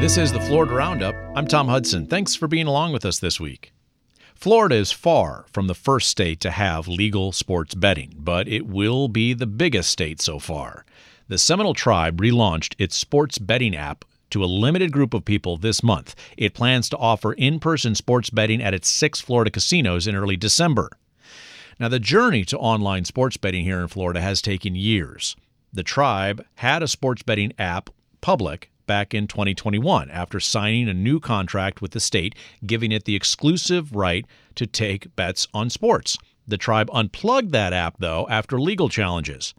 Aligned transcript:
This 0.00 0.16
is 0.16 0.32
the 0.32 0.40
Florida 0.40 0.72
Roundup. 0.72 1.14
I'm 1.36 1.46
Tom 1.46 1.68
Hudson. 1.68 2.06
Thanks 2.06 2.34
for 2.34 2.48
being 2.48 2.66
along 2.66 2.94
with 2.94 3.04
us 3.04 3.18
this 3.18 3.38
week. 3.38 3.70
Florida 4.34 4.76
is 4.76 4.90
far 4.90 5.44
from 5.52 5.66
the 5.66 5.74
first 5.74 6.08
state 6.08 6.40
to 6.40 6.50
have 6.50 6.88
legal 6.88 7.32
sports 7.32 7.74
betting, 7.74 8.14
but 8.16 8.48
it 8.48 8.66
will 8.66 9.08
be 9.08 9.34
the 9.34 9.46
biggest 9.46 9.90
state 9.90 10.22
so 10.22 10.38
far. 10.38 10.86
The 11.28 11.36
Seminole 11.36 11.74
Tribe 11.74 12.18
relaunched 12.18 12.76
its 12.78 12.96
sports 12.96 13.36
betting 13.36 13.76
app 13.76 14.06
to 14.30 14.42
a 14.42 14.46
limited 14.46 14.90
group 14.90 15.12
of 15.12 15.26
people 15.26 15.58
this 15.58 15.82
month. 15.82 16.14
It 16.38 16.54
plans 16.54 16.88
to 16.88 16.96
offer 16.96 17.34
in 17.34 17.60
person 17.60 17.94
sports 17.94 18.30
betting 18.30 18.62
at 18.62 18.72
its 18.72 18.88
six 18.88 19.20
Florida 19.20 19.50
casinos 19.50 20.06
in 20.06 20.16
early 20.16 20.38
December. 20.38 20.88
Now, 21.78 21.88
the 21.88 22.00
journey 22.00 22.46
to 22.46 22.58
online 22.58 23.04
sports 23.04 23.36
betting 23.36 23.64
here 23.64 23.80
in 23.80 23.88
Florida 23.88 24.22
has 24.22 24.40
taken 24.40 24.74
years. 24.74 25.36
The 25.74 25.82
tribe 25.82 26.42
had 26.54 26.82
a 26.82 26.88
sports 26.88 27.22
betting 27.22 27.52
app 27.58 27.90
public 28.22 28.69
back 28.90 29.14
in 29.14 29.28
2021 29.28 30.10
after 30.10 30.40
signing 30.40 30.88
a 30.88 30.92
new 30.92 31.20
contract 31.20 31.80
with 31.80 31.92
the 31.92 32.00
state, 32.00 32.34
giving 32.66 32.90
it 32.90 33.04
the 33.04 33.14
exclusive 33.14 33.94
right 33.94 34.26
to 34.56 34.66
take 34.66 35.14
bets 35.14 35.46
on 35.54 35.70
sports. 35.70 36.18
The 36.48 36.56
tribe 36.56 36.90
unplugged 36.92 37.52
that 37.52 37.72
app, 37.72 37.98
though, 38.00 38.26
after 38.28 38.60
legal 38.60 38.88
challenges. 38.88 39.54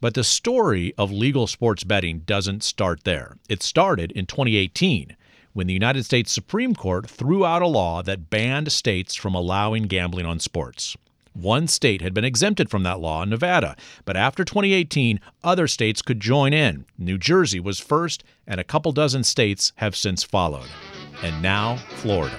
But 0.00 0.14
the 0.14 0.22
story 0.22 0.94
of 0.96 1.10
legal 1.10 1.48
sports 1.48 1.82
betting 1.82 2.20
doesn't 2.20 2.62
start 2.62 3.02
there. 3.02 3.36
It 3.48 3.64
started 3.64 4.12
in 4.12 4.26
2018 4.26 5.16
when 5.54 5.66
the 5.66 5.72
United 5.72 6.04
States 6.04 6.30
Supreme 6.30 6.76
Court 6.76 7.10
threw 7.10 7.44
out 7.44 7.62
a 7.62 7.66
law 7.66 8.00
that 8.04 8.30
banned 8.30 8.70
states 8.70 9.16
from 9.16 9.34
allowing 9.34 9.88
gambling 9.88 10.24
on 10.24 10.38
sports. 10.38 10.96
One 11.38 11.68
state 11.68 12.02
had 12.02 12.14
been 12.14 12.24
exempted 12.24 12.68
from 12.68 12.82
that 12.82 12.98
law, 12.98 13.24
Nevada, 13.24 13.76
but 14.04 14.16
after 14.16 14.44
2018, 14.44 15.20
other 15.44 15.68
states 15.68 16.02
could 16.02 16.18
join 16.18 16.52
in. 16.52 16.84
New 16.98 17.16
Jersey 17.16 17.60
was 17.60 17.78
first, 17.78 18.24
and 18.44 18.58
a 18.58 18.64
couple 18.64 18.90
dozen 18.90 19.22
states 19.22 19.72
have 19.76 19.94
since 19.94 20.24
followed. 20.24 20.66
And 21.22 21.40
now, 21.40 21.76
Florida. 21.90 22.36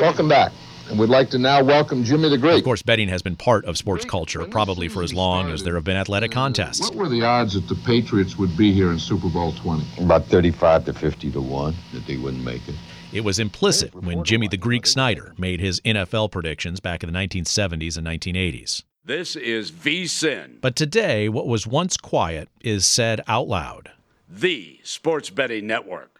Welcome 0.00 0.28
back. 0.28 0.50
And 0.88 0.98
we'd 0.98 1.08
like 1.08 1.30
to 1.30 1.38
now 1.38 1.62
welcome 1.62 2.02
Jimmy 2.02 2.28
the 2.28 2.36
Greek. 2.36 2.58
Of 2.58 2.64
course, 2.64 2.82
betting 2.82 3.06
has 3.10 3.22
been 3.22 3.36
part 3.36 3.64
of 3.64 3.78
sports 3.78 4.04
culture, 4.04 4.44
probably 4.44 4.88
for 4.88 5.04
as 5.04 5.14
long 5.14 5.52
as 5.52 5.62
there 5.62 5.76
have 5.76 5.84
been 5.84 5.96
athletic 5.96 6.32
contests. 6.32 6.80
What 6.80 6.96
were 6.96 7.08
the 7.08 7.22
odds 7.22 7.54
that 7.54 7.68
the 7.68 7.80
Patriots 7.86 8.36
would 8.36 8.56
be 8.56 8.72
here 8.72 8.90
in 8.90 8.98
Super 8.98 9.28
Bowl 9.28 9.52
20? 9.52 10.02
About 10.02 10.24
35 10.26 10.86
to 10.86 10.92
50 10.94 11.30
to 11.30 11.40
1 11.40 11.76
that 11.92 12.06
they 12.08 12.16
wouldn't 12.16 12.42
make 12.42 12.66
it. 12.66 12.74
It 13.12 13.24
was 13.24 13.40
implicit 13.40 13.92
when 13.92 14.22
Jimmy 14.22 14.46
the 14.46 14.56
Greek 14.56 14.86
Snyder 14.86 15.34
made 15.36 15.58
his 15.58 15.80
NFL 15.80 16.30
predictions 16.30 16.78
back 16.78 17.02
in 17.02 17.12
the 17.12 17.18
1970s 17.18 17.96
and 17.98 18.06
1980s. 18.06 18.84
This 19.04 19.34
is 19.34 19.72
VSIN. 19.72 20.60
But 20.60 20.76
today, 20.76 21.28
what 21.28 21.48
was 21.48 21.66
once 21.66 21.96
quiet 21.96 22.48
is 22.60 22.86
said 22.86 23.20
out 23.26 23.48
loud. 23.48 23.90
the 24.28 24.78
sports 24.84 25.28
betting 25.28 25.66
network. 25.66 26.19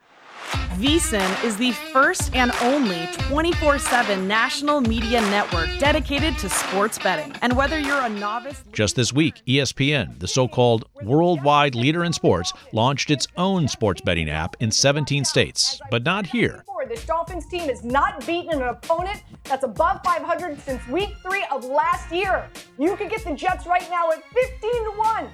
VSIN 0.50 1.44
is 1.44 1.56
the 1.56 1.72
first 1.92 2.34
and 2.34 2.52
only 2.62 3.06
24 3.28 3.78
7 3.78 4.26
national 4.26 4.80
media 4.80 5.20
network 5.22 5.68
dedicated 5.78 6.36
to 6.38 6.48
sports 6.48 6.98
betting. 6.98 7.34
And 7.42 7.56
whether 7.56 7.78
you're 7.78 8.00
a 8.00 8.08
novice, 8.08 8.64
Just 8.72 8.96
this 8.96 9.12
week, 9.12 9.42
ESPN, 9.46 10.18
the 10.18 10.28
so 10.28 10.48
called 10.48 10.86
worldwide 11.02 11.74
leader 11.74 12.04
in 12.04 12.12
sports, 12.12 12.52
launched 12.72 13.10
its 13.10 13.26
own 13.36 13.68
sports 13.68 14.00
betting 14.00 14.30
app 14.30 14.56
in 14.60 14.70
17 14.70 15.24
states, 15.24 15.80
but 15.90 16.02
not 16.02 16.26
here. 16.26 16.64
This 16.88 17.06
Dolphins 17.06 17.46
team 17.46 17.68
has 17.68 17.84
not 17.84 18.26
beaten 18.26 18.50
an 18.50 18.62
opponent 18.62 19.22
that's 19.44 19.62
above 19.62 20.00
500 20.02 20.58
since 20.62 20.84
week 20.88 21.14
three 21.22 21.44
of 21.52 21.64
last 21.64 22.10
year. 22.10 22.48
You 22.80 22.96
can 22.96 23.06
get 23.06 23.22
the 23.22 23.32
Jets 23.32 23.64
right 23.64 23.88
now 23.88 24.10
at 24.10 24.24
15 24.24 24.70
to 24.72 24.92
1. 24.96 25.28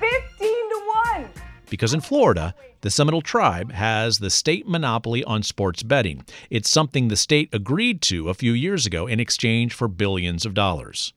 15 0.00 0.48
to 0.48 0.92
1. 1.12 1.30
Because 1.74 1.92
in 1.92 2.02
Florida, 2.02 2.54
the 2.82 2.90
Seminole 2.90 3.20
Tribe 3.20 3.72
has 3.72 4.20
the 4.20 4.30
state 4.30 4.68
monopoly 4.68 5.24
on 5.24 5.42
sports 5.42 5.82
betting. 5.82 6.24
It's 6.48 6.70
something 6.70 7.08
the 7.08 7.16
state 7.16 7.48
agreed 7.52 8.00
to 8.02 8.28
a 8.28 8.34
few 8.34 8.52
years 8.52 8.86
ago 8.86 9.08
in 9.08 9.18
exchange 9.18 9.74
for 9.74 9.88
billions 9.88 10.46
of 10.46 10.54
dollars. 10.54 11.12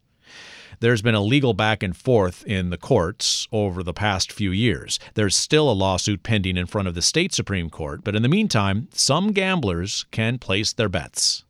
There's 0.80 1.04
been 1.04 1.14
a 1.14 1.22
legal 1.22 1.54
back 1.54 1.84
and 1.84 1.96
forth 1.96 2.44
in 2.48 2.72
the 2.72 2.78
courts 2.78 3.48
over 3.52 3.84
the 3.84 3.94
past 3.94 4.32
few 4.32 4.50
years. 4.50 4.98
There's 5.14 5.36
still 5.36 5.70
a 5.70 5.78
lawsuit 5.78 6.24
pending 6.24 6.58
in 6.58 6.66
front 6.66 6.88
of 6.88 6.96
the 6.96 7.04
state 7.04 7.36
Supreme 7.36 7.70
Court, 7.70 8.04
but 8.04 8.16
in 8.16 8.24
the 8.24 8.28
meantime, 8.28 8.88
some 8.92 9.34
gamblers 9.34 10.08
can 10.10 10.40
place 10.40 10.74
their 10.74 10.90
bets. 10.90 11.44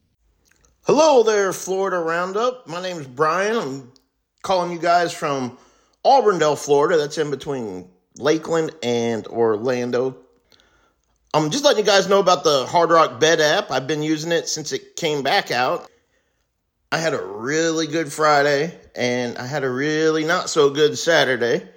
Hello 0.82 1.24
there, 1.24 1.54
Florida 1.54 2.00
Roundup. 2.00 2.68
My 2.68 2.82
name 2.82 2.98
is 2.98 3.08
Brian. 3.08 3.56
I'm 3.56 3.92
calling 4.44 4.74
you 4.74 4.80
guys 4.80 5.14
from 5.14 5.58
Auburndale, 6.04 6.58
Florida. 6.58 6.98
That's 6.98 7.18
in 7.18 7.32
between 7.32 7.88
Lakeland 8.20 8.72
and 8.84 9.26
Orlando. 9.28 10.18
I'm 11.34 11.52
just 11.52 11.64
letting 11.64 11.80
you 11.80 11.86
guys 11.86 12.10
know 12.10 12.20
about 12.20 12.44
the 12.44 12.66
Hard 12.66 12.90
Rock 12.90 13.20
Bet 13.20 13.40
app. 13.40 13.72
I've 13.72 13.88
been 13.88 14.02
using 14.02 14.32
it 14.32 14.48
since 14.48 14.72
it 14.72 14.96
came 14.96 15.24
back 15.24 15.52
out. 15.52 15.90
I 16.92 16.98
had 16.98 17.14
a 17.14 17.22
really 17.22 17.88
good 17.88 18.12
Friday 18.12 18.78
and 18.96 19.38
I 19.38 19.46
had 19.46 19.64
a 19.64 19.70
really 19.70 20.24
not 20.24 20.50
so 20.50 20.70
good 20.70 20.98
Saturday. 20.98 21.68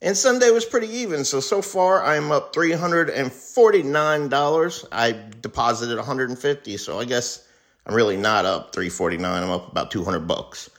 And 0.00 0.16
Sunday 0.16 0.50
was 0.50 0.64
pretty 0.64 0.88
even. 0.88 1.24
So 1.24 1.40
so 1.40 1.62
far 1.62 2.02
I'm 2.02 2.32
up 2.32 2.54
$349. 2.54 4.84
I 4.90 5.14
deposited 5.40 5.96
150, 5.96 6.76
so 6.76 6.98
I 6.98 7.04
guess 7.04 7.46
I'm 7.86 7.94
really 7.94 8.16
not 8.16 8.46
up 8.46 8.74
349. 8.74 9.42
I'm 9.42 9.50
up 9.50 9.70
about 9.70 9.90
200 9.90 10.26
bucks. 10.26 10.70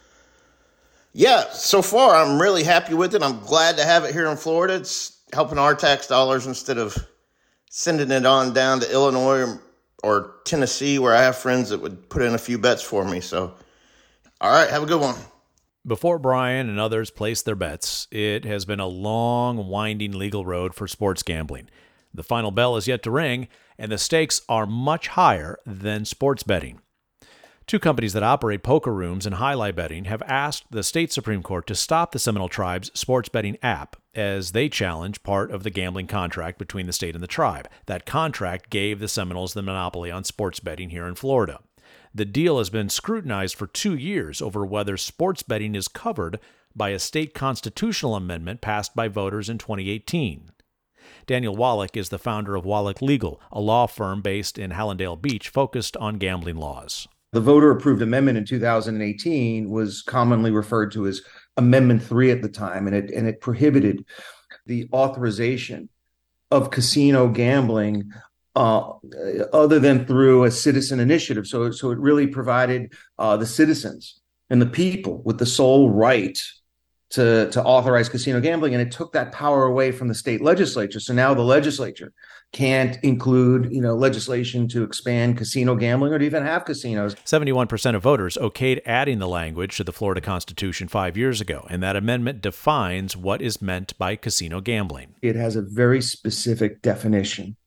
Yeah, 1.17 1.49
so 1.51 1.81
far 1.81 2.13
I'm 2.13 2.41
really 2.41 2.63
happy 2.63 2.93
with 2.93 3.15
it. 3.15 3.23
I'm 3.23 3.39
glad 3.39 3.77
to 3.77 3.85
have 3.85 4.03
it 4.03 4.11
here 4.11 4.27
in 4.27 4.35
Florida. 4.35 4.75
It's 4.75 5.17
helping 5.31 5.57
our 5.57 5.73
tax 5.73 6.07
dollars 6.07 6.45
instead 6.45 6.77
of 6.77 6.93
sending 7.69 8.11
it 8.11 8.25
on 8.25 8.53
down 8.53 8.81
to 8.81 8.91
Illinois 8.91 9.43
or, 9.43 9.61
or 10.03 10.35
Tennessee 10.43 10.99
where 10.99 11.15
I 11.15 11.21
have 11.21 11.37
friends 11.37 11.69
that 11.69 11.79
would 11.79 12.09
put 12.09 12.21
in 12.21 12.33
a 12.33 12.37
few 12.37 12.57
bets 12.57 12.81
for 12.81 13.05
me. 13.05 13.21
So 13.21 13.53
all 14.41 14.51
right, 14.51 14.69
have 14.69 14.83
a 14.83 14.85
good 14.85 14.99
one. 14.99 15.15
Before 15.87 16.19
Brian 16.19 16.67
and 16.67 16.81
others 16.81 17.11
place 17.11 17.41
their 17.41 17.55
bets, 17.55 18.09
it 18.11 18.43
has 18.43 18.65
been 18.65 18.81
a 18.81 18.85
long, 18.85 19.69
winding 19.69 20.11
legal 20.11 20.45
road 20.45 20.75
for 20.75 20.85
sports 20.85 21.23
gambling. 21.23 21.69
The 22.13 22.23
final 22.23 22.51
bell 22.51 22.75
is 22.75 22.89
yet 22.89 23.03
to 23.03 23.11
ring, 23.11 23.47
and 23.77 23.89
the 23.89 23.97
stakes 23.97 24.41
are 24.49 24.65
much 24.65 25.07
higher 25.07 25.59
than 25.65 26.03
sports 26.03 26.43
betting. 26.43 26.81
Two 27.67 27.79
companies 27.79 28.13
that 28.13 28.21
operate 28.21 28.61
poker 28.61 28.93
rooms 28.93 29.25
and 29.25 29.37
jai 29.37 29.55
alai 29.55 29.73
betting 29.73 30.05
have 30.05 30.21
asked 30.27 30.65
the 30.69 30.83
state 30.83 31.11
Supreme 31.11 31.41
Court 31.41 31.65
to 31.65 31.73
stop 31.73 32.11
the 32.11 32.19
Seminole 32.19 32.47
Tribe's 32.47 32.91
sports 32.93 33.27
betting 33.27 33.57
app 33.63 33.95
as 34.13 34.51
they 34.51 34.69
challenge 34.69 35.23
part 35.23 35.49
of 35.49 35.63
the 35.63 35.71
gambling 35.71 36.05
contract 36.05 36.59
between 36.59 36.85
the 36.85 36.93
state 36.93 37.15
and 37.15 37.23
the 37.23 37.27
tribe. 37.27 37.67
That 37.87 38.05
contract 38.05 38.69
gave 38.69 38.99
the 38.99 39.07
Seminoles 39.07 39.55
the 39.55 39.63
monopoly 39.63 40.11
on 40.11 40.23
sports 40.23 40.59
betting 40.59 40.91
here 40.91 41.07
in 41.07 41.15
Florida. 41.15 41.59
The 42.13 42.23
deal 42.23 42.59
has 42.59 42.69
been 42.69 42.87
scrutinized 42.87 43.55
for 43.55 43.65
two 43.65 43.95
years 43.95 44.43
over 44.43 44.63
whether 44.63 44.95
sports 44.95 45.41
betting 45.41 45.73
is 45.73 45.87
covered 45.87 46.39
by 46.75 46.89
a 46.89 46.99
state 46.99 47.33
constitutional 47.33 48.15
amendment 48.15 48.61
passed 48.61 48.95
by 48.95 49.07
voters 49.07 49.49
in 49.49 49.57
2018. 49.57 50.51
Daniel 51.25 51.55
Wallach 51.55 51.97
is 51.97 52.09
the 52.09 52.19
founder 52.19 52.55
of 52.55 52.63
Wallach 52.63 53.01
Legal, 53.01 53.41
a 53.51 53.59
law 53.59 53.87
firm 53.87 54.21
based 54.21 54.59
in 54.59 54.69
Hallandale 54.69 55.19
Beach 55.19 55.49
focused 55.49 55.97
on 55.97 56.19
gambling 56.19 56.57
laws. 56.57 57.07
The 57.35 57.41
voter 57.41 57.69
approved 57.69 58.01
amendment 58.01 58.37
in 58.37 58.45
2018 58.45 59.69
was 59.69 60.01
commonly 60.01 60.51
referred 60.51 60.93
to 60.93 61.05
as 61.05 61.21
Amendment 61.57 62.01
3 62.01 62.31
at 62.31 62.41
the 62.41 62.47
time, 62.47 62.87
and 62.87 62.95
it, 62.95 63.11
and 63.11 63.27
it 63.27 63.41
prohibited 63.41 64.05
the 64.65 64.87
authorization 64.93 65.89
of 66.49 66.71
casino 66.71 67.27
gambling 67.27 68.09
uh, 68.55 68.89
other 69.51 69.79
than 69.79 70.05
through 70.05 70.45
a 70.45 70.51
citizen 70.51 71.01
initiative. 71.01 71.45
So, 71.45 71.71
so 71.71 71.91
it 71.91 71.99
really 71.99 72.25
provided 72.25 72.93
uh, 73.19 73.35
the 73.35 73.45
citizens 73.45 74.21
and 74.49 74.61
the 74.61 74.65
people 74.65 75.21
with 75.23 75.37
the 75.37 75.45
sole 75.45 75.89
right 75.89 76.41
to, 77.09 77.49
to 77.51 77.61
authorize 77.61 78.07
casino 78.07 78.39
gambling, 78.39 78.75
and 78.75 78.81
it 78.81 78.93
took 78.93 79.11
that 79.11 79.33
power 79.33 79.65
away 79.65 79.91
from 79.91 80.07
the 80.07 80.15
state 80.15 80.39
legislature. 80.39 81.01
So 81.01 81.13
now 81.13 81.33
the 81.33 81.41
legislature 81.41 82.13
can't 82.51 82.97
include, 83.03 83.71
you 83.71 83.81
know, 83.81 83.95
legislation 83.95 84.67
to 84.69 84.83
expand 84.83 85.37
casino 85.37 85.75
gambling 85.75 86.13
or 86.13 86.19
to 86.19 86.25
even 86.25 86.43
have 86.43 86.63
casinos. 86.63 87.15
71% 87.15 87.95
of 87.95 88.01
voters 88.01 88.37
okayed 88.41 88.79
adding 88.85 89.19
the 89.19 89.27
language 89.27 89.75
to 89.77 89.83
the 89.83 89.91
Florida 89.91 90.21
Constitution 90.21 90.87
five 90.87 91.17
years 91.17 91.41
ago, 91.41 91.67
and 91.69 91.83
that 91.83 91.95
amendment 91.95 92.41
defines 92.41 93.17
what 93.17 93.41
is 93.41 93.61
meant 93.61 93.97
by 93.97 94.15
casino 94.15 94.61
gambling. 94.61 95.15
It 95.21 95.35
has 95.35 95.55
a 95.55 95.61
very 95.61 96.01
specific 96.01 96.81
definition. 96.81 97.57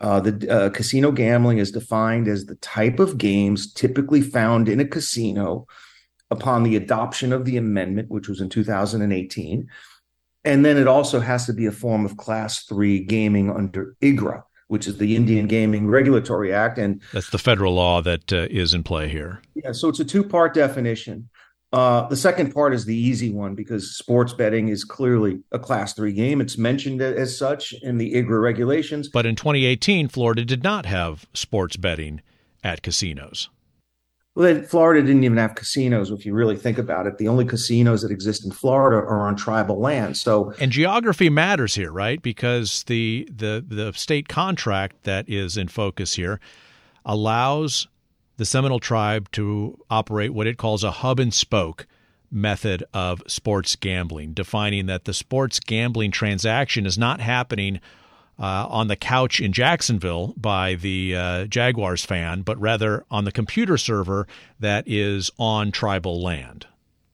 Uh, 0.00 0.18
the 0.18 0.50
uh, 0.50 0.70
casino 0.70 1.12
gambling 1.12 1.58
is 1.58 1.70
defined 1.70 2.26
as 2.26 2.46
the 2.46 2.56
type 2.56 2.98
of 2.98 3.18
games 3.18 3.72
typically 3.72 4.20
found 4.20 4.68
in 4.68 4.80
a 4.80 4.84
casino 4.84 5.68
upon 6.32 6.64
the 6.64 6.74
adoption 6.74 7.32
of 7.32 7.44
the 7.44 7.56
amendment, 7.56 8.10
which 8.10 8.28
was 8.28 8.40
in 8.40 8.48
2018. 8.48 9.68
And 10.44 10.64
then 10.64 10.76
it 10.76 10.88
also 10.88 11.20
has 11.20 11.46
to 11.46 11.52
be 11.52 11.66
a 11.66 11.72
form 11.72 12.04
of 12.04 12.16
class 12.16 12.64
three 12.64 13.00
gaming 13.00 13.50
under 13.50 13.96
IGRA, 14.02 14.42
which 14.68 14.86
is 14.86 14.98
the 14.98 15.14
Indian 15.14 15.46
Gaming 15.46 15.86
Regulatory 15.86 16.52
Act. 16.52 16.78
And 16.78 17.00
That's 17.12 17.30
the 17.30 17.38
federal 17.38 17.74
law 17.74 18.02
that 18.02 18.32
uh, 18.32 18.48
is 18.50 18.74
in 18.74 18.82
play 18.82 19.08
here. 19.08 19.40
yeah, 19.54 19.72
so 19.72 19.88
it's 19.88 20.00
a 20.00 20.04
two 20.04 20.24
part 20.24 20.54
definition. 20.54 21.28
Uh, 21.72 22.06
the 22.08 22.16
second 22.16 22.52
part 22.52 22.74
is 22.74 22.84
the 22.84 22.94
easy 22.96 23.30
one 23.32 23.54
because 23.54 23.96
sports 23.96 24.34
betting 24.34 24.68
is 24.68 24.84
clearly 24.84 25.40
a 25.52 25.58
class 25.58 25.94
three 25.94 26.12
game. 26.12 26.40
It's 26.42 26.58
mentioned 26.58 27.00
as 27.00 27.36
such 27.38 27.72
in 27.82 27.96
the 27.96 28.12
IGRA 28.12 28.42
regulations. 28.42 29.08
But 29.08 29.24
in 29.24 29.36
2018, 29.36 30.08
Florida 30.08 30.44
did 30.44 30.62
not 30.62 30.84
have 30.84 31.24
sports 31.32 31.78
betting 31.78 32.20
at 32.62 32.82
casinos. 32.82 33.48
Well, 34.34 34.62
Florida 34.62 35.06
didn't 35.06 35.24
even 35.24 35.36
have 35.36 35.54
casinos. 35.54 36.10
If 36.10 36.24
you 36.24 36.32
really 36.32 36.56
think 36.56 36.78
about 36.78 37.06
it, 37.06 37.18
the 37.18 37.28
only 37.28 37.44
casinos 37.44 38.00
that 38.00 38.10
exist 38.10 38.46
in 38.46 38.50
Florida 38.50 38.96
are 38.96 39.26
on 39.26 39.36
tribal 39.36 39.78
land. 39.78 40.16
So, 40.16 40.54
and 40.58 40.72
geography 40.72 41.28
matters 41.28 41.74
here, 41.74 41.92
right? 41.92 42.20
Because 42.22 42.84
the 42.84 43.28
the 43.30 43.62
the 43.66 43.92
state 43.92 44.28
contract 44.28 45.04
that 45.04 45.28
is 45.28 45.58
in 45.58 45.68
focus 45.68 46.14
here 46.14 46.40
allows 47.04 47.88
the 48.38 48.46
Seminole 48.46 48.80
tribe 48.80 49.30
to 49.32 49.78
operate 49.90 50.32
what 50.32 50.46
it 50.46 50.56
calls 50.56 50.82
a 50.82 50.90
hub 50.90 51.20
and 51.20 51.34
spoke 51.34 51.86
method 52.30 52.82
of 52.94 53.22
sports 53.26 53.76
gambling, 53.76 54.32
defining 54.32 54.86
that 54.86 55.04
the 55.04 55.12
sports 55.12 55.60
gambling 55.60 56.10
transaction 56.10 56.86
is 56.86 56.96
not 56.96 57.20
happening 57.20 57.80
uh, 58.42 58.66
on 58.68 58.88
the 58.88 58.96
couch 58.96 59.40
in 59.40 59.52
Jacksonville 59.52 60.34
by 60.36 60.74
the 60.74 61.14
uh, 61.16 61.44
Jaguars 61.46 62.04
fan, 62.04 62.42
but 62.42 62.60
rather 62.60 63.04
on 63.08 63.24
the 63.24 63.30
computer 63.30 63.78
server 63.78 64.26
that 64.58 64.82
is 64.88 65.30
on 65.38 65.70
tribal 65.70 66.20
land. 66.20 66.66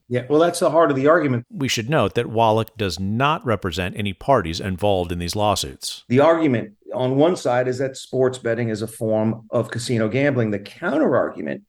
Yeah, 0.09 0.25
well, 0.31 0.41
that's 0.41 0.61
the 0.61 0.71
heart 0.71 0.91
of 0.91 0.97
the 0.97 1.07
argument. 1.07 1.45
We 1.51 1.69
should 1.69 1.91
note 1.91 2.15
that 2.15 2.29
Wallach 2.29 2.75
does 2.79 2.99
not 2.99 3.45
represent 3.45 3.95
any 3.95 4.15
parties 4.15 4.59
involved 4.59 5.13
in 5.13 5.19
these 5.19 5.37
lawsuits. 5.37 6.05
The 6.09 6.21
argument 6.21 6.73
on 6.95 7.17
one 7.17 7.37
side 7.37 7.69
is 7.69 7.77
that 7.77 7.99
sports 7.99 8.39
betting 8.39 8.71
is 8.71 8.81
a 8.81 8.87
form 8.87 9.47
of 9.51 9.71
casino 9.71 10.09
gambling. 10.09 10.51
The 10.51 10.61
counter 10.61 11.15
argument 11.15 11.65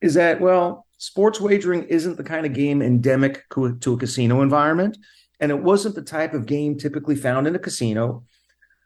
is 0.00 0.14
that, 0.14 0.40
well, 0.40 0.84
sports 0.98 1.40
wagering 1.40 1.84
isn't 1.84 2.16
the 2.16 2.24
kind 2.24 2.44
of 2.44 2.54
game 2.54 2.82
endemic 2.82 3.44
to 3.54 3.92
a 3.92 3.96
casino 3.96 4.42
environment. 4.42 4.98
And 5.38 5.52
it 5.52 5.62
wasn't 5.62 5.94
the 5.94 6.02
type 6.02 6.34
of 6.34 6.46
game 6.46 6.76
typically 6.76 7.14
found 7.14 7.46
in 7.46 7.54
a 7.54 7.60
casino 7.60 8.24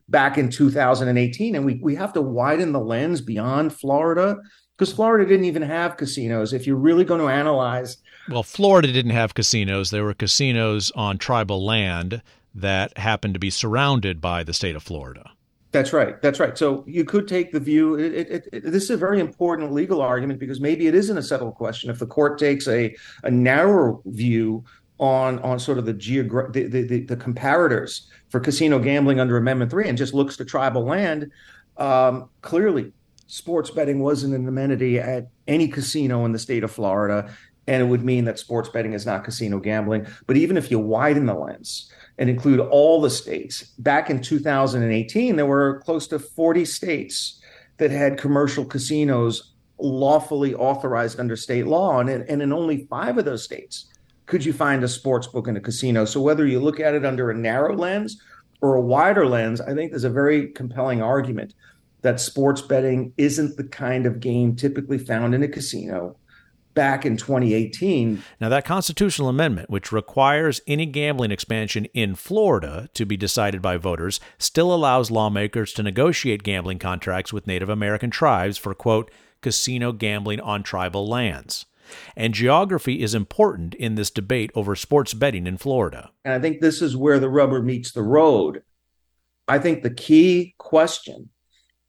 back 0.08 0.38
in 0.38 0.50
2018. 0.50 1.54
And 1.54 1.64
we, 1.64 1.74
we 1.82 1.94
have 1.94 2.12
to 2.14 2.22
widen 2.22 2.72
the 2.72 2.80
lens 2.80 3.20
beyond 3.20 3.72
Florida 3.72 4.36
because 4.76 4.92
Florida 4.92 5.24
didn't 5.24 5.46
even 5.46 5.62
have 5.62 5.96
casinos. 5.96 6.52
If 6.52 6.66
you're 6.66 6.76
really 6.76 7.04
going 7.04 7.20
to 7.20 7.28
analyze. 7.28 7.98
Well, 8.28 8.42
Florida 8.42 8.92
didn't 8.92 9.12
have 9.12 9.34
casinos. 9.34 9.90
There 9.90 10.04
were 10.04 10.14
casinos 10.14 10.90
on 10.92 11.18
tribal 11.18 11.64
land 11.64 12.22
that 12.54 12.96
happened 12.98 13.34
to 13.34 13.40
be 13.40 13.50
surrounded 13.50 14.20
by 14.20 14.42
the 14.42 14.52
state 14.52 14.76
of 14.76 14.82
Florida. 14.82 15.30
That's 15.72 15.92
right. 15.92 16.22
That's 16.22 16.38
right. 16.38 16.56
So 16.56 16.84
you 16.86 17.04
could 17.04 17.26
take 17.26 17.50
the 17.50 17.58
view. 17.58 17.96
It, 17.96 18.12
it, 18.14 18.48
it, 18.52 18.62
this 18.64 18.84
is 18.84 18.90
a 18.90 18.96
very 18.96 19.18
important 19.18 19.72
legal 19.72 20.00
argument 20.00 20.38
because 20.38 20.60
maybe 20.60 20.86
it 20.86 20.94
isn't 20.94 21.18
a 21.18 21.22
settled 21.22 21.56
question. 21.56 21.90
If 21.90 21.98
the 21.98 22.06
court 22.06 22.38
takes 22.38 22.68
a, 22.68 22.94
a 23.24 23.30
narrow 23.30 24.00
view 24.06 24.64
on 24.98 25.38
on 25.40 25.58
sort 25.58 25.78
of 25.78 25.86
the, 25.86 25.94
geogra- 25.94 26.52
the, 26.52 26.66
the, 26.66 27.00
the 27.00 27.16
comparators 27.16 28.06
for 28.28 28.40
casino 28.40 28.78
gambling 28.78 29.20
under 29.20 29.36
Amendment 29.36 29.70
Three 29.70 29.88
and 29.88 29.98
just 29.98 30.14
looks 30.14 30.36
to 30.36 30.44
tribal 30.44 30.84
land, 30.84 31.30
um, 31.76 32.28
clearly 32.42 32.92
sports 33.26 33.70
betting 33.70 34.00
wasn't 34.00 34.34
an 34.34 34.46
amenity 34.46 34.98
at 34.98 35.28
any 35.48 35.68
casino 35.68 36.24
in 36.24 36.32
the 36.32 36.38
state 36.38 36.62
of 36.62 36.70
Florida, 36.70 37.34
and 37.66 37.82
it 37.82 37.86
would 37.86 38.04
mean 38.04 38.24
that 38.26 38.38
sports 38.38 38.68
betting 38.68 38.92
is 38.92 39.06
not 39.06 39.24
casino 39.24 39.58
gambling. 39.58 40.06
But 40.26 40.36
even 40.36 40.56
if 40.56 40.70
you 40.70 40.78
widen 40.78 41.26
the 41.26 41.34
lens 41.34 41.90
and 42.18 42.30
include 42.30 42.60
all 42.60 43.00
the 43.00 43.10
states, 43.10 43.62
back 43.78 44.10
in 44.10 44.22
2018 44.22 45.36
there 45.36 45.46
were 45.46 45.80
close 45.84 46.06
to 46.08 46.18
40 46.18 46.64
states 46.64 47.40
that 47.78 47.90
had 47.90 48.18
commercial 48.18 48.64
casinos 48.64 49.54
lawfully 49.78 50.54
authorized 50.54 51.18
under 51.18 51.36
state 51.36 51.66
law, 51.66 51.98
and, 51.98 52.08
and 52.08 52.40
in 52.40 52.52
only 52.52 52.86
five 52.86 53.18
of 53.18 53.24
those 53.24 53.42
states 53.42 53.86
could 54.26 54.44
you 54.44 54.52
find 54.52 54.82
a 54.82 54.88
sports 54.88 55.26
book 55.26 55.48
in 55.48 55.56
a 55.56 55.60
casino? 55.60 56.04
So 56.04 56.20
whether 56.20 56.46
you 56.46 56.60
look 56.60 56.80
at 56.80 56.94
it 56.94 57.04
under 57.04 57.30
a 57.30 57.36
narrow 57.36 57.76
lens 57.76 58.20
or 58.60 58.74
a 58.74 58.80
wider 58.80 59.26
lens, 59.26 59.60
I 59.60 59.74
think 59.74 59.90
there's 59.90 60.04
a 60.04 60.10
very 60.10 60.48
compelling 60.48 61.02
argument 61.02 61.54
that 62.02 62.20
sports 62.20 62.60
betting 62.60 63.12
isn't 63.16 63.56
the 63.56 63.64
kind 63.64 64.06
of 64.06 64.20
game 64.20 64.56
typically 64.56 64.98
found 64.98 65.34
in 65.34 65.42
a 65.42 65.48
casino 65.48 66.16
back 66.74 67.06
in 67.06 67.16
2018. 67.16 68.22
Now, 68.40 68.48
that 68.48 68.64
constitutional 68.64 69.28
amendment, 69.28 69.70
which 69.70 69.92
requires 69.92 70.60
any 70.66 70.86
gambling 70.86 71.30
expansion 71.30 71.86
in 71.86 72.14
Florida 72.14 72.88
to 72.94 73.06
be 73.06 73.16
decided 73.16 73.62
by 73.62 73.76
voters, 73.76 74.20
still 74.38 74.74
allows 74.74 75.10
lawmakers 75.10 75.72
to 75.74 75.82
negotiate 75.82 76.42
gambling 76.42 76.78
contracts 76.78 77.32
with 77.32 77.46
Native 77.46 77.68
American 77.68 78.10
tribes 78.10 78.58
for, 78.58 78.74
quote, 78.74 79.10
casino 79.40 79.92
gambling 79.92 80.40
on 80.40 80.62
tribal 80.62 81.08
lands. 81.08 81.66
And 82.16 82.34
geography 82.34 83.02
is 83.02 83.14
important 83.14 83.74
in 83.74 83.94
this 83.94 84.10
debate 84.10 84.50
over 84.54 84.76
sports 84.76 85.14
betting 85.14 85.46
in 85.46 85.56
Florida. 85.56 86.10
And 86.24 86.34
I 86.34 86.38
think 86.38 86.60
this 86.60 86.82
is 86.82 86.96
where 86.96 87.18
the 87.18 87.28
rubber 87.28 87.62
meets 87.62 87.92
the 87.92 88.02
road. 88.02 88.62
I 89.48 89.58
think 89.58 89.82
the 89.82 89.94
key 89.94 90.54
question 90.58 91.30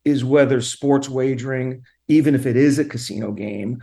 is 0.04 0.24
whether 0.24 0.62
sports 0.62 1.10
wagering, 1.10 1.84
even 2.08 2.36
if 2.36 2.46
it 2.46 2.56
is 2.56 2.78
a 2.80 2.86
casino 2.86 3.32
game, 3.32 3.82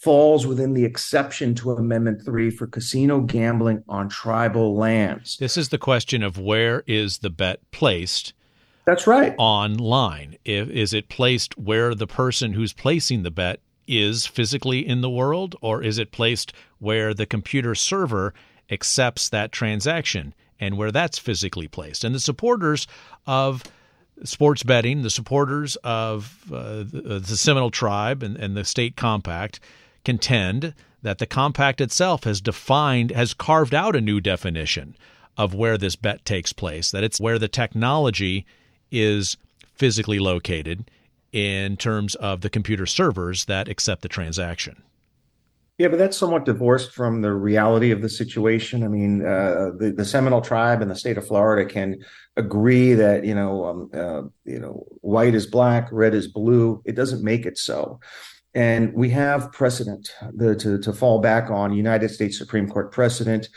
falls 0.00 0.46
within 0.46 0.72
the 0.72 0.84
exception 0.84 1.54
to 1.54 1.72
Amendment 1.72 2.22
3 2.24 2.50
for 2.50 2.66
casino 2.66 3.20
gambling 3.20 3.84
on 3.88 4.08
tribal 4.08 4.74
lands. 4.74 5.36
This 5.36 5.56
is 5.56 5.68
the 5.68 5.78
question 5.78 6.22
of 6.22 6.38
where 6.38 6.82
is 6.86 7.18
the 7.18 7.30
bet 7.30 7.60
placed? 7.70 8.32
That's 8.86 9.06
right. 9.06 9.34
Online. 9.38 10.36
If, 10.44 10.68
is 10.70 10.94
it 10.94 11.08
placed 11.08 11.58
where 11.58 11.94
the 11.94 12.06
person 12.06 12.54
who's 12.54 12.72
placing 12.72 13.22
the 13.22 13.30
bet 13.30 13.60
is 13.90 14.24
physically 14.24 14.86
in 14.86 15.00
the 15.00 15.10
world, 15.10 15.56
or 15.60 15.82
is 15.82 15.98
it 15.98 16.12
placed 16.12 16.52
where 16.78 17.12
the 17.12 17.26
computer 17.26 17.74
server 17.74 18.32
accepts 18.70 19.28
that 19.28 19.50
transaction 19.50 20.32
and 20.60 20.76
where 20.76 20.92
that's 20.92 21.18
physically 21.18 21.66
placed? 21.66 22.04
And 22.04 22.14
the 22.14 22.20
supporters 22.20 22.86
of 23.26 23.64
sports 24.22 24.62
betting, 24.62 25.02
the 25.02 25.10
supporters 25.10 25.76
of 25.76 26.38
uh, 26.52 26.84
the, 26.84 27.20
the, 27.26 27.36
Seminole 27.36 27.70
Tribe 27.70 28.22
and, 28.22 28.36
and 28.36 28.56
the 28.56 28.64
state 28.64 28.96
compact 28.96 29.58
contend 30.04 30.72
that 31.02 31.18
the 31.18 31.26
compact 31.26 31.80
itself 31.80 32.24
has 32.24 32.40
defined, 32.40 33.10
has 33.10 33.34
carved 33.34 33.74
out 33.74 33.96
a 33.96 34.00
new 34.00 34.20
definition 34.20 34.94
of 35.36 35.54
where 35.54 35.78
this 35.78 35.96
bet 35.96 36.24
takes 36.24 36.52
place, 36.52 36.90
that 36.90 37.02
it's 37.02 37.20
where 37.20 37.38
the 37.38 37.48
technology 37.48 38.46
is 38.92 39.36
physically 39.74 40.18
located 40.18 40.90
in 41.32 41.76
terms 41.76 42.14
of 42.16 42.40
the 42.40 42.50
computer 42.50 42.86
servers 42.86 43.44
that 43.46 43.68
accept 43.68 44.02
the 44.02 44.08
transaction. 44.08 44.82
Yeah, 45.80 45.88
but 45.88 45.98
that's 45.98 46.18
somewhat 46.18 46.44
divorced 46.44 46.92
from 46.92 47.22
the 47.22 47.32
reality 47.32 47.90
of 47.90 48.02
the 48.02 48.10
situation. 48.10 48.84
I 48.84 48.88
mean, 48.88 49.24
uh, 49.24 49.70
the, 49.78 49.94
the 49.96 50.04
Seminole 50.04 50.42
tribe 50.42 50.82
and 50.82 50.90
the 50.90 50.94
state 50.94 51.16
of 51.16 51.26
Florida 51.26 51.66
can 51.66 52.04
agree 52.36 52.92
that 52.92 53.24
you 53.24 53.34
know, 53.34 53.64
um, 53.64 53.90
uh, 53.94 54.28
you 54.44 54.58
know, 54.58 54.84
white 55.00 55.34
is 55.34 55.46
black, 55.46 55.88
red 55.90 56.12
is 56.12 56.28
blue. 56.28 56.82
It 56.84 56.96
doesn't 56.96 57.24
make 57.24 57.46
it 57.46 57.56
so, 57.56 57.98
and 58.52 58.92
we 58.92 59.08
have 59.08 59.52
precedent 59.52 60.12
the, 60.34 60.54
to 60.56 60.78
to 60.80 60.92
fall 60.92 61.20
back 61.20 61.48
on. 61.48 61.72
United 61.72 62.10
States 62.10 62.36
Supreme 62.36 62.68
Court 62.68 62.92
precedent 62.92 63.48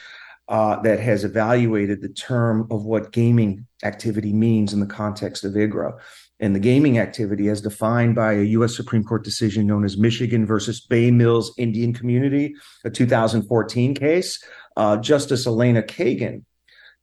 uh, 0.47 0.81
that 0.81 1.01
has 1.01 1.25
evaluated 1.25 2.01
the 2.01 2.07
term 2.07 2.67
of 2.71 2.85
what 2.85 3.11
gaming 3.11 3.65
activity 3.83 4.31
means 4.31 4.71
in 4.71 4.79
the 4.79 4.85
context 4.85 5.43
of 5.43 5.53
IGRA 5.53 5.99
and 6.43 6.53
the 6.53 6.59
gaming 6.59 6.99
activity 6.99 7.47
as 7.47 7.61
defined 7.61 8.15
by 8.15 8.33
a 8.33 8.43
U.S. 8.43 8.75
Supreme 8.75 9.05
Court 9.05 9.23
decision 9.23 9.65
known 9.65 9.85
as 9.85 9.95
Michigan 9.95 10.45
versus 10.45 10.81
Bay 10.81 11.09
Mills 11.09 11.53
Indian 11.57 11.93
Community, 11.93 12.53
a 12.83 12.89
2014 12.89 13.95
case. 13.95 14.43
Uh, 14.75 14.97
Justice 14.97 15.47
Elena 15.47 15.81
Kagan 15.81 16.43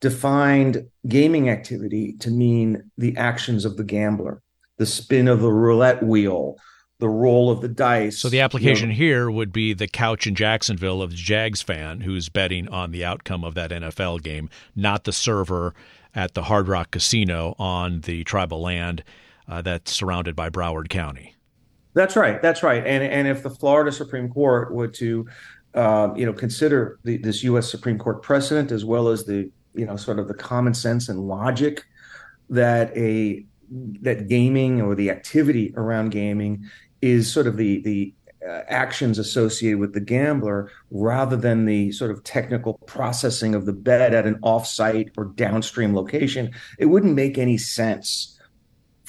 defined 0.02 0.86
gaming 1.08 1.48
activity 1.48 2.16
to 2.20 2.30
mean 2.30 2.90
the 2.98 3.16
actions 3.16 3.64
of 3.64 3.78
the 3.78 3.84
gambler, 3.84 4.42
the 4.76 4.84
spin 4.84 5.26
of 5.26 5.40
the 5.40 5.50
roulette 5.50 6.02
wheel, 6.02 6.56
the 6.98 7.08
roll 7.08 7.50
of 7.50 7.62
the 7.62 7.68
dice. 7.68 8.18
So 8.18 8.28
the 8.28 8.40
application 8.40 8.90
you 8.90 8.94
know, 8.94 8.98
here 8.98 9.30
would 9.30 9.54
be 9.54 9.72
the 9.72 9.88
couch 9.88 10.26
in 10.26 10.34
Jacksonville 10.34 11.00
of 11.00 11.12
the 11.12 11.16
Jags 11.16 11.62
fan 11.62 12.02
who's 12.02 12.28
betting 12.28 12.68
on 12.68 12.90
the 12.90 13.06
outcome 13.06 13.44
of 13.44 13.54
that 13.54 13.70
NFL 13.70 14.22
game, 14.22 14.50
not 14.76 15.04
the 15.04 15.12
server 15.12 15.72
at 16.14 16.34
the 16.34 16.42
Hard 16.42 16.68
Rock 16.68 16.90
Casino 16.90 17.54
on 17.58 18.02
the 18.02 18.22
tribal 18.24 18.60
land 18.60 19.02
uh, 19.50 19.60
that's 19.60 19.92
surrounded 19.92 20.36
by 20.36 20.48
Broward 20.48 20.88
County. 20.88 21.34
That's 21.92 22.14
right. 22.14 22.40
That's 22.40 22.62
right. 22.62 22.86
And 22.86 23.02
and 23.02 23.26
if 23.26 23.42
the 23.42 23.50
Florida 23.50 23.90
Supreme 23.90 24.30
Court 24.30 24.72
were 24.72 24.88
to, 24.88 25.26
uh, 25.74 26.10
you 26.16 26.24
know, 26.24 26.32
consider 26.32 27.00
the, 27.02 27.18
this 27.18 27.42
U.S. 27.42 27.68
Supreme 27.68 27.98
Court 27.98 28.22
precedent 28.22 28.70
as 28.70 28.84
well 28.84 29.08
as 29.08 29.24
the 29.24 29.50
you 29.74 29.84
know 29.84 29.96
sort 29.96 30.20
of 30.20 30.28
the 30.28 30.34
common 30.34 30.72
sense 30.72 31.08
and 31.08 31.20
logic 31.20 31.84
that 32.48 32.96
a 32.96 33.44
that 34.02 34.28
gaming 34.28 34.80
or 34.80 34.94
the 34.94 35.10
activity 35.10 35.74
around 35.76 36.10
gaming 36.10 36.64
is 37.02 37.30
sort 37.30 37.48
of 37.48 37.56
the 37.56 37.80
the 37.82 38.14
uh, 38.48 38.62
actions 38.68 39.18
associated 39.18 39.78
with 39.78 39.92
the 39.92 40.00
gambler 40.00 40.70
rather 40.90 41.36
than 41.36 41.66
the 41.66 41.92
sort 41.92 42.10
of 42.10 42.24
technical 42.24 42.74
processing 42.86 43.54
of 43.54 43.66
the 43.66 43.72
bet 43.72 44.14
at 44.14 44.26
an 44.26 44.36
offsite 44.36 45.10
or 45.18 45.26
downstream 45.26 45.94
location, 45.94 46.50
it 46.78 46.86
wouldn't 46.86 47.14
make 47.14 47.36
any 47.36 47.58
sense 47.58 48.39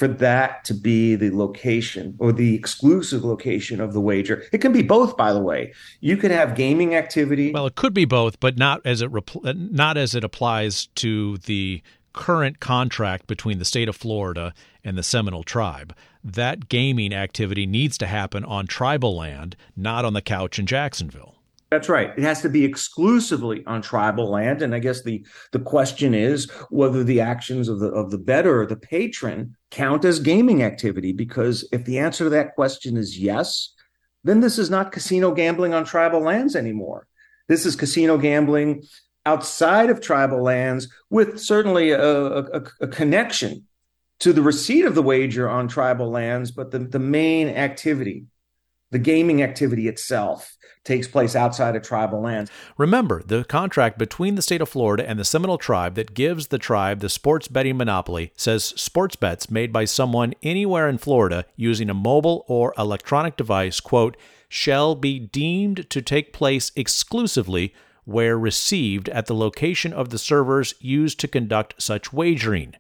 for 0.01 0.07
that 0.07 0.65
to 0.65 0.73
be 0.73 1.13
the 1.13 1.29
location 1.29 2.15
or 2.17 2.31
the 2.31 2.55
exclusive 2.55 3.23
location 3.23 3.79
of 3.79 3.93
the 3.93 4.01
wager. 4.01 4.43
It 4.51 4.57
can 4.57 4.71
be 4.71 4.81
both, 4.81 5.15
by 5.15 5.31
the 5.31 5.39
way. 5.39 5.75
You 5.99 6.17
could 6.17 6.31
have 6.31 6.55
gaming 6.55 6.95
activity. 6.95 7.51
Well, 7.51 7.67
it 7.67 7.75
could 7.75 7.93
be 7.93 8.05
both, 8.05 8.39
but 8.39 8.57
not 8.57 8.81
as 8.83 9.03
it 9.03 9.11
not 9.43 9.97
as 9.97 10.15
it 10.15 10.23
applies 10.23 10.87
to 10.95 11.37
the 11.37 11.83
current 12.13 12.59
contract 12.59 13.27
between 13.27 13.59
the 13.59 13.63
state 13.63 13.87
of 13.87 13.95
Florida 13.95 14.55
and 14.83 14.97
the 14.97 15.03
Seminole 15.03 15.43
tribe. 15.43 15.95
That 16.23 16.67
gaming 16.67 17.13
activity 17.13 17.67
needs 17.67 17.95
to 17.99 18.07
happen 18.07 18.43
on 18.43 18.65
tribal 18.65 19.15
land, 19.15 19.55
not 19.77 20.03
on 20.03 20.13
the 20.13 20.21
couch 20.23 20.57
in 20.57 20.65
Jacksonville. 20.65 21.35
That's 21.71 21.87
right. 21.87 22.11
It 22.17 22.23
has 22.23 22.41
to 22.41 22.49
be 22.49 22.65
exclusively 22.65 23.63
on 23.65 23.81
tribal 23.81 24.29
land, 24.29 24.61
and 24.61 24.75
I 24.75 24.79
guess 24.79 25.03
the 25.03 25.25
the 25.53 25.59
question 25.59 26.13
is 26.13 26.51
whether 26.69 27.01
the 27.01 27.21
actions 27.21 27.69
of 27.69 27.79
the 27.79 27.87
of 27.87 28.11
the 28.11 28.17
bettor 28.17 28.61
or 28.61 28.65
the 28.65 28.75
patron 28.75 29.55
count 29.71 30.03
as 30.03 30.19
gaming 30.19 30.63
activity. 30.63 31.13
Because 31.13 31.65
if 31.71 31.85
the 31.85 31.97
answer 31.97 32.25
to 32.25 32.29
that 32.31 32.55
question 32.55 32.97
is 32.97 33.17
yes, 33.17 33.73
then 34.25 34.41
this 34.41 34.59
is 34.59 34.69
not 34.69 34.91
casino 34.91 35.33
gambling 35.33 35.73
on 35.73 35.85
tribal 35.85 36.19
lands 36.19 36.57
anymore. 36.57 37.07
This 37.47 37.65
is 37.65 37.77
casino 37.77 38.17
gambling 38.17 38.83
outside 39.25 39.89
of 39.89 40.01
tribal 40.01 40.43
lands 40.43 40.89
with 41.09 41.39
certainly 41.39 41.91
a, 41.91 42.01
a, 42.01 42.63
a 42.81 42.87
connection 42.87 43.65
to 44.19 44.33
the 44.33 44.41
receipt 44.41 44.85
of 44.85 44.93
the 44.93 45.01
wager 45.01 45.49
on 45.49 45.69
tribal 45.69 46.09
lands, 46.09 46.51
but 46.51 46.71
the, 46.71 46.79
the 46.79 46.99
main 46.99 47.47
activity, 47.47 48.25
the 48.91 48.99
gaming 48.99 49.41
activity 49.41 49.87
itself, 49.87 50.55
takes 50.83 51.07
place 51.07 51.35
outside 51.35 51.75
of 51.75 51.83
tribal 51.83 52.21
lands. 52.21 52.49
Remember, 52.77 53.21
the 53.23 53.43
contract 53.43 53.97
between 53.97 54.35
the 54.35 54.41
state 54.41 54.61
of 54.61 54.69
Florida 54.69 55.07
and 55.07 55.19
the 55.19 55.25
Seminole 55.25 55.57
tribe 55.57 55.95
that 55.95 56.13
gives 56.13 56.47
the 56.47 56.57
tribe 56.57 56.99
the 56.99 57.09
sports 57.09 57.47
betting 57.47 57.77
monopoly 57.77 58.31
says 58.35 58.63
sports 58.63 59.15
bets 59.15 59.51
made 59.51 59.71
by 59.71 59.85
someone 59.85 60.33
anywhere 60.41 60.89
in 60.89 60.97
Florida 60.97 61.45
using 61.55 61.89
a 61.89 61.93
mobile 61.93 62.45
or 62.47 62.73
electronic 62.77 63.37
device, 63.37 63.79
quote, 63.79 64.17
shall 64.49 64.95
be 64.95 65.19
deemed 65.19 65.89
to 65.89 66.01
take 66.01 66.33
place 66.33 66.71
exclusively 66.75 67.73
where 68.03 68.37
received 68.37 69.07
at 69.09 69.27
the 69.27 69.35
location 69.35 69.93
of 69.93 70.09
the 70.09 70.17
servers 70.17 70.73
used 70.79 71.19
to 71.19 71.27
conduct 71.27 71.75
such 71.81 72.11
wagering. 72.11 72.73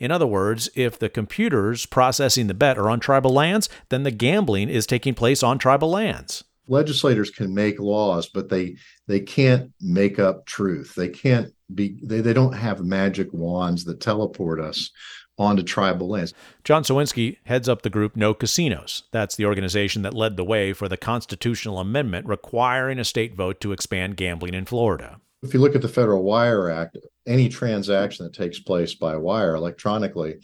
In 0.00 0.10
other 0.10 0.26
words, 0.26 0.68
if 0.74 0.98
the 0.98 1.08
computers 1.08 1.86
processing 1.86 2.48
the 2.48 2.54
bet 2.54 2.76
are 2.76 2.90
on 2.90 2.98
tribal 2.98 3.32
lands, 3.32 3.68
then 3.88 4.02
the 4.02 4.10
gambling 4.10 4.68
is 4.68 4.86
taking 4.86 5.14
place 5.14 5.42
on 5.42 5.58
tribal 5.58 5.90
lands 5.90 6.44
legislators 6.70 7.30
can 7.30 7.52
make 7.52 7.78
laws, 7.78 8.28
but 8.28 8.48
they 8.48 8.76
they 9.06 9.20
can't 9.20 9.72
make 9.80 10.18
up 10.18 10.46
truth. 10.46 10.94
They 10.94 11.08
can't 11.08 11.52
be 11.74 11.98
they, 12.02 12.20
they 12.20 12.32
don't 12.32 12.54
have 12.54 12.80
magic 12.82 13.28
wands 13.32 13.84
that 13.84 14.00
teleport 14.00 14.60
us 14.60 14.90
onto 15.36 15.62
tribal 15.62 16.08
lands. 16.08 16.34
John 16.64 16.82
Sowinski 16.82 17.38
heads 17.44 17.68
up 17.68 17.82
the 17.82 17.90
group 17.90 18.14
No 18.14 18.34
Casinos. 18.34 19.04
That's 19.10 19.36
the 19.36 19.46
organization 19.46 20.02
that 20.02 20.14
led 20.14 20.36
the 20.36 20.44
way 20.44 20.72
for 20.72 20.88
the 20.88 20.96
constitutional 20.96 21.78
amendment 21.78 22.26
requiring 22.26 22.98
a 22.98 23.04
state 23.04 23.34
vote 23.34 23.60
to 23.60 23.72
expand 23.72 24.16
gambling 24.16 24.54
in 24.54 24.66
Florida. 24.66 25.20
If 25.42 25.54
you 25.54 25.60
look 25.60 25.74
at 25.74 25.80
the 25.80 25.88
Federal 25.88 26.22
Wire 26.22 26.68
Act, 26.68 26.98
any 27.26 27.48
transaction 27.48 28.26
that 28.26 28.34
takes 28.34 28.60
place 28.60 28.94
by 28.94 29.16
wire 29.16 29.54
electronically 29.54 30.36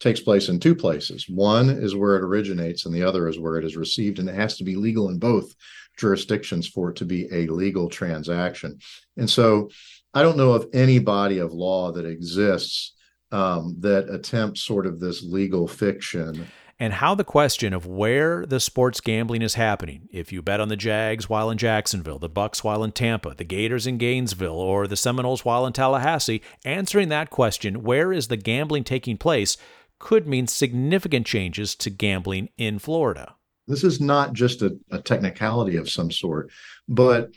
takes 0.00 0.20
place 0.20 0.48
in 0.48 0.60
two 0.60 0.74
places. 0.74 1.26
One 1.28 1.68
is 1.68 1.96
where 1.96 2.16
it 2.16 2.22
originates, 2.22 2.86
and 2.86 2.94
the 2.94 3.02
other 3.02 3.28
is 3.28 3.38
where 3.38 3.56
it 3.56 3.64
is 3.64 3.76
received, 3.76 4.18
and 4.18 4.28
it 4.28 4.34
has 4.34 4.56
to 4.58 4.64
be 4.64 4.76
legal 4.76 5.08
in 5.08 5.18
both 5.18 5.54
jurisdictions 5.96 6.66
for 6.66 6.90
it 6.90 6.96
to 6.96 7.04
be 7.04 7.28
a 7.32 7.46
legal 7.46 7.88
transaction. 7.88 8.78
And 9.16 9.30
so, 9.30 9.70
I 10.12 10.22
don't 10.22 10.36
know 10.36 10.52
of 10.52 10.68
any 10.72 11.00
body 11.00 11.38
of 11.38 11.52
law 11.52 11.90
that 11.92 12.06
exists 12.06 12.94
um, 13.32 13.76
that 13.80 14.08
attempts 14.08 14.62
sort 14.62 14.86
of 14.86 15.00
this 15.00 15.22
legal 15.22 15.66
fiction. 15.66 16.46
And 16.78 16.92
how 16.92 17.14
the 17.14 17.24
question 17.24 17.72
of 17.72 17.86
where 17.86 18.44
the 18.46 18.58
sports 18.60 19.00
gambling 19.00 19.42
is 19.42 19.54
happening, 19.54 20.08
if 20.10 20.32
you 20.32 20.42
bet 20.42 20.60
on 20.60 20.68
the 20.68 20.76
Jags 20.76 21.28
while 21.28 21.50
in 21.50 21.58
Jacksonville, 21.58 22.18
the 22.18 22.28
Bucs 22.28 22.64
while 22.64 22.82
in 22.82 22.92
Tampa, 22.92 23.34
the 23.34 23.44
Gators 23.44 23.86
in 23.86 23.96
Gainesville, 23.96 24.58
or 24.58 24.86
the 24.86 24.96
Seminoles 24.96 25.44
while 25.44 25.66
in 25.66 25.72
Tallahassee, 25.72 26.42
answering 26.64 27.08
that 27.10 27.30
question, 27.30 27.82
where 27.82 28.12
is 28.12 28.26
the 28.26 28.36
gambling 28.36 28.82
taking 28.82 29.16
place, 29.16 29.56
could 30.04 30.26
mean 30.26 30.46
significant 30.46 31.26
changes 31.26 31.74
to 31.74 31.88
gambling 31.88 32.50
in 32.58 32.78
Florida. 32.78 33.34
This 33.66 33.82
is 33.82 34.02
not 34.02 34.34
just 34.34 34.60
a, 34.60 34.76
a 34.90 35.00
technicality 35.00 35.76
of 35.76 35.88
some 35.88 36.10
sort, 36.10 36.50
but 36.86 37.30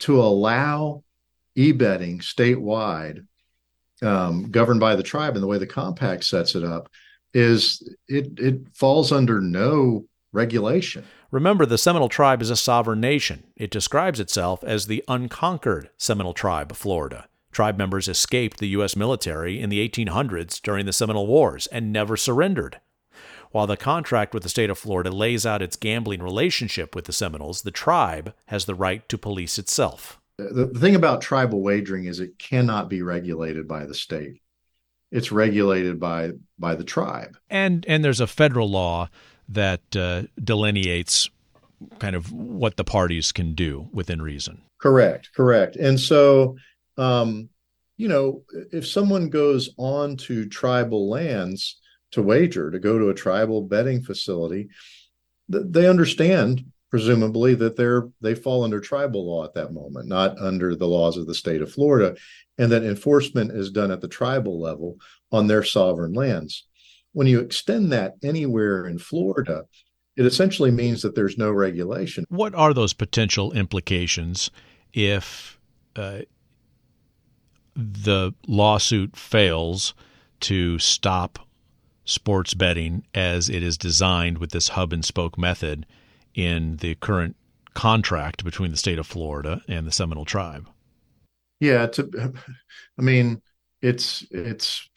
to 0.00 0.22
allow 0.22 1.04
e 1.54 1.70
betting 1.72 2.20
statewide, 2.20 3.26
um, 4.00 4.50
governed 4.50 4.80
by 4.80 4.96
the 4.96 5.02
tribe 5.02 5.34
and 5.34 5.42
the 5.42 5.46
way 5.46 5.58
the 5.58 5.66
compact 5.66 6.24
sets 6.24 6.54
it 6.54 6.64
up, 6.64 6.88
is 7.34 7.86
it, 8.08 8.28
it 8.38 8.68
falls 8.72 9.12
under 9.12 9.38
no 9.42 10.06
regulation. 10.32 11.04
Remember, 11.30 11.66
the 11.66 11.76
Seminole 11.76 12.08
tribe 12.08 12.40
is 12.40 12.48
a 12.48 12.56
sovereign 12.56 13.00
nation. 13.02 13.44
It 13.54 13.70
describes 13.70 14.18
itself 14.18 14.64
as 14.64 14.86
the 14.86 15.04
unconquered 15.08 15.90
Seminole 15.98 16.32
tribe 16.32 16.70
of 16.70 16.78
Florida. 16.78 17.28
Tribe 17.54 17.78
members 17.78 18.08
escaped 18.08 18.58
the 18.58 18.68
U.S. 18.68 18.96
military 18.96 19.60
in 19.60 19.70
the 19.70 19.88
1800s 19.88 20.60
during 20.60 20.86
the 20.86 20.92
Seminole 20.92 21.28
Wars 21.28 21.68
and 21.68 21.92
never 21.92 22.16
surrendered. 22.16 22.80
While 23.52 23.68
the 23.68 23.76
contract 23.76 24.34
with 24.34 24.42
the 24.42 24.48
state 24.48 24.70
of 24.70 24.76
Florida 24.76 25.12
lays 25.12 25.46
out 25.46 25.62
its 25.62 25.76
gambling 25.76 26.20
relationship 26.20 26.96
with 26.96 27.04
the 27.04 27.12
Seminoles, 27.12 27.62
the 27.62 27.70
tribe 27.70 28.34
has 28.46 28.64
the 28.64 28.74
right 28.74 29.08
to 29.08 29.16
police 29.16 29.56
itself. 29.56 30.20
The, 30.38 30.66
thing 30.66 30.96
about 30.96 31.20
tribal 31.20 31.62
wagering 31.62 32.06
is 32.06 32.18
it 32.18 32.36
cannot 32.40 32.88
be 32.88 33.02
regulated 33.02 33.68
by 33.68 33.86
the 33.86 33.94
state. 33.94 34.42
It's 35.12 35.30
regulated 35.30 36.00
by 36.00 36.32
by 36.58 36.74
the 36.74 36.82
tribe. 36.82 37.36
And 37.48 37.86
and 37.86 38.04
there's 38.04 38.18
a 38.18 38.26
federal 38.26 38.68
law 38.68 39.08
that 39.48 39.94
uh, 39.94 40.24
delineates 40.42 41.30
kind 42.00 42.16
of 42.16 42.32
what 42.32 42.76
the 42.76 42.82
parties 42.82 43.30
can 43.30 43.54
do 43.54 43.88
within 43.92 44.20
reason. 44.20 44.62
Correct, 44.80 45.30
correct. 45.36 45.76
And 45.76 46.00
so 46.00 46.56
um, 46.96 47.48
you 47.96 48.08
know, 48.08 48.42
if 48.72 48.86
someone 48.86 49.28
goes 49.28 49.70
on 49.78 50.16
to 50.16 50.48
tribal 50.48 51.08
lands 51.08 51.80
to 52.12 52.22
wager, 52.22 52.70
to 52.70 52.78
go 52.78 52.98
to 52.98 53.10
a 53.10 53.14
tribal 53.14 53.62
betting 53.62 54.02
facility, 54.02 54.68
they 55.48 55.88
understand 55.88 56.64
presumably 56.90 57.54
that 57.54 57.76
they're 57.76 58.08
they 58.20 58.34
fall 58.34 58.62
under 58.62 58.80
tribal 58.80 59.26
law 59.26 59.44
at 59.44 59.54
that 59.54 59.72
moment, 59.72 60.08
not 60.08 60.38
under 60.38 60.76
the 60.76 60.86
laws 60.86 61.16
of 61.16 61.26
the 61.26 61.34
state 61.34 61.60
of 61.60 61.72
Florida, 61.72 62.16
and 62.58 62.70
that 62.70 62.84
enforcement 62.84 63.50
is 63.50 63.70
done 63.70 63.90
at 63.90 64.00
the 64.00 64.08
tribal 64.08 64.60
level 64.60 64.96
on 65.32 65.46
their 65.46 65.62
sovereign 65.62 66.12
lands. 66.12 66.66
When 67.12 67.26
you 67.26 67.40
extend 67.40 67.92
that 67.92 68.14
anywhere 68.22 68.86
in 68.86 68.98
Florida, 68.98 69.64
it 70.16 70.24
essentially 70.26 70.70
means 70.70 71.02
that 71.02 71.14
there's 71.14 71.36
no 71.36 71.50
regulation. 71.50 72.24
What 72.28 72.54
are 72.54 72.72
those 72.72 72.92
potential 72.92 73.52
implications 73.52 74.50
if 74.92 75.58
uh, 75.96 76.20
the 77.74 78.32
lawsuit 78.46 79.16
fails 79.16 79.94
to 80.40 80.78
stop 80.78 81.38
sports 82.04 82.54
betting 82.54 83.04
as 83.14 83.48
it 83.48 83.62
is 83.62 83.78
designed 83.78 84.38
with 84.38 84.50
this 84.50 84.68
hub 84.68 84.92
and 84.92 85.04
spoke 85.04 85.38
method 85.38 85.86
in 86.34 86.76
the 86.76 86.94
current 86.96 87.36
contract 87.74 88.44
between 88.44 88.70
the 88.70 88.76
state 88.76 88.98
of 88.98 89.06
Florida 89.06 89.62
and 89.68 89.86
the 89.86 89.92
Seminole 89.92 90.24
tribe. 90.24 90.68
Yeah, 91.60 91.86
to, 91.86 92.32
I 92.98 93.02
mean, 93.02 93.40
it's 93.82 94.26
it's 94.30 94.88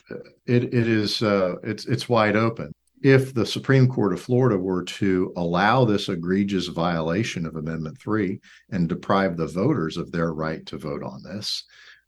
it 0.45 0.65
it 0.65 0.87
is 0.87 1.21
uh, 1.21 1.55
it's 1.63 1.85
it's 1.85 2.09
wide 2.09 2.35
open. 2.35 2.71
If 3.03 3.33
the 3.33 3.45
Supreme 3.45 3.87
Court 3.87 4.13
of 4.13 4.21
Florida 4.21 4.57
were 4.57 4.83
to 4.83 5.31
allow 5.37 5.85
this 5.85 6.09
egregious 6.09 6.67
violation 6.67 7.45
of 7.45 7.55
Amendment 7.55 7.99
Three 7.99 8.39
and 8.71 8.89
deprive 8.89 9.37
the 9.37 9.47
voters 9.47 9.97
of 9.97 10.11
their 10.11 10.33
right 10.33 10.65
to 10.65 10.77
vote 10.77 11.03
on 11.03 11.21
this, 11.23 11.63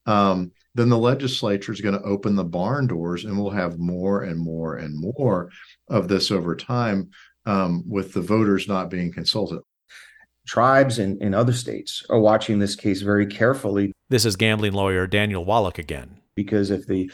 um, 0.08 0.52
then 0.76 0.90
the 0.90 0.98
legislature 0.98 1.72
is 1.72 1.82
going 1.82 1.98
to 1.98 2.06
open 2.06 2.36
the 2.36 2.44
barn 2.44 2.88
doors 2.88 3.26
and 3.26 3.38
we'll 3.38 3.50
have 3.52 3.80
more 3.80 4.24
and 4.24 4.40
more 4.40 4.76
and 4.76 4.94
more 5.00 5.50
of 5.90 6.08
this 6.08 6.32
over 6.32 6.56
time 6.56 7.10
um, 7.46 7.84
with 7.88 8.14
the 8.14 8.22
voters 8.22 8.68
not 8.68 8.90
being 8.90 9.12
consulted. 9.12 9.60
Tribes 10.48 11.00
in, 11.00 11.18
in 11.22 11.34
other 11.34 11.54
states 11.54 12.04
are 12.10 12.20
watching 12.20 12.60
this 12.60 12.76
case 12.76 13.02
very 13.02 13.26
carefully. 13.26 13.92
This 14.10 14.26
is 14.26 14.36
gambling 14.36 14.74
lawyer 14.74 15.06
Daniel 15.08 15.46
Wallach 15.46 15.78
again. 15.78 16.20
Because 16.36 16.72
if 16.72 16.88
the 16.88 17.12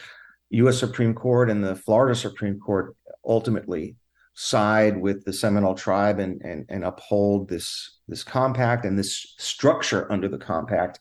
U.S. 0.51 0.77
Supreme 0.77 1.13
Court 1.13 1.49
and 1.49 1.63
the 1.63 1.75
Florida 1.75 2.15
Supreme 2.15 2.59
Court 2.59 2.95
ultimately 3.25 3.95
side 4.35 4.97
with 5.01 5.23
the 5.25 5.33
Seminole 5.33 5.75
tribe 5.75 6.19
and, 6.19 6.41
and, 6.41 6.65
and 6.69 6.83
uphold 6.83 7.49
this, 7.49 7.99
this 8.07 8.23
compact 8.23 8.85
and 8.85 8.99
this 8.99 9.33
structure 9.37 10.09
under 10.11 10.27
the 10.27 10.37
compact, 10.37 10.99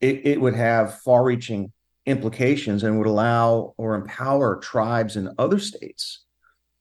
it, 0.00 0.26
it 0.26 0.40
would 0.40 0.54
have 0.54 1.00
far 1.00 1.24
reaching 1.24 1.72
implications 2.06 2.82
and 2.82 2.98
would 2.98 3.06
allow 3.06 3.74
or 3.76 3.94
empower 3.94 4.56
tribes 4.56 5.16
in 5.16 5.34
other 5.38 5.58
states 5.58 6.24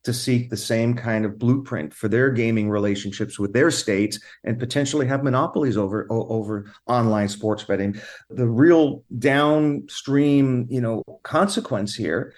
to 0.03 0.13
seek 0.13 0.49
the 0.49 0.57
same 0.57 0.95
kind 0.95 1.23
of 1.23 1.39
blueprint 1.39 1.93
for 1.93 2.09
their 2.09 2.29
gaming 2.29 2.69
relationships 2.69 3.39
with 3.39 3.53
their 3.53 3.71
states 3.71 4.19
and 4.43 4.59
potentially 4.59 5.07
have 5.07 5.23
monopolies 5.23 5.77
over 5.77 6.05
over 6.09 6.71
online 6.87 7.29
sports 7.29 7.63
betting. 7.63 7.99
The 8.29 8.47
real 8.47 9.03
downstream 9.17 10.67
you 10.69 10.81
know 10.81 11.03
consequence 11.23 11.95
here 11.95 12.33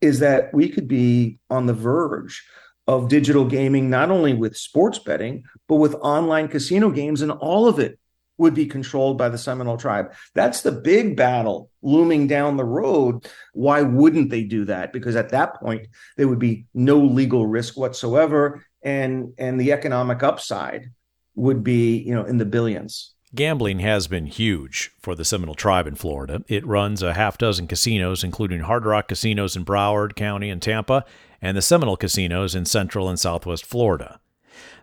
is 0.00 0.20
that 0.20 0.54
we 0.54 0.68
could 0.68 0.86
be 0.86 1.38
on 1.50 1.66
the 1.66 1.74
verge 1.74 2.44
of 2.86 3.08
digital 3.08 3.44
gaming, 3.44 3.90
not 3.90 4.10
only 4.10 4.32
with 4.32 4.56
sports 4.56 4.98
betting, 4.98 5.42
but 5.68 5.76
with 5.76 5.94
online 5.96 6.48
casino 6.48 6.90
games, 6.90 7.20
and 7.20 7.32
all 7.32 7.66
of 7.66 7.78
it 7.78 7.98
would 8.38 8.54
be 8.54 8.66
controlled 8.66 9.18
by 9.18 9.28
the 9.28 9.38
Seminole 9.38 9.76
tribe. 9.76 10.12
That's 10.34 10.62
the 10.62 10.72
big 10.72 11.16
battle 11.16 11.70
looming 11.82 12.26
down 12.26 12.56
the 12.56 12.64
road. 12.64 13.28
Why 13.52 13.82
wouldn't 13.82 14.30
they 14.30 14.44
do 14.44 14.64
that? 14.66 14.92
Because 14.92 15.16
at 15.16 15.30
that 15.30 15.54
point, 15.60 15.88
there 16.16 16.28
would 16.28 16.38
be 16.38 16.66
no 16.72 16.98
legal 16.98 17.46
risk 17.46 17.76
whatsoever, 17.76 18.64
and 18.82 19.34
and 19.38 19.60
the 19.60 19.72
economic 19.72 20.22
upside 20.22 20.86
would 21.34 21.62
be, 21.62 21.98
you 21.98 22.14
know, 22.14 22.24
in 22.24 22.38
the 22.38 22.44
billions. 22.44 23.14
Gambling 23.34 23.80
has 23.80 24.06
been 24.06 24.24
huge 24.24 24.90
for 25.00 25.14
the 25.14 25.24
Seminole 25.24 25.54
tribe 25.54 25.86
in 25.86 25.96
Florida. 25.96 26.42
It 26.48 26.66
runs 26.66 27.02
a 27.02 27.12
half 27.12 27.36
dozen 27.36 27.66
casinos, 27.66 28.24
including 28.24 28.60
Hard 28.60 28.86
Rock 28.86 29.08
casinos 29.08 29.54
in 29.54 29.66
Broward 29.66 30.16
County 30.16 30.48
and 30.48 30.62
Tampa, 30.62 31.04
and 31.42 31.54
the 31.54 31.62
Seminole 31.62 31.98
casinos 31.98 32.54
in 32.54 32.64
central 32.64 33.06
and 33.08 33.20
southwest 33.20 33.66
Florida. 33.66 34.18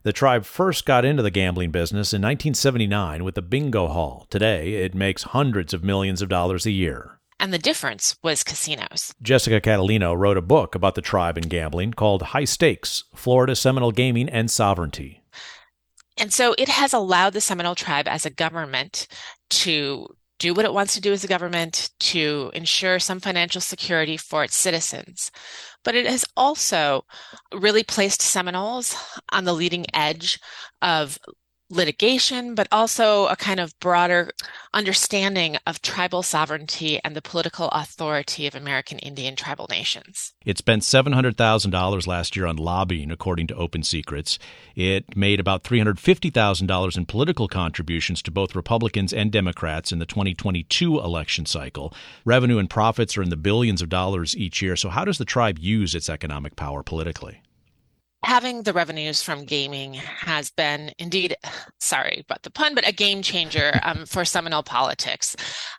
The 0.06 0.14
tribe 0.14 0.46
first 0.46 0.86
got 0.86 1.04
into 1.04 1.24
the 1.24 1.32
gambling 1.32 1.72
business 1.72 2.14
in 2.14 2.22
1979 2.22 3.24
with 3.24 3.34
the 3.34 3.42
bingo 3.42 3.88
hall. 3.88 4.28
Today, 4.30 4.76
it 4.76 4.94
makes 4.94 5.24
hundreds 5.24 5.74
of 5.74 5.84
millions 5.84 6.22
of 6.22 6.30
dollars 6.30 6.68
a 6.68 6.72
year. 6.72 7.20
And 7.40 7.52
the 7.52 7.58
difference 7.58 8.16
was 8.22 8.44
casinos. 8.44 9.16
Jessica 9.24 9.60
Cattelino 9.60 10.16
wrote 10.16 10.38
a 10.38 10.44
book 10.44 10.76
about 10.76 10.94
the 10.94 11.02
tribe 11.02 11.38
and 11.38 11.50
gambling 11.50 11.94
called 11.94 12.22
High 12.22 12.46
Stakes 12.46 13.06
Florida 13.16 13.56
Seminole 13.56 13.92
Gaming 13.92 14.30
and 14.30 14.52
Sovereignty. 14.52 15.24
And 16.18 16.32
so 16.32 16.54
it 16.60 16.70
has 16.70 16.94
allowed 16.94 17.34
the 17.34 17.42
Seminole 17.42 17.74
tribe 17.74 18.08
as 18.08 18.28
a 18.28 18.30
government 18.30 19.08
to 19.50 20.08
do 20.38 20.54
what 20.54 20.66
it 20.66 20.74
wants 20.74 20.94
to 20.94 21.02
do 21.02 21.14
as 21.14 21.24
a 21.24 21.28
government 21.28 21.90
to 22.02 22.52
ensure 22.54 23.00
some 23.00 23.20
financial 23.20 23.62
security 23.62 24.18
for 24.18 24.44
its 24.44 24.56
citizens. 24.56 25.32
But 25.86 25.96
it 25.96 26.06
has 26.08 26.26
also 26.36 27.06
really 27.54 27.84
placed 27.84 28.22
Seminoles 28.22 28.98
on 29.32 29.46
the 29.46 29.54
leading 29.54 29.86
edge 29.94 30.40
of 30.82 31.18
litigation, 31.70 32.56
but 32.56 32.68
also 32.72 33.28
a 33.28 33.36
kind 33.36 33.60
of 33.60 33.78
broader 33.80 34.32
understanding 34.74 35.58
of 35.66 35.82
tribal 35.82 36.22
sovereignty 36.22 37.00
and 37.04 37.16
the 37.16 37.22
political 37.22 37.70
authority 37.70 38.46
of 38.46 38.56
American 38.56 39.00
Indian 39.00 39.36
tribal 39.36 39.68
nations. 39.70 40.34
It 40.46 40.58
spent 40.58 40.84
$700,000 40.84 42.08
last 42.08 42.36
year 42.36 42.46
on 42.46 42.58
lobbying, 42.58 43.12
according 43.12 43.48
to 43.48 43.56
Open 43.56 43.84
Secrets. 43.84 44.38
It 44.76 45.16
made 45.16 45.40
about 45.40 45.64
$350,000 45.64 46.98
in 46.98 47.06
political 47.06 47.48
contributions 47.48 48.22
to 48.24 48.32
both 48.32 48.56
Republicans 48.56 49.14
and 49.14 49.32
Democrats 49.32 49.92
in 49.92 50.00
the 50.00 50.06
2022 50.06 51.00
election 51.00 51.46
cycle. 51.46 51.94
Revenue 52.26 52.58
and 52.58 52.70
profits 52.70 53.18
are 53.18 53.24
in 53.24 53.30
the 53.30 53.38
billions 53.38 53.82
of 53.82 53.90
dollars 53.90 54.36
each 54.38 54.62
year. 54.62 54.76
So, 54.76 54.90
how 54.90 55.06
does 55.06 55.18
the 55.18 55.26
tribe 55.26 55.58
use 55.60 55.96
its 55.96 56.10
economic 56.10 56.56
power 56.56 56.84
politically? 56.84 57.42
Having 58.26 58.64
the 58.64 58.74
revenues 58.74 59.22
from 59.22 59.46
gaming 59.46 59.94
has 59.94 60.50
been 60.50 60.92
indeed, 60.98 61.36
sorry 61.80 62.24
about 62.26 62.42
the 62.44 62.50
pun, 62.50 62.76
but 62.76 62.88
a 62.88 62.92
game 62.92 63.22
changer 63.22 63.80
um, 63.84 64.06
for 64.06 64.26
Seminole 64.26 64.64
politics. 64.64 65.36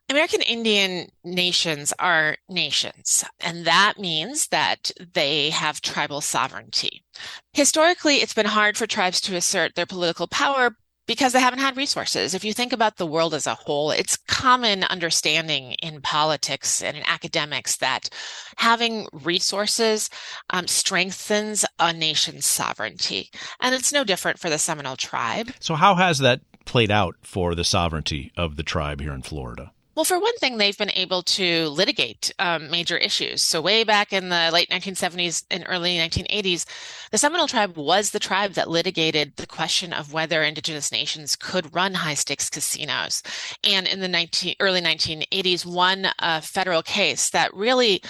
American 0.08 0.42
Indian 0.42 1.08
nations 1.24 1.92
are 1.98 2.36
nations, 2.48 3.24
and 3.40 3.64
that 3.66 3.98
means 3.98 4.48
that 4.48 4.90
they 5.14 5.50
have 5.50 5.80
tribal 5.80 6.20
sovereignty. 6.20 7.04
Historically, 7.52 8.16
it's 8.16 8.34
been 8.34 8.46
hard 8.46 8.76
for 8.76 8.86
tribes 8.86 9.20
to 9.22 9.36
assert 9.36 9.74
their 9.74 9.86
political 9.86 10.28
power 10.28 10.76
because 11.06 11.32
they 11.32 11.40
haven't 11.40 11.60
had 11.60 11.76
resources. 11.76 12.34
If 12.34 12.44
you 12.44 12.52
think 12.52 12.72
about 12.72 12.96
the 12.96 13.06
world 13.06 13.34
as 13.34 13.46
a 13.46 13.54
whole, 13.54 13.90
it's 13.90 14.16
common 14.16 14.84
understanding 14.84 15.72
in 15.75 16.00
politics 16.00 16.82
and 16.82 16.96
in 16.96 17.02
academics 17.06 17.76
that 17.76 18.08
having 18.56 19.06
resources 19.12 20.10
um, 20.50 20.66
strengthens 20.66 21.64
a 21.78 21.92
nation's 21.92 22.46
sovereignty. 22.46 23.30
And 23.60 23.75
it's 23.75 23.92
no 23.92 24.04
different 24.04 24.38
for 24.38 24.50
the 24.50 24.58
Seminole 24.58 24.96
tribe. 24.96 25.52
So, 25.60 25.75
how 25.75 25.94
has 25.94 26.18
that 26.18 26.40
played 26.64 26.90
out 26.90 27.14
for 27.22 27.54
the 27.54 27.64
sovereignty 27.64 28.32
of 28.36 28.56
the 28.56 28.62
tribe 28.62 29.00
here 29.00 29.12
in 29.12 29.22
Florida? 29.22 29.72
Well, 29.96 30.04
for 30.04 30.20
one 30.20 30.36
thing, 30.36 30.58
they've 30.58 30.76
been 30.76 30.90
able 30.90 31.22
to 31.22 31.68
litigate 31.70 32.30
um, 32.38 32.70
major 32.70 32.98
issues. 32.98 33.42
So, 33.42 33.62
way 33.62 33.82
back 33.82 34.12
in 34.12 34.28
the 34.28 34.50
late 34.52 34.68
1970s 34.68 35.44
and 35.50 35.64
early 35.66 35.96
1980s, 35.96 36.66
the 37.12 37.16
Seminole 37.16 37.49
tribe 37.49 37.78
was 37.78 38.10
the 38.10 38.18
tribe 38.18 38.52
that 38.52 38.68
litigated 38.68 39.36
the 39.36 39.47
question 39.47 39.94
of 39.94 40.12
whether 40.12 40.42
indigenous 40.42 40.92
nations 40.92 41.34
could 41.34 41.75
run 41.75 41.94
high 41.94 42.12
stakes 42.12 42.50
casinos. 42.50 43.23
And 43.64 43.88
in 43.88 44.00
the 44.00 44.08
19, 44.08 44.56
early 44.60 44.82
1980s, 44.82 45.64
won 45.64 46.08
a 46.18 46.42
federal 46.42 46.82
case 46.82 47.30
that 47.30 47.54
really 47.54 48.02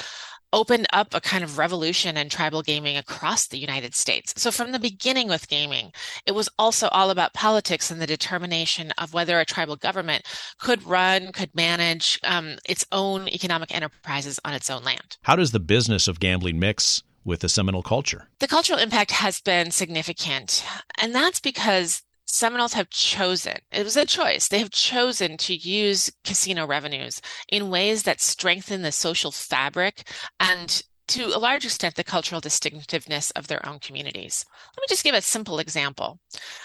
opened 0.53 0.87
up 0.93 1.15
a 1.15 1.21
kind 1.21 1.45
of 1.45 1.59
revolution 1.59 2.17
in 2.17 2.29
tribal 2.29 2.63
gaming 2.63 2.97
across 2.97 3.47
the 3.47 3.59
United 3.59 3.95
States. 3.95 4.33
So, 4.37 4.51
from 4.51 4.73
the 4.73 4.79
beginning 4.79 5.29
with 5.29 5.49
gaming, 5.49 5.93
it 6.27 6.33
was 6.33 6.49
also 6.59 6.89
all 6.89 7.11
about 7.11 7.35
politics 7.35 7.91
and 7.91 8.01
the 8.01 8.07
determination 8.07 8.93
of 8.99 9.15
whether 9.15 9.39
a 9.39 9.45
tribal 9.45 9.77
government 9.77 10.25
could 10.59 10.85
run, 10.87 11.33
could 11.33 11.55
manage 11.55 12.19
um, 12.25 12.57
its 12.69 12.85
own 12.93 13.29
economic 13.29 13.75
enterprises 13.75 14.41
on 14.45 14.53
its 14.53 14.71
own 14.71 14.85
land. 14.85 15.19
How 15.23 15.37
does 15.37 15.53
the 15.53 15.61
business 15.61 16.09
of 16.09 16.21
gambling 16.21 16.59
mix 16.59 17.03
with 17.25 17.41
the 17.41 17.49
Seminole 17.49 17.83
culture? 17.83 18.29
The 18.39 18.49
cultural 18.49 18.79
impact 18.79 19.11
has 19.11 19.41
been 19.41 19.71
significant. 19.71 20.65
And 20.99 21.15
that's 21.15 21.41
because 21.41 22.03
Seminoles 22.27 22.75
have 22.75 22.91
chosen, 22.91 23.59
it 23.71 23.85
was 23.85 23.97
a 23.97 24.05
choice, 24.05 24.49
they 24.49 24.59
have 24.59 24.71
chosen 24.71 25.37
to 25.39 25.55
use 25.55 26.11
casino 26.25 26.67
revenues 26.67 27.21
in 27.49 27.71
ways 27.71 28.03
that 28.03 28.21
strengthen 28.21 28.83
the 28.83 28.93
social 28.93 29.31
fabric 29.31 30.09
and 30.41 30.83
to 31.09 31.27
a 31.27 31.39
large 31.39 31.65
extent, 31.65 31.95
the 31.95 32.05
cultural 32.05 32.41
distinctiveness 32.41 33.31
of 33.33 33.47
their 33.47 33.67
own 33.67 33.79
communities. 33.79 34.45
Let 34.77 34.83
me 34.83 34.87
just 34.89 35.05
give 35.05 35.15
a 35.15 35.23
simple 35.23 35.59
example. 35.59 36.19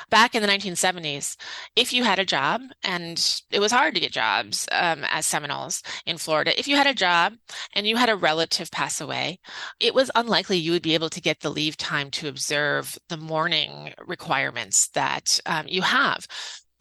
Back 0.09 0.35
in 0.35 0.41
the 0.41 0.47
1970s, 0.47 1.37
if 1.75 1.93
you 1.93 2.03
had 2.03 2.19
a 2.19 2.25
job, 2.25 2.61
and 2.83 3.41
it 3.51 3.59
was 3.59 3.71
hard 3.71 3.93
to 3.93 4.01
get 4.01 4.11
jobs 4.11 4.67
um, 4.71 5.05
as 5.09 5.27
Seminoles 5.27 5.83
in 6.05 6.17
Florida, 6.17 6.57
if 6.59 6.67
you 6.67 6.75
had 6.75 6.87
a 6.87 6.93
job 6.93 7.33
and 7.73 7.85
you 7.85 7.95
had 7.97 8.09
a 8.09 8.15
relative 8.15 8.71
pass 8.71 8.99
away, 8.99 9.39
it 9.79 9.93
was 9.93 10.11
unlikely 10.15 10.57
you 10.57 10.71
would 10.71 10.81
be 10.81 10.95
able 10.95 11.09
to 11.09 11.21
get 11.21 11.41
the 11.41 11.49
leave 11.49 11.77
time 11.77 12.09
to 12.11 12.27
observe 12.27 12.97
the 13.09 13.17
mourning 13.17 13.93
requirements 14.05 14.87
that 14.89 15.39
um, 15.45 15.67
you 15.67 15.81
have. 15.81 16.27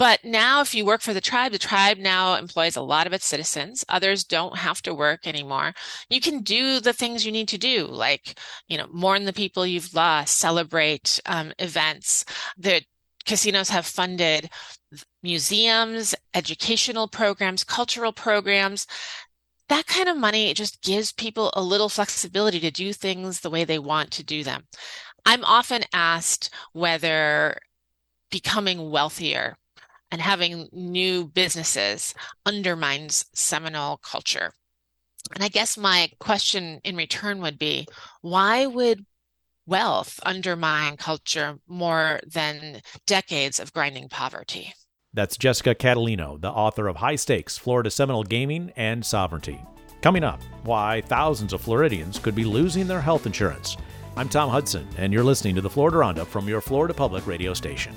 But 0.00 0.24
now, 0.24 0.62
if 0.62 0.74
you 0.74 0.86
work 0.86 1.02
for 1.02 1.12
the 1.12 1.20
tribe, 1.20 1.52
the 1.52 1.58
tribe 1.58 1.98
now 1.98 2.36
employs 2.36 2.74
a 2.74 2.80
lot 2.80 3.06
of 3.06 3.12
its 3.12 3.26
citizens. 3.26 3.84
Others 3.90 4.24
don't 4.24 4.56
have 4.56 4.80
to 4.84 4.94
work 4.94 5.26
anymore. 5.26 5.74
You 6.08 6.22
can 6.22 6.40
do 6.40 6.80
the 6.80 6.94
things 6.94 7.26
you 7.26 7.30
need 7.30 7.48
to 7.48 7.58
do, 7.58 7.84
like, 7.84 8.38
you 8.66 8.78
know, 8.78 8.86
mourn 8.90 9.26
the 9.26 9.34
people 9.34 9.66
you've 9.66 9.92
lost, 9.92 10.38
celebrate 10.38 11.20
um, 11.26 11.52
events. 11.58 12.24
The 12.56 12.80
casinos 13.26 13.68
have 13.68 13.84
funded 13.84 14.48
museums, 15.22 16.14
educational 16.32 17.06
programs, 17.06 17.62
cultural 17.62 18.14
programs. 18.14 18.86
That 19.68 19.86
kind 19.86 20.08
of 20.08 20.16
money 20.16 20.54
just 20.54 20.80
gives 20.80 21.12
people 21.12 21.50
a 21.52 21.62
little 21.62 21.90
flexibility 21.90 22.58
to 22.60 22.70
do 22.70 22.94
things 22.94 23.40
the 23.40 23.50
way 23.50 23.64
they 23.64 23.78
want 23.78 24.12
to 24.12 24.24
do 24.24 24.44
them. 24.44 24.62
I'm 25.26 25.44
often 25.44 25.84
asked 25.92 26.48
whether 26.72 27.60
becoming 28.30 28.90
wealthier 28.90 29.58
and 30.10 30.20
having 30.20 30.68
new 30.72 31.26
businesses 31.26 32.14
undermines 32.46 33.26
Seminole 33.34 33.98
culture. 33.98 34.52
And 35.34 35.44
I 35.44 35.48
guess 35.48 35.76
my 35.76 36.10
question 36.18 36.80
in 36.84 36.96
return 36.96 37.40
would 37.40 37.58
be 37.58 37.86
why 38.20 38.66
would 38.66 39.04
wealth 39.66 40.18
undermine 40.24 40.96
culture 40.96 41.58
more 41.68 42.20
than 42.26 42.80
decades 43.06 43.60
of 43.60 43.72
grinding 43.72 44.08
poverty? 44.08 44.72
That's 45.12 45.36
Jessica 45.36 45.74
Cattelino, 45.74 46.40
the 46.40 46.50
author 46.50 46.88
of 46.88 46.96
High 46.96 47.16
Stakes 47.16 47.58
Florida 47.58 47.90
Seminole 47.90 48.24
Gaming 48.24 48.72
and 48.76 49.04
Sovereignty. 49.04 49.60
Coming 50.02 50.24
up, 50.24 50.40
why 50.64 51.02
thousands 51.02 51.52
of 51.52 51.60
Floridians 51.60 52.18
could 52.18 52.34
be 52.34 52.44
losing 52.44 52.86
their 52.86 53.00
health 53.00 53.26
insurance. 53.26 53.76
I'm 54.16 54.28
Tom 54.28 54.50
Hudson, 54.50 54.88
and 54.96 55.12
you're 55.12 55.24
listening 55.24 55.54
to 55.56 55.60
the 55.60 55.70
Florida 55.70 55.98
Roundup 55.98 56.28
from 56.28 56.48
your 56.48 56.60
Florida 56.60 56.94
Public 56.94 57.26
Radio 57.26 57.54
station. 57.54 57.94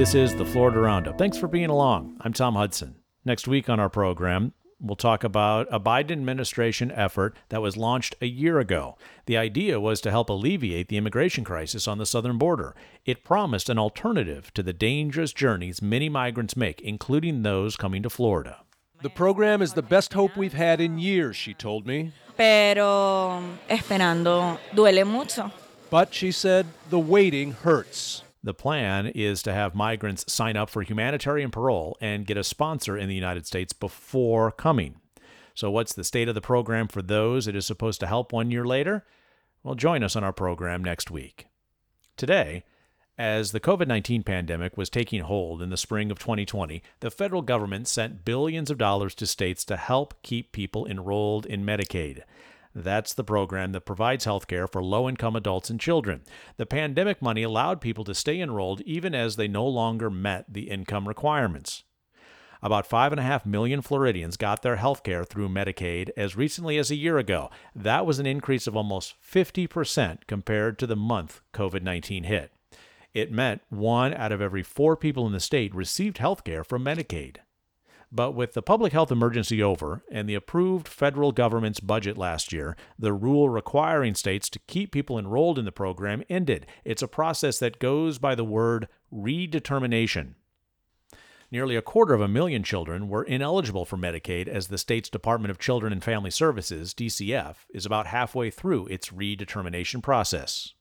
This 0.00 0.14
is 0.14 0.34
the 0.34 0.46
Florida 0.46 0.80
Roundup. 0.80 1.18
Thanks 1.18 1.36
for 1.36 1.46
being 1.46 1.68
along. 1.68 2.16
I'm 2.22 2.32
Tom 2.32 2.54
Hudson. 2.54 2.94
Next 3.26 3.46
week 3.46 3.68
on 3.68 3.78
our 3.78 3.90
program, 3.90 4.54
we'll 4.80 4.96
talk 4.96 5.24
about 5.24 5.68
a 5.70 5.78
Biden 5.78 6.12
administration 6.12 6.90
effort 6.90 7.36
that 7.50 7.60
was 7.60 7.76
launched 7.76 8.14
a 8.22 8.26
year 8.26 8.58
ago. 8.60 8.96
The 9.26 9.36
idea 9.36 9.78
was 9.78 10.00
to 10.00 10.10
help 10.10 10.30
alleviate 10.30 10.88
the 10.88 10.96
immigration 10.96 11.44
crisis 11.44 11.86
on 11.86 11.98
the 11.98 12.06
southern 12.06 12.38
border. 12.38 12.74
It 13.04 13.24
promised 13.24 13.68
an 13.68 13.78
alternative 13.78 14.54
to 14.54 14.62
the 14.62 14.72
dangerous 14.72 15.34
journeys 15.34 15.82
many 15.82 16.08
migrants 16.08 16.56
make, 16.56 16.80
including 16.80 17.42
those 17.42 17.76
coming 17.76 18.02
to 18.02 18.08
Florida. 18.08 18.62
The 19.02 19.10
program 19.10 19.60
is 19.60 19.74
the 19.74 19.82
best 19.82 20.14
hope 20.14 20.34
we've 20.34 20.54
had 20.54 20.80
in 20.80 20.98
years, 20.98 21.36
she 21.36 21.52
told 21.52 21.86
me. 21.86 22.12
Pero 22.38 23.42
esperando 23.68 24.58
duele 24.74 25.06
mucho. 25.06 25.52
But 25.90 26.14
she 26.14 26.32
said 26.32 26.64
the 26.88 26.98
waiting 26.98 27.52
hurts. 27.52 28.22
The 28.42 28.54
plan 28.54 29.06
is 29.06 29.42
to 29.42 29.52
have 29.52 29.74
migrants 29.74 30.30
sign 30.32 30.56
up 30.56 30.70
for 30.70 30.82
humanitarian 30.82 31.50
parole 31.50 31.96
and 32.00 32.26
get 32.26 32.38
a 32.38 32.44
sponsor 32.44 32.96
in 32.96 33.08
the 33.08 33.14
United 33.14 33.46
States 33.46 33.72
before 33.72 34.50
coming. 34.50 34.96
So, 35.54 35.70
what's 35.70 35.92
the 35.92 36.04
state 36.04 36.28
of 36.28 36.34
the 36.34 36.40
program 36.40 36.88
for 36.88 37.02
those 37.02 37.46
it 37.46 37.54
is 37.54 37.66
supposed 37.66 38.00
to 38.00 38.06
help 38.06 38.32
one 38.32 38.50
year 38.50 38.64
later? 38.64 39.04
Well, 39.62 39.74
join 39.74 40.02
us 40.02 40.16
on 40.16 40.24
our 40.24 40.32
program 40.32 40.82
next 40.82 41.10
week. 41.10 41.48
Today, 42.16 42.64
as 43.18 43.52
the 43.52 43.60
COVID 43.60 43.86
19 43.86 44.22
pandemic 44.22 44.78
was 44.78 44.88
taking 44.88 45.20
hold 45.20 45.60
in 45.60 45.68
the 45.68 45.76
spring 45.76 46.10
of 46.10 46.18
2020, 46.18 46.82
the 47.00 47.10
federal 47.10 47.42
government 47.42 47.86
sent 47.86 48.24
billions 48.24 48.70
of 48.70 48.78
dollars 48.78 49.14
to 49.16 49.26
states 49.26 49.62
to 49.66 49.76
help 49.76 50.14
keep 50.22 50.52
people 50.52 50.86
enrolled 50.86 51.44
in 51.44 51.66
Medicaid. 51.66 52.22
That's 52.74 53.14
the 53.14 53.24
program 53.24 53.72
that 53.72 53.86
provides 53.86 54.24
health 54.24 54.46
care 54.46 54.66
for 54.66 54.82
low 54.82 55.08
income 55.08 55.34
adults 55.34 55.70
and 55.70 55.80
children. 55.80 56.22
The 56.56 56.66
pandemic 56.66 57.20
money 57.20 57.42
allowed 57.42 57.80
people 57.80 58.04
to 58.04 58.14
stay 58.14 58.40
enrolled 58.40 58.80
even 58.82 59.14
as 59.14 59.36
they 59.36 59.48
no 59.48 59.66
longer 59.66 60.08
met 60.08 60.46
the 60.48 60.70
income 60.70 61.08
requirements. 61.08 61.84
About 62.62 62.88
5.5 62.88 63.46
million 63.46 63.80
Floridians 63.80 64.36
got 64.36 64.62
their 64.62 64.76
health 64.76 65.02
care 65.02 65.24
through 65.24 65.48
Medicaid 65.48 66.10
as 66.16 66.36
recently 66.36 66.76
as 66.76 66.90
a 66.90 66.96
year 66.96 67.16
ago. 67.16 67.50
That 67.74 68.04
was 68.04 68.18
an 68.18 68.26
increase 68.26 68.66
of 68.66 68.76
almost 68.76 69.14
50% 69.22 70.18
compared 70.26 70.78
to 70.78 70.86
the 70.86 70.96
month 70.96 71.40
COVID 71.54 71.82
19 71.82 72.24
hit. 72.24 72.52
It 73.14 73.32
meant 73.32 73.62
one 73.70 74.14
out 74.14 74.30
of 74.30 74.40
every 74.40 74.62
four 74.62 74.96
people 74.96 75.26
in 75.26 75.32
the 75.32 75.40
state 75.40 75.74
received 75.74 76.18
health 76.18 76.44
care 76.44 76.62
from 76.62 76.84
Medicaid. 76.84 77.38
But 78.12 78.32
with 78.32 78.54
the 78.54 78.62
public 78.62 78.92
health 78.92 79.12
emergency 79.12 79.62
over 79.62 80.02
and 80.10 80.28
the 80.28 80.34
approved 80.34 80.88
federal 80.88 81.30
government's 81.30 81.78
budget 81.78 82.18
last 82.18 82.52
year, 82.52 82.76
the 82.98 83.12
rule 83.12 83.48
requiring 83.48 84.16
states 84.16 84.48
to 84.50 84.58
keep 84.66 84.90
people 84.90 85.16
enrolled 85.16 85.58
in 85.58 85.64
the 85.64 85.70
program 85.70 86.24
ended. 86.28 86.66
It's 86.84 87.02
a 87.02 87.08
process 87.08 87.60
that 87.60 87.78
goes 87.78 88.18
by 88.18 88.34
the 88.34 88.44
word 88.44 88.88
redetermination. 89.12 90.34
Nearly 91.52 91.76
a 91.76 91.82
quarter 91.82 92.14
of 92.14 92.20
a 92.20 92.28
million 92.28 92.62
children 92.62 93.08
were 93.08 93.24
ineligible 93.24 93.84
for 93.84 93.96
Medicaid 93.96 94.46
as 94.46 94.68
the 94.68 94.78
state's 94.78 95.08
Department 95.08 95.50
of 95.50 95.58
Children 95.58 95.92
and 95.92 96.02
Family 96.02 96.30
Services, 96.30 96.94
DCF, 96.94 97.56
is 97.70 97.86
about 97.86 98.06
halfway 98.06 98.50
through 98.50 98.86
its 98.86 99.10
redetermination 99.10 100.02
process. 100.02 100.74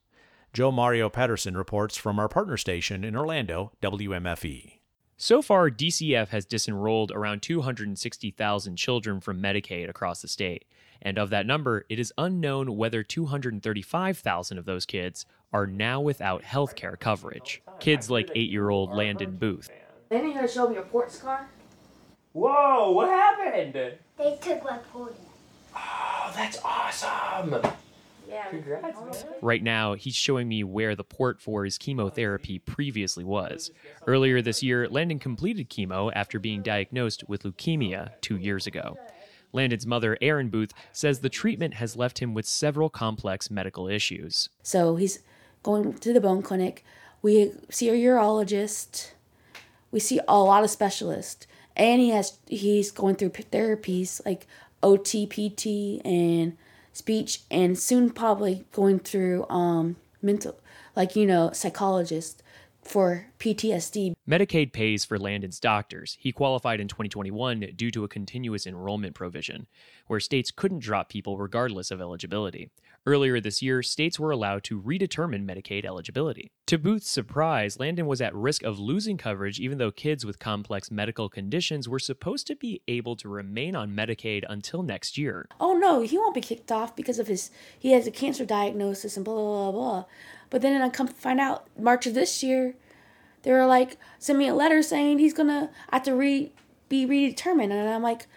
Joe 0.53 0.71
Mario 0.71 1.09
Pedersen 1.09 1.55
reports 1.57 1.95
from 1.95 2.19
our 2.19 2.27
partner 2.27 2.57
station 2.57 3.03
in 3.03 3.15
Orlando, 3.15 3.71
WMFE. 3.81 4.78
So 5.21 5.41
far, 5.41 5.69
DCF 5.69 6.29
has 6.29 6.45
disenrolled 6.45 7.11
around 7.11 7.41
260,000 7.41 8.77
children 8.77 9.19
from 9.19 9.41
Medicaid 9.41 9.89
across 9.89 10.21
the 10.21 10.29
state. 10.29 10.63
And 11.01 11.17
of 11.17 11.29
that 11.31 11.45
number, 11.45 11.83
it 11.89 11.99
is 11.99 12.13
unknown 12.17 12.77
whether 12.77 13.03
235,000 13.03 14.57
of 14.57 14.63
those 14.63 14.85
kids 14.85 15.25
are 15.51 15.67
now 15.67 15.99
without 15.99 16.45
health 16.45 16.77
care 16.77 16.95
coverage. 16.95 17.61
Kids 17.81 18.09
like 18.09 18.31
eight 18.33 18.49
year 18.49 18.69
old 18.69 18.93
Landon 18.93 19.35
Booth. 19.35 19.69
They 20.07 20.19
didn't 20.19 20.31
even 20.31 20.47
show 20.47 20.69
me 20.69 20.77
a 20.77 20.87
sports 20.87 21.17
car? 21.17 21.49
Whoa, 22.31 22.91
what 22.91 23.09
happened? 23.09 23.73
They 23.73 24.39
took 24.41 24.63
my 24.63 24.77
pony. 24.93 25.11
Oh, 25.75 26.31
that's 26.33 26.59
awesome. 26.63 27.61
Right 29.41 29.63
now, 29.63 29.93
he's 29.93 30.15
showing 30.15 30.47
me 30.47 30.63
where 30.63 30.95
the 30.95 31.03
port 31.03 31.41
for 31.41 31.65
his 31.65 31.77
chemotherapy 31.77 32.59
previously 32.59 33.23
was. 33.23 33.71
Earlier 34.07 34.41
this 34.41 34.61
year, 34.63 34.87
Landon 34.87 35.19
completed 35.19 35.69
chemo 35.69 36.11
after 36.15 36.39
being 36.39 36.61
diagnosed 36.61 37.27
with 37.27 37.43
leukemia 37.43 38.11
two 38.21 38.37
years 38.37 38.67
ago. 38.67 38.97
Landon's 39.51 39.87
mother, 39.87 40.17
Erin 40.21 40.49
Booth, 40.49 40.73
says 40.91 41.19
the 41.19 41.29
treatment 41.29 41.75
has 41.75 41.95
left 41.95 42.19
him 42.19 42.33
with 42.33 42.45
several 42.45 42.89
complex 42.89 43.49
medical 43.49 43.87
issues. 43.87 44.49
So 44.61 44.95
he's 44.95 45.19
going 45.63 45.93
to 45.93 46.13
the 46.13 46.21
bone 46.21 46.41
clinic. 46.41 46.83
We 47.21 47.51
see 47.69 47.89
a 47.89 47.93
urologist. 47.93 49.11
We 49.91 49.99
see 49.99 50.19
a 50.27 50.37
lot 50.37 50.63
of 50.63 50.69
specialists, 50.69 51.47
and 51.75 51.99
he 51.99 52.09
has 52.09 52.37
he's 52.47 52.91
going 52.91 53.15
through 53.15 53.31
therapies 53.31 54.23
like 54.23 54.45
OT, 54.83 55.25
PT, 55.25 56.05
and 56.05 56.55
speech 56.99 57.41
and 57.49 57.79
soon 57.79 58.09
probably 58.09 58.65
going 58.71 58.99
through 58.99 59.45
um 59.49 59.95
mental 60.21 60.59
like 60.95 61.15
you 61.15 61.25
know 61.25 61.49
psychologist 61.53 62.43
for 62.81 63.27
PTSD. 63.39 64.13
Medicaid 64.27 64.73
pays 64.73 65.05
for 65.05 65.19
Landon's 65.19 65.59
doctors. 65.59 66.17
He 66.19 66.31
qualified 66.31 66.79
in 66.79 66.87
2021 66.87 67.73
due 67.75 67.91
to 67.91 68.03
a 68.03 68.07
continuous 68.07 68.65
enrollment 68.65 69.15
provision, 69.15 69.67
where 70.07 70.19
states 70.19 70.51
couldn't 70.51 70.79
drop 70.79 71.09
people 71.09 71.37
regardless 71.37 71.91
of 71.91 72.01
eligibility. 72.01 72.69
Earlier 73.05 73.39
this 73.39 73.61
year, 73.61 73.81
states 73.81 74.19
were 74.19 74.31
allowed 74.31 74.63
to 74.65 74.81
redetermine 74.81 75.45
Medicaid 75.45 75.85
eligibility. 75.85 76.51
To 76.67 76.77
Booth's 76.77 77.09
surprise, 77.09 77.79
Landon 77.79 78.05
was 78.05 78.21
at 78.21 78.35
risk 78.35 78.61
of 78.61 78.77
losing 78.77 79.17
coverage 79.17 79.59
even 79.59 79.77
though 79.77 79.89
kids 79.89 80.25
with 80.25 80.37
complex 80.37 80.91
medical 80.91 81.29
conditions 81.29 81.87
were 81.87 81.97
supposed 81.97 82.45
to 82.47 82.55
be 82.55 82.81
able 82.87 83.15
to 83.15 83.29
remain 83.29 83.75
on 83.75 83.95
Medicaid 83.95 84.43
until 84.49 84.83
next 84.83 85.17
year. 85.17 85.47
Oh 85.59 85.73
no, 85.73 86.01
he 86.01 86.17
won't 86.17 86.35
be 86.35 86.41
kicked 86.41 86.71
off 86.71 86.95
because 86.95 87.19
of 87.19 87.27
his 87.27 87.49
he 87.79 87.93
has 87.93 88.05
a 88.05 88.11
cancer 88.11 88.45
diagnosis 88.45 89.15
and 89.15 89.25
blah 89.25 89.35
blah 89.35 89.71
blah. 89.71 89.71
blah. 89.71 90.05
But 90.49 90.61
then 90.61 90.81
I 90.81 90.89
come 90.89 91.07
find 91.07 91.39
out 91.39 91.67
March 91.77 92.07
of 92.07 92.13
this 92.13 92.41
year, 92.43 92.75
they 93.43 93.51
were 93.51 93.65
like 93.65 93.97
send 94.17 94.39
me 94.39 94.47
a 94.47 94.55
letter 94.55 94.81
saying 94.81 95.19
he's 95.19 95.33
gonna 95.33 95.69
have 95.91 96.03
to 96.03 96.15
re 96.15 96.51
be 96.89 97.05
redetermined, 97.05 97.71
and 97.71 97.89
I'm 97.89 98.01
like, 98.01 98.27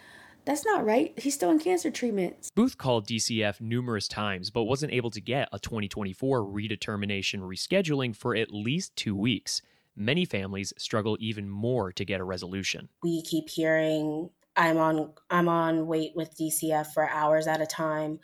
that's 0.45 0.65
not 0.65 0.85
right. 0.85 1.19
He's 1.19 1.35
still 1.35 1.51
in 1.51 1.59
cancer 1.59 1.91
treatment. 1.91 2.51
Booth 2.55 2.77
called 2.77 3.07
DCF 3.07 3.61
numerous 3.61 4.09
times, 4.09 4.51
but 4.51 4.65
wasn't 4.65 4.93
able 4.93 5.11
to 5.11 5.21
get 5.21 5.49
a 5.53 5.59
2024 5.59 6.41
redetermination 6.41 7.41
rescheduling 7.41 8.15
for 8.15 8.35
at 8.35 8.53
least 8.53 8.95
two 8.97 9.17
weeks. 9.17 9.63
Many 9.95 10.25
families 10.25 10.73
struggle 10.79 11.17
even 11.21 11.49
more 11.49 11.93
to 11.93 12.05
get 12.05 12.21
a 12.21 12.25
resolution. 12.25 12.89
We 13.03 13.23
keep 13.23 13.49
hearing 13.49 14.31
I'm 14.57 14.79
on 14.79 15.13
I'm 15.31 15.49
on 15.49 15.87
wait 15.87 16.13
with 16.15 16.37
DCF 16.37 16.93
for 16.93 17.09
hours 17.09 17.47
at 17.47 17.61
a 17.61 17.67
time. 17.67 18.19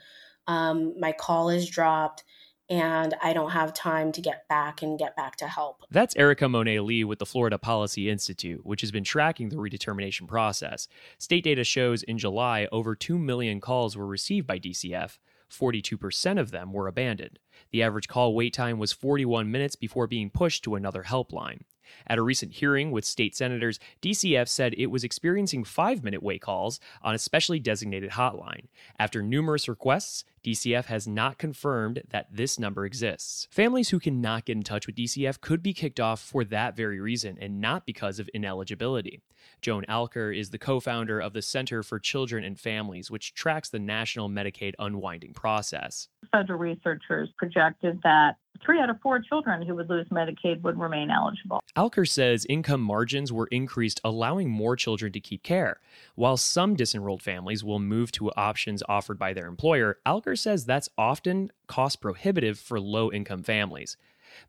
Um, 0.47 0.99
my 0.99 1.13
call 1.13 1.51
is 1.51 1.69
dropped 1.69 2.25
and 2.71 3.15
I 3.23 3.33
don't 3.33 3.51
have 3.51 3.73
time 3.73 4.13
to 4.13 4.21
get 4.21 4.47
back 4.49 4.83
and 4.83 4.99
get 4.99 5.17
back 5.17 5.37
to 5.37 5.49
help. 5.49 5.85
That's 5.91 6.17
Erica 6.17 6.49
Monet 6.49 6.81
Lee 6.81 7.05
with 7.05 7.19
the 7.19 7.27
Florida 7.27 7.59
Policy 7.59 8.11
Institute, 8.11 8.65
which 8.65 8.83
has 8.83 8.91
been 8.91 9.05
tracking 9.05 9.49
the 9.49 9.57
redetermination 9.57 10.29
process. 10.29 10.89
State 11.19 11.45
data 11.45 11.65
shows 11.65 12.03
in 12.03 12.19
July 12.19 12.69
over 12.71 12.95
2 12.95 13.19
million 13.19 13.61
calls 13.61 13.97
were 13.97 14.07
received 14.07 14.47
by 14.47 14.59
DCF. 14.59 15.19
42% 15.51 16.39
of 16.39 16.51
them 16.51 16.73
were 16.73 16.89
abandoned. 16.89 17.39
The 17.71 17.83
average 17.83 18.09
call 18.09 18.35
wait 18.35 18.53
time 18.53 18.79
was 18.79 18.93
41 18.93 19.51
minutes 19.51 19.77
before 19.77 20.07
being 20.07 20.31
pushed 20.31 20.63
to 20.65 20.75
another 20.75 21.05
helpline. 21.05 21.63
At 22.07 22.19
a 22.19 22.23
recent 22.23 22.53
hearing 22.53 22.91
with 22.91 23.05
state 23.05 23.35
senators, 23.35 23.81
DCF 24.03 24.47
said 24.49 24.75
it 24.75 24.89
was 24.89 25.05
experiencing 25.05 25.65
five 25.65 26.05
minute 26.05 26.23
wait 26.23 26.43
calls 26.43 26.81
on 27.03 27.15
a 27.15 27.19
specially 27.19 27.59
designated 27.59 28.11
hotline. 28.11 28.67
After 28.99 29.23
numerous 29.23 29.69
requests, 29.69 30.25
DCF 30.43 30.87
has 30.87 31.07
not 31.07 31.39
confirmed 31.39 32.03
that 32.11 32.27
this 32.31 32.59
number 32.59 32.85
exists. 32.85 33.49
Families 33.51 33.91
who 33.91 33.99
cannot 33.99 34.45
get 34.45 34.57
in 34.57 34.63
touch 34.63 34.87
with 34.87 34.97
DCF 34.97 35.41
could 35.41 35.63
be 35.63 35.73
kicked 35.73 36.01
off 36.01 36.21
for 36.21 36.45
that 36.45 36.77
very 36.77 37.01
reason 37.01 37.39
and 37.41 37.61
not 37.61 37.87
because 37.87 38.19
of 38.19 38.31
ineligibility. 38.35 39.21
Joan 39.61 39.85
Alker 39.89 40.37
is 40.37 40.51
the 40.51 40.59
co 40.59 40.81
founder 40.81 41.21
of 41.21 41.33
the 41.33 41.43
Center 41.43 41.83
for 41.83 41.99
Children 41.99 42.45
and 42.45 42.59
Families, 42.59 43.11
which 43.11 43.35
tracks 43.35 43.69
the 43.69 43.79
national 43.79 44.29
Medicaid 44.29 44.75
unwinding 44.79 45.33
process. 45.33 46.09
Federal 46.33 46.59
researchers 46.59 47.29
projected 47.39 48.01
that 48.03 48.37
three 48.65 48.81
out 48.81 48.91
of 48.91 49.01
four 49.01 49.21
children 49.21 49.63
who 49.63 49.75
would 49.75 49.89
lose 49.89 50.07
Medicaid 50.09 50.63
would 50.63 50.79
remain 50.79 51.11
eligible. 51.11 51.61
Alker 51.77 52.09
says 52.09 52.45
income 52.49 52.81
margins 52.81 53.33
were 53.33 53.47
increased, 53.49 54.01
allowing 54.03 54.51
more 54.51 54.77
children 54.77 55.13
to 55.13 55.21
keep 55.21 55.43
care. 55.43 55.81
While 56.15 56.37
some 56.37 56.77
disenrolled 56.77 57.23
families 57.23 57.63
will 57.63 57.79
move 57.79 58.11
to 58.13 58.33
options 58.33 58.83
offered 58.89 59.19
by 59.19 59.33
their 59.33 59.47
employer, 59.47 59.99
Alker 60.07 60.28
says 60.37 60.65
that's 60.65 60.89
often 60.97 61.51
cost 61.67 62.01
prohibitive 62.01 62.59
for 62.59 62.81
low 62.81 63.11
income 63.11 63.43
families. 63.43 63.97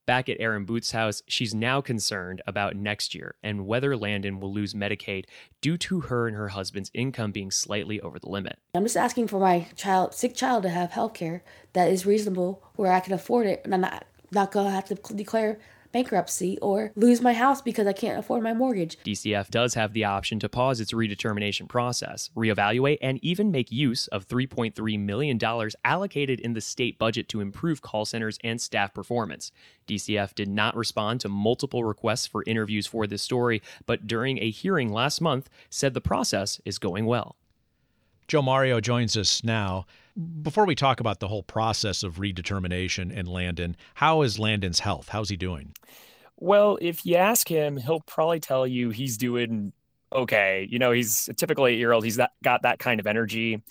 Back 0.05 0.29
at 0.29 0.39
Erin 0.39 0.65
Booth's 0.65 0.91
house, 0.91 1.21
she's 1.27 1.53
now 1.53 1.81
concerned 1.81 2.41
about 2.45 2.75
next 2.75 3.15
year 3.15 3.35
and 3.43 3.65
whether 3.65 3.95
Landon 3.95 4.39
will 4.39 4.53
lose 4.53 4.73
Medicaid 4.73 5.25
due 5.61 5.77
to 5.77 6.01
her 6.01 6.27
and 6.27 6.35
her 6.35 6.49
husband's 6.49 6.91
income 6.93 7.31
being 7.31 7.51
slightly 7.51 7.99
over 8.01 8.19
the 8.19 8.29
limit. 8.29 8.59
I'm 8.75 8.83
just 8.83 8.97
asking 8.97 9.27
for 9.27 9.39
my 9.39 9.67
child, 9.75 10.13
sick 10.13 10.35
child, 10.35 10.63
to 10.63 10.69
have 10.69 10.91
health 10.91 11.13
care 11.13 11.43
that 11.73 11.89
is 11.89 12.05
reasonable 12.05 12.63
where 12.75 12.91
I 12.91 12.99
can 12.99 13.13
afford 13.13 13.47
it 13.47 13.61
and 13.63 13.73
I'm 13.73 13.81
not, 13.81 14.05
not 14.31 14.51
to 14.51 14.69
have 14.69 14.85
to 14.85 14.95
declare 15.13 15.59
bankruptcy 15.91 16.57
or 16.61 16.91
lose 16.95 17.21
my 17.21 17.33
house 17.33 17.61
because 17.61 17.87
I 17.87 17.93
can't 17.93 18.19
afford 18.19 18.43
my 18.43 18.53
mortgage. 18.53 18.97
DCF 19.03 19.49
does 19.49 19.73
have 19.73 19.93
the 19.93 20.05
option 20.05 20.39
to 20.39 20.49
pause 20.49 20.79
its 20.79 20.93
redetermination 20.93 21.67
process, 21.67 22.29
reevaluate, 22.35 22.97
and 23.01 23.19
even 23.23 23.51
make 23.51 23.71
use 23.71 24.07
of 24.07 24.27
$3.3 24.27 24.99
million 24.99 25.39
allocated 25.83 26.39
in 26.39 26.53
the 26.53 26.61
state 26.61 26.97
budget 26.97 27.29
to 27.29 27.41
improve 27.41 27.81
call 27.81 28.05
centers 28.05 28.37
and 28.43 28.61
staff 28.61 28.93
performance. 28.93 29.51
DCF 29.87 30.35
did 30.35 30.47
not 30.49 30.75
respond 30.75 31.21
to 31.21 31.29
multiple 31.29 31.83
requests 31.83 32.27
for 32.27 32.43
interviews 32.45 32.87
for 32.87 33.07
this 33.07 33.21
story, 33.21 33.61
but 33.85 34.07
during 34.07 34.37
a 34.41 34.49
hearing 34.49 34.91
last 34.91 35.21
month 35.21 35.49
said 35.69 35.93
the 35.93 36.01
process 36.01 36.61
is 36.65 36.77
going 36.77 37.05
well. 37.05 37.35
Joe 38.27 38.43
Mario 38.43 38.79
joins 38.79 39.17
us 39.17 39.43
now. 39.43 39.87
Before 40.41 40.65
we 40.65 40.75
talk 40.75 40.99
about 40.99 41.19
the 41.19 41.27
whole 41.27 41.43
process 41.43 42.03
of 42.03 42.15
redetermination 42.15 43.15
and 43.15 43.27
Landon, 43.27 43.77
how 43.95 44.21
is 44.21 44.39
Landon's 44.39 44.79
health? 44.79 45.09
How's 45.09 45.29
he 45.29 45.37
doing? 45.37 45.73
Well, 46.37 46.77
if 46.81 47.05
you 47.05 47.15
ask 47.15 47.47
him, 47.47 47.77
he'll 47.77 48.01
probably 48.01 48.39
tell 48.39 48.65
you 48.65 48.89
he's 48.89 49.17
doing 49.17 49.73
okay. 50.13 50.67
You 50.69 50.79
know, 50.79 50.91
he's 50.91 51.27
a 51.29 51.33
typical 51.33 51.67
eight 51.67 51.77
year 51.77 51.91
old. 51.91 52.03
He's 52.03 52.15
that, 52.17 52.31
got 52.43 52.63
that 52.63 52.79
kind 52.79 52.99
of 52.99 53.07
energy. 53.07 53.61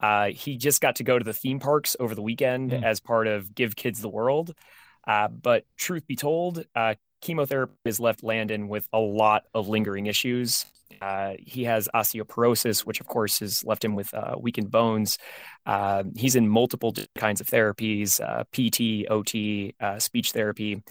Uh, 0.00 0.28
he 0.28 0.56
just 0.56 0.80
got 0.80 0.96
to 0.96 1.04
go 1.04 1.18
to 1.18 1.24
the 1.24 1.32
theme 1.32 1.60
parks 1.60 1.96
over 2.00 2.14
the 2.14 2.22
weekend 2.22 2.72
mm. 2.72 2.82
as 2.82 2.98
part 2.98 3.28
of 3.28 3.54
Give 3.54 3.76
Kids 3.76 4.00
the 4.00 4.08
World. 4.08 4.54
Uh, 5.06 5.28
but 5.28 5.64
truth 5.76 6.06
be 6.06 6.16
told, 6.16 6.64
uh, 6.74 6.94
chemotherapy 7.20 7.74
has 7.84 8.00
left 8.00 8.22
Landon 8.22 8.68
with 8.68 8.88
a 8.92 8.98
lot 8.98 9.44
of 9.54 9.68
lingering 9.68 10.06
issues. 10.06 10.66
Uh, 11.00 11.34
he 11.38 11.64
has 11.64 11.88
osteoporosis, 11.94 12.80
which 12.80 13.00
of 13.00 13.06
course 13.06 13.38
has 13.38 13.64
left 13.64 13.84
him 13.84 13.94
with 13.94 14.12
uh, 14.14 14.34
weakened 14.38 14.70
bones. 14.70 15.18
Uh, 15.66 16.04
he's 16.16 16.36
in 16.36 16.48
multiple 16.48 16.94
kinds 17.16 17.40
of 17.40 17.46
therapies 17.46 18.20
uh, 18.20 18.44
PT, 18.52 19.10
OT, 19.10 19.74
uh, 19.80 19.98
speech 19.98 20.32
therapy. 20.32 20.82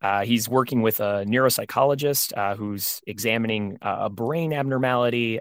Uh, 0.00 0.24
he's 0.24 0.48
working 0.48 0.82
with 0.82 1.00
a 1.00 1.24
neuropsychologist 1.26 2.56
who's 2.56 3.00
examining 3.08 3.78
a 3.82 4.08
brain 4.08 4.52
abnormality, 4.52 5.40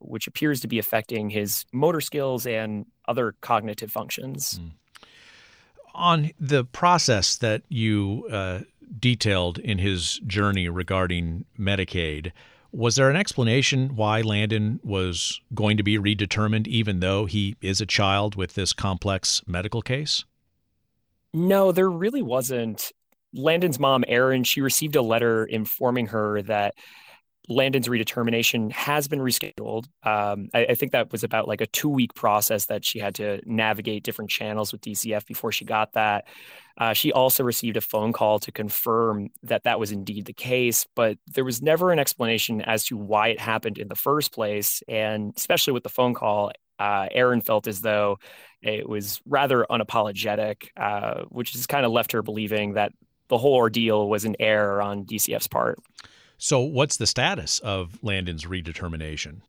which 0.00 0.28
appears 0.28 0.60
to 0.60 0.68
be 0.68 0.78
affecting 0.78 1.28
his 1.28 1.64
motor 1.72 2.00
skills 2.00 2.46
and 2.46 2.86
other 3.08 3.34
cognitive 3.40 3.90
functions. 3.90 4.60
Mm. 4.60 4.70
On 5.96 6.30
the 6.38 6.64
process 6.64 7.36
that 7.38 7.62
you 7.68 8.28
detailed 8.98 9.58
in 9.58 9.78
his 9.78 10.20
journey 10.26 10.68
regarding 10.68 11.44
Medicaid, 11.58 12.32
was 12.76 12.96
there 12.96 13.08
an 13.08 13.16
explanation 13.16 13.96
why 13.96 14.20
Landon 14.20 14.78
was 14.82 15.40
going 15.54 15.78
to 15.78 15.82
be 15.82 15.98
redetermined, 15.98 16.66
even 16.66 17.00
though 17.00 17.24
he 17.24 17.56
is 17.62 17.80
a 17.80 17.86
child 17.86 18.36
with 18.36 18.52
this 18.52 18.74
complex 18.74 19.42
medical 19.46 19.80
case? 19.80 20.24
No, 21.32 21.72
there 21.72 21.88
really 21.88 22.20
wasn't. 22.20 22.92
Landon's 23.32 23.78
mom, 23.78 24.04
Erin, 24.06 24.44
she 24.44 24.60
received 24.60 24.94
a 24.94 25.00
letter 25.00 25.46
informing 25.46 26.08
her 26.08 26.42
that 26.42 26.74
Landon's 27.48 27.88
redetermination 27.88 28.72
has 28.72 29.08
been 29.08 29.20
rescheduled. 29.20 29.84
Um, 30.02 30.48
I, 30.52 30.66
I, 30.70 30.74
think 30.74 30.92
that 30.92 31.12
was 31.12 31.22
about 31.22 31.46
like 31.46 31.60
a 31.60 31.66
two 31.66 31.88
week 31.88 32.14
process 32.14 32.66
that 32.66 32.84
she 32.84 32.98
had 32.98 33.14
to 33.16 33.40
navigate 33.44 34.02
different 34.02 34.30
channels 34.30 34.72
with 34.72 34.80
DCF 34.80 35.26
before 35.26 35.52
she 35.52 35.64
got 35.64 35.92
that. 35.92 36.26
Uh, 36.78 36.92
she 36.92 37.12
also 37.12 37.42
received 37.44 37.76
a 37.76 37.80
phone 37.80 38.12
call 38.12 38.38
to 38.40 38.52
confirm 38.52 39.28
that 39.42 39.64
that 39.64 39.78
was 39.78 39.92
indeed 39.92 40.26
the 40.26 40.32
case, 40.32 40.86
but 40.94 41.18
there 41.26 41.44
was 41.44 41.62
never 41.62 41.92
an 41.92 41.98
explanation 41.98 42.60
as 42.60 42.84
to 42.84 42.96
why 42.96 43.28
it 43.28 43.40
happened 43.40 43.78
in 43.78 43.88
the 43.88 43.94
first 43.94 44.32
place. 44.32 44.82
And 44.88 45.32
especially 45.36 45.72
with 45.72 45.84
the 45.84 45.88
phone 45.88 46.14
call, 46.14 46.52
uh, 46.78 47.08
Erin 47.12 47.40
felt 47.40 47.66
as 47.66 47.80
though 47.80 48.18
it 48.60 48.88
was 48.88 49.20
rather 49.24 49.64
unapologetic, 49.70 50.68
uh, 50.76 51.22
which 51.28 51.52
has 51.52 51.66
kind 51.66 51.86
of 51.86 51.92
left 51.92 52.12
her 52.12 52.22
believing 52.22 52.74
that 52.74 52.92
the 53.28 53.38
whole 53.38 53.54
ordeal 53.54 54.08
was 54.08 54.24
an 54.24 54.36
error 54.38 54.82
on 54.82 55.04
DCF's 55.04 55.48
part. 55.48 55.78
So, 56.38 56.60
what's 56.60 56.96
the 56.96 57.06
status 57.06 57.58
of 57.60 57.98
Landon's 58.02 58.44
redetermination? 58.44 59.40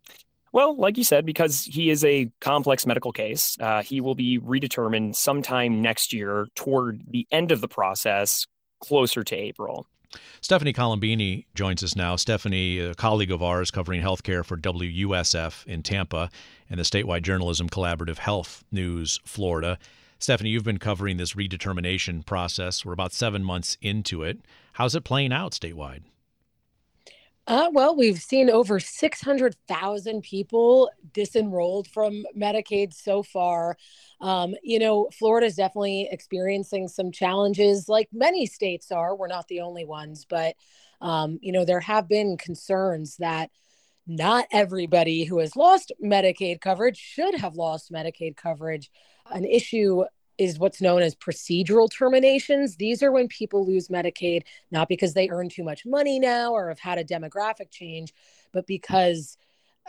Well, 0.54 0.76
like 0.78 0.97
you 0.97 1.04
said, 1.04 1.26
because 1.26 1.65
he 1.65 1.89
is 1.89 2.04
a 2.06 2.32
complex 2.39 2.86
medical 2.86 3.12
case, 3.12 3.58
uh, 3.60 3.84
he 3.84 4.02
will 4.02 4.15
be 4.15 4.39
redetermined 4.39 5.15
sometime 5.15 5.82
next 5.82 6.13
year 6.13 6.47
toward 6.56 7.04
the 7.10 7.28
end 7.32 7.52
of 7.52 7.62
the 7.62 7.67
process, 7.67 8.47
closer 8.80 9.23
to 9.23 9.36
April. 9.36 9.86
Stephanie 10.41 10.73
Colombini 10.73 11.45
joins 11.54 11.84
us 11.84 11.95
now. 11.95 12.15
Stephanie, 12.15 12.80
a 12.80 12.95
colleague 12.95 13.32
of 13.32 13.43
ours 13.43 13.71
covering 13.71 14.02
healthcare 14.02 14.45
for 14.45 14.58
WUSF 14.58 15.65
in 15.65 15.84
Tampa 15.84 16.30
and 16.69 16.80
the 16.80 16.84
statewide 16.84 17.23
journalism 17.23 17.69
collaborative 17.69 18.17
Health 18.17 18.63
News 18.71 19.19
Florida. 19.26 19.78
Stephanie, 20.19 20.50
you've 20.50 20.63
been 20.63 20.80
covering 20.80 21.17
this 21.17 21.34
redetermination 21.34 22.26
process. 22.26 22.84
We're 22.86 22.93
about 22.93 23.13
seven 23.13 23.43
months 23.43 23.78
into 23.82 24.23
it. 24.23 24.39
How's 24.73 24.95
it 24.95 25.04
playing 25.04 25.34
out 25.34 25.52
statewide? 25.52 26.04
Uh, 27.47 27.69
well, 27.71 27.95
we've 27.95 28.21
seen 28.21 28.49
over 28.49 28.77
600,000 28.77 30.21
people 30.21 30.91
disenrolled 31.13 31.88
from 31.88 32.25
Medicaid 32.38 32.93
so 32.93 33.23
far. 33.23 33.77
Um, 34.19 34.53
you 34.63 34.79
know, 34.79 35.07
Florida 35.17 35.47
is 35.47 35.55
definitely 35.55 36.10
experiencing 36.12 36.89
some 36.89 37.10
challenges, 37.10 37.88
like 37.88 38.10
many 38.12 38.45
states 38.47 38.91
are. 38.91 39.15
We're 39.15 39.27
not 39.27 39.47
the 39.47 39.62
only 39.62 39.86
ones, 39.86 40.25
but, 40.29 40.55
um, 40.99 41.39
you 41.41 41.53
know, 41.53 41.63
there 41.63 41.79
have 41.79 42.10
been 42.10 42.36
concerns 42.36 43.15
that 43.17 43.49
not 44.05 44.45
everybody 44.51 45.23
who 45.23 45.39
has 45.39 45.55
lost 45.55 45.93
Medicaid 46.03 46.60
coverage 46.60 46.97
should 46.97 47.36
have 47.36 47.55
lost 47.55 47.93
Medicaid 47.93 48.36
coverage. 48.36 48.91
An 49.31 49.45
issue 49.45 50.03
is 50.38 50.60
what's 50.60 50.82
known 50.82 51.02
as 51.02 51.15
procedural 51.15 51.89
terminations. 51.91 52.76
These 52.76 53.02
are 53.02 53.12
when 53.12 53.28
people 53.28 53.65
lose 53.65 53.88
Medicaid, 53.88 54.43
not 54.71 54.88
because 54.88 55.13
they 55.13 55.30
earn 55.30 55.50
too 55.50 55.63
much 55.63 55.86
money 55.86 56.19
now 56.19 56.54
or 56.54 56.69
have 56.69 56.80
had 56.80 56.97
a 56.97 57.04
demographic 57.04 57.71
change, 57.71 58.13
but 58.52 58.67
because 58.67 59.38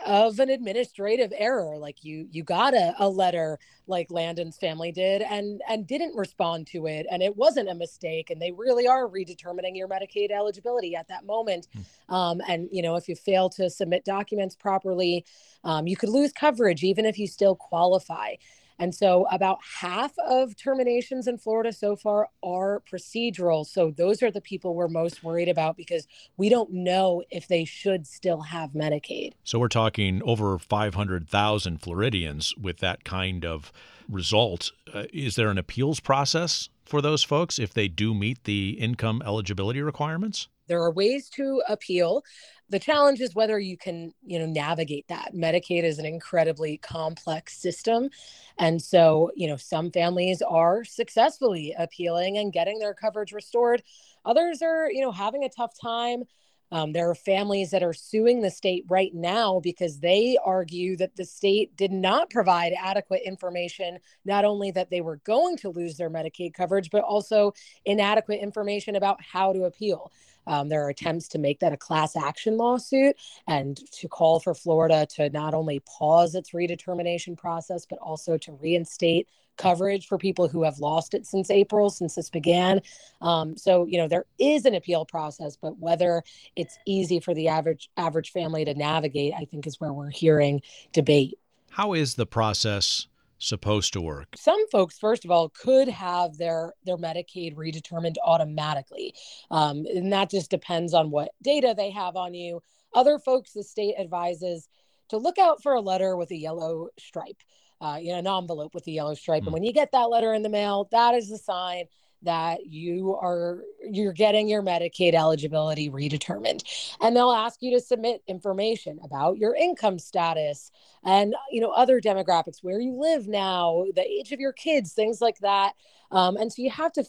of 0.05 0.39
an 0.39 0.49
administrative 0.49 1.33
error 1.35 1.77
like 1.77 2.03
you 2.03 2.25
you 2.31 2.41
got 2.41 2.73
a, 2.73 2.93
a 2.99 3.09
letter 3.09 3.59
like 3.87 4.09
landon's 4.09 4.55
family 4.57 4.91
did 4.91 5.21
and 5.21 5.61
and 5.67 5.87
didn't 5.87 6.15
respond 6.15 6.65
to 6.65 6.87
it 6.87 7.05
and 7.11 7.21
it 7.21 7.35
wasn't 7.35 7.67
a 7.69 7.75
mistake 7.75 8.29
and 8.29 8.41
they 8.41 8.51
really 8.51 8.87
are 8.87 9.09
redetermining 9.09 9.75
your 9.75 9.89
medicaid 9.89 10.31
eligibility 10.31 10.95
at 10.95 11.07
that 11.09 11.25
moment 11.25 11.67
mm. 11.75 12.13
um, 12.13 12.41
and 12.47 12.69
you 12.71 12.81
know 12.81 12.95
if 12.95 13.09
you 13.09 13.15
fail 13.15 13.49
to 13.49 13.69
submit 13.69 14.05
documents 14.05 14.55
properly 14.55 15.25
um, 15.65 15.85
you 15.85 15.97
could 15.97 16.09
lose 16.09 16.31
coverage 16.31 16.83
even 16.83 17.05
if 17.05 17.19
you 17.19 17.27
still 17.27 17.55
qualify 17.55 18.33
and 18.79 18.95
so, 18.95 19.27
about 19.29 19.59
half 19.81 20.17
of 20.19 20.55
terminations 20.55 21.27
in 21.27 21.37
Florida 21.37 21.73
so 21.73 21.97
far 21.97 22.29
are 22.41 22.81
procedural. 22.89 23.65
So, 23.65 23.91
those 23.91 24.23
are 24.23 24.31
the 24.31 24.41
people 24.41 24.73
we're 24.73 24.87
most 24.87 25.23
worried 25.23 25.49
about 25.49 25.75
because 25.75 26.07
we 26.37 26.47
don't 26.47 26.71
know 26.71 27.23
if 27.29 27.47
they 27.47 27.65
should 27.65 28.07
still 28.07 28.41
have 28.41 28.71
Medicaid. 28.71 29.33
So, 29.43 29.59
we're 29.59 29.67
talking 29.67 30.21
over 30.23 30.57
500,000 30.57 31.81
Floridians 31.81 32.55
with 32.55 32.77
that 32.77 33.03
kind 33.03 33.45
of 33.45 33.73
result. 34.07 34.71
Uh, 34.91 35.03
is 35.13 35.35
there 35.35 35.49
an 35.49 35.57
appeals 35.57 35.99
process 35.99 36.69
for 36.85 37.01
those 37.01 37.23
folks 37.23 37.59
if 37.59 37.73
they 37.73 37.87
do 37.87 38.13
meet 38.13 38.45
the 38.45 38.71
income 38.79 39.21
eligibility 39.25 39.81
requirements? 39.81 40.47
There 40.69 40.81
are 40.81 40.91
ways 40.91 41.29
to 41.31 41.61
appeal. 41.67 42.23
The 42.69 42.79
challenge 42.79 43.19
is 43.19 43.35
whether 43.35 43.59
you 43.59 43.75
can 43.75 44.13
you 44.25 44.39
know 44.39 44.45
navigate 44.45 45.07
that. 45.09 45.33
Medicaid 45.33 45.83
is 45.83 45.99
an 45.99 46.05
incredibly 46.05 46.77
complex 46.77 47.57
system. 47.57 48.09
And 48.57 48.81
so 48.81 49.31
you 49.35 49.47
know 49.47 49.57
some 49.57 49.91
families 49.91 50.41
are 50.41 50.85
successfully 50.85 51.75
appealing 51.77 52.37
and 52.37 52.53
getting 52.53 52.79
their 52.79 52.93
coverage 52.93 53.33
restored. 53.33 53.83
Others 54.23 54.61
are 54.61 54.89
you 54.89 55.01
know 55.01 55.11
having 55.11 55.43
a 55.43 55.49
tough 55.49 55.73
time. 55.81 56.23
Um, 56.71 56.91
there 56.91 57.09
are 57.09 57.15
families 57.15 57.71
that 57.71 57.81
are 57.81 57.93
suing 57.93 58.41
the 58.41 58.51
state 58.51 58.85
right 58.87 59.13
now 59.13 59.59
because 59.59 59.99
they 59.99 60.37
argue 60.43 60.95
that 60.97 61.15
the 61.15 61.25
state 61.25 61.75
did 61.75 61.91
not 61.91 62.29
provide 62.29 62.73
adequate 62.79 63.23
information, 63.25 63.97
not 64.23 64.45
only 64.45 64.69
that 64.71 64.89
they 64.91 65.01
were 65.01 65.17
going 65.23 65.57
to 65.57 65.69
lose 65.69 65.97
their 65.97 66.11
Medicaid 66.11 66.53
coverage, 66.53 66.91
but 66.91 67.03
also 67.03 67.53
inadequate 67.85 68.39
information 68.39 68.95
about 68.95 69.19
how 69.21 69.51
to 69.51 69.63
appeal. 69.63 70.11
Um, 70.47 70.69
there 70.69 70.85
are 70.85 70.89
attempts 70.89 71.27
to 71.29 71.39
make 71.39 71.59
that 71.59 71.73
a 71.73 71.77
class 71.77 72.15
action 72.15 72.57
lawsuit 72.57 73.15
and 73.47 73.77
to 73.93 74.07
call 74.07 74.39
for 74.39 74.53
Florida 74.53 75.07
to 75.15 75.29
not 75.29 75.53
only 75.53 75.81
pause 75.81 76.35
its 76.35 76.51
redetermination 76.51 77.37
process, 77.37 77.85
but 77.85 77.99
also 77.99 78.37
to 78.37 78.53
reinstate 78.53 79.27
coverage 79.59 80.07
for 80.07 80.17
people 80.17 80.47
who 80.47 80.63
have 80.63 80.79
lost 80.79 81.13
it 81.13 81.25
since 81.25 81.51
April, 81.51 81.89
since 81.89 82.15
this 82.15 82.29
began. 82.29 82.81
Um, 83.21 83.57
so, 83.57 83.85
you 83.85 83.97
know, 83.97 84.07
there 84.07 84.25
is 84.39 84.65
an 84.65 84.73
appeal 84.73 85.05
process, 85.05 85.57
but 85.61 85.77
whether 85.77 86.23
it's 86.55 86.79
easy 86.87 87.19
for 87.19 87.33
the 87.33 87.49
average 87.49 87.89
average 87.97 88.31
family 88.31 88.65
to 88.65 88.73
navigate, 88.73 89.33
I 89.37 89.45
think 89.45 89.67
is 89.67 89.79
where 89.79 89.93
we're 89.93 90.09
hearing 90.09 90.61
debate. 90.93 91.37
How 91.69 91.93
is 91.93 92.15
the 92.15 92.25
process 92.25 93.07
supposed 93.39 93.93
to 93.93 94.01
work? 94.01 94.27
Some 94.35 94.67
folks, 94.69 94.97
first 94.97 95.25
of 95.25 95.31
all, 95.31 95.49
could 95.49 95.87
have 95.87 96.37
their 96.37 96.73
their 96.85 96.97
Medicaid 96.97 97.55
redetermined 97.55 98.15
automatically, 98.23 99.13
um, 99.49 99.85
and 99.85 100.13
that 100.13 100.29
just 100.29 100.51
depends 100.51 100.93
on 100.93 101.09
what 101.09 101.31
data 101.41 101.73
they 101.75 101.91
have 101.91 102.15
on 102.15 102.33
you. 102.33 102.61
Other 102.93 103.19
folks, 103.19 103.53
the 103.53 103.63
state 103.63 103.95
advises 103.99 104.67
to 105.09 105.17
look 105.17 105.37
out 105.37 105.63
for 105.63 105.73
a 105.73 105.81
letter 105.81 106.15
with 106.15 106.31
a 106.31 106.35
yellow 106.35 106.89
stripe, 106.99 107.41
uh, 107.81 107.97
you 107.99 108.11
know, 108.11 108.19
an 108.19 108.27
envelope 108.27 108.75
with 108.75 108.85
a 108.87 108.91
yellow 108.91 109.15
stripe, 109.15 109.43
mm. 109.43 109.47
and 109.47 109.49
hmm. 109.49 109.53
when 109.53 109.63
you 109.63 109.73
get 109.73 109.91
that 109.93 110.09
letter 110.09 110.33
in 110.33 110.43
the 110.43 110.49
mail, 110.49 110.87
that 110.91 111.15
is 111.15 111.29
the 111.29 111.37
sign 111.37 111.85
that 112.23 112.65
you 112.65 113.15
are 113.15 113.59
you're 113.89 114.13
getting 114.13 114.47
your 114.47 114.61
Medicaid 114.61 115.13
eligibility 115.13 115.89
redetermined 115.89 116.63
and 117.01 117.15
they'll 117.15 117.31
ask 117.31 117.61
you 117.61 117.71
to 117.71 117.79
submit 117.79 118.21
information 118.27 118.99
about 119.03 119.37
your 119.37 119.55
income 119.55 119.99
status 119.99 120.71
and 121.03 121.33
you 121.51 121.61
know 121.61 121.71
other 121.71 122.01
demographics 122.01 122.57
where 122.61 122.79
you 122.79 122.93
live 122.93 123.27
now 123.27 123.85
the 123.95 124.05
age 124.05 124.31
of 124.31 124.39
your 124.39 124.53
kids 124.53 124.93
things 124.93 125.21
like 125.21 125.39
that 125.39 125.73
um, 126.11 126.37
and 126.37 126.51
so 126.51 126.61
you 126.61 126.69
have 126.69 126.91
to 126.93 127.05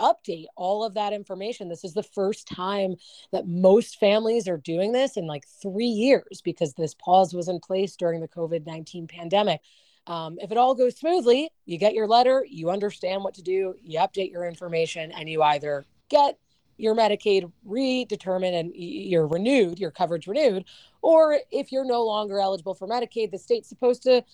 update 0.00 0.46
all 0.56 0.82
of 0.82 0.94
that 0.94 1.12
information. 1.12 1.68
This 1.68 1.84
is 1.84 1.94
the 1.94 2.02
first 2.02 2.48
time 2.48 2.96
that 3.32 3.46
most 3.46 4.00
families 4.00 4.48
are 4.48 4.56
doing 4.56 4.92
this 4.92 5.16
in 5.16 5.26
like 5.26 5.44
three 5.62 5.86
years 5.86 6.40
because 6.42 6.74
this 6.74 6.94
pause 6.94 7.34
was 7.34 7.48
in 7.48 7.60
place 7.60 7.96
during 7.96 8.20
the 8.20 8.28
COVID 8.28 8.66
19 8.66 9.06
pandemic. 9.06 9.60
Um, 10.06 10.38
if 10.40 10.50
it 10.50 10.56
all 10.56 10.74
goes 10.74 10.96
smoothly, 10.96 11.50
you 11.66 11.78
get 11.78 11.94
your 11.94 12.06
letter, 12.06 12.44
you 12.48 12.70
understand 12.70 13.22
what 13.22 13.34
to 13.34 13.42
do, 13.42 13.74
you 13.82 13.98
update 14.00 14.32
your 14.32 14.46
information, 14.46 15.12
and 15.12 15.28
you 15.28 15.42
either 15.42 15.84
get 16.08 16.38
your 16.78 16.94
Medicaid 16.94 17.50
redetermined 17.68 18.58
and 18.58 18.72
you're 18.74 19.26
renewed, 19.26 19.78
your 19.78 19.90
coverage 19.90 20.26
renewed, 20.26 20.64
or 21.02 21.38
if 21.50 21.70
you're 21.70 21.84
no 21.84 22.04
longer 22.04 22.40
eligible 22.40 22.74
for 22.74 22.88
Medicaid, 22.88 23.30
the 23.30 23.38
state's 23.38 23.68
supposed 23.68 24.02
to 24.04 24.24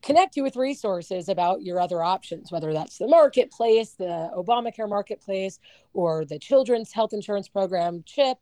connect 0.00 0.36
you 0.36 0.44
with 0.44 0.56
resources 0.56 1.28
about 1.28 1.62
your 1.62 1.80
other 1.80 2.02
options, 2.02 2.52
whether 2.52 2.72
that's 2.72 2.98
the 2.98 3.08
marketplace, 3.08 3.90
the 3.94 4.30
Obamacare 4.36 4.88
marketplace, 4.88 5.58
or 5.92 6.24
the 6.24 6.38
Children's 6.38 6.92
Health 6.92 7.12
Insurance 7.12 7.48
Program, 7.48 8.04
CHIP. 8.06 8.38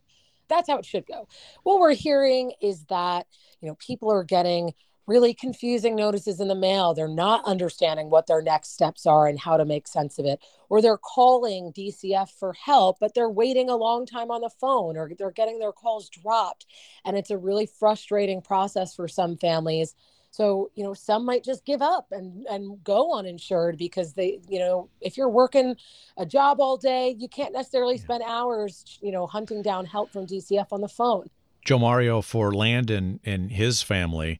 That's 0.48 0.68
how 0.68 0.78
it 0.78 0.84
should 0.84 1.06
go. 1.06 1.26
What 1.62 1.80
we're 1.80 1.94
hearing 1.94 2.52
is 2.60 2.84
that, 2.84 3.26
you 3.60 3.68
know, 3.68 3.76
people 3.76 4.12
are 4.12 4.22
getting 4.22 4.74
really 5.06 5.32
confusing 5.32 5.94
notices 5.94 6.40
in 6.40 6.48
the 6.48 6.54
mail. 6.54 6.92
They're 6.92 7.08
not 7.08 7.44
understanding 7.44 8.10
what 8.10 8.26
their 8.26 8.42
next 8.42 8.72
steps 8.72 9.06
are 9.06 9.26
and 9.26 9.38
how 9.38 9.56
to 9.56 9.64
make 9.64 9.86
sense 9.86 10.18
of 10.18 10.26
it. 10.26 10.40
Or 10.68 10.82
they're 10.82 10.98
calling 10.98 11.72
DCF 11.72 12.30
for 12.30 12.52
help, 12.52 12.98
but 12.98 13.14
they're 13.14 13.30
waiting 13.30 13.70
a 13.70 13.76
long 13.76 14.04
time 14.04 14.30
on 14.30 14.40
the 14.40 14.50
phone 14.50 14.96
or 14.96 15.10
they're 15.16 15.30
getting 15.30 15.58
their 15.58 15.72
calls 15.72 16.08
dropped. 16.08 16.66
And 17.04 17.16
it's 17.16 17.30
a 17.30 17.38
really 17.38 17.66
frustrating 17.66 18.42
process 18.42 18.94
for 18.94 19.06
some 19.06 19.36
families. 19.36 19.94
So, 20.32 20.70
you 20.74 20.84
know, 20.84 20.92
some 20.92 21.24
might 21.24 21.44
just 21.44 21.64
give 21.64 21.80
up 21.80 22.08
and, 22.10 22.44
and 22.50 22.82
go 22.84 23.14
uninsured 23.14 23.78
because 23.78 24.12
they, 24.12 24.40
you 24.48 24.58
know, 24.58 24.90
if 25.00 25.16
you're 25.16 25.30
working 25.30 25.76
a 26.18 26.26
job 26.26 26.60
all 26.60 26.76
day, 26.76 27.16
you 27.18 27.28
can't 27.28 27.54
necessarily 27.54 27.96
spend 27.96 28.22
hours, 28.22 28.98
you 29.00 29.12
know, 29.12 29.26
hunting 29.26 29.62
down 29.62 29.86
help 29.86 30.12
from 30.12 30.26
DCF 30.26 30.66
on 30.72 30.82
the 30.82 30.88
phone. 30.88 31.30
Joe 31.64 31.78
Mario 31.78 32.20
for 32.20 32.52
Landon 32.52 33.18
and 33.24 33.50
his 33.50 33.82
family 33.82 34.38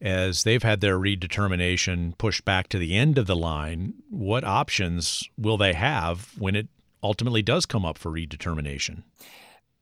as 0.00 0.44
they've 0.44 0.62
had 0.62 0.80
their 0.80 0.98
redetermination 0.98 2.16
pushed 2.18 2.44
back 2.44 2.68
to 2.68 2.78
the 2.78 2.96
end 2.96 3.18
of 3.18 3.26
the 3.26 3.36
line, 3.36 3.94
what 4.10 4.44
options 4.44 5.28
will 5.36 5.56
they 5.56 5.72
have 5.72 6.32
when 6.38 6.54
it 6.54 6.68
ultimately 7.02 7.42
does 7.42 7.66
come 7.66 7.84
up 7.84 7.98
for 7.98 8.10
redetermination? 8.10 9.02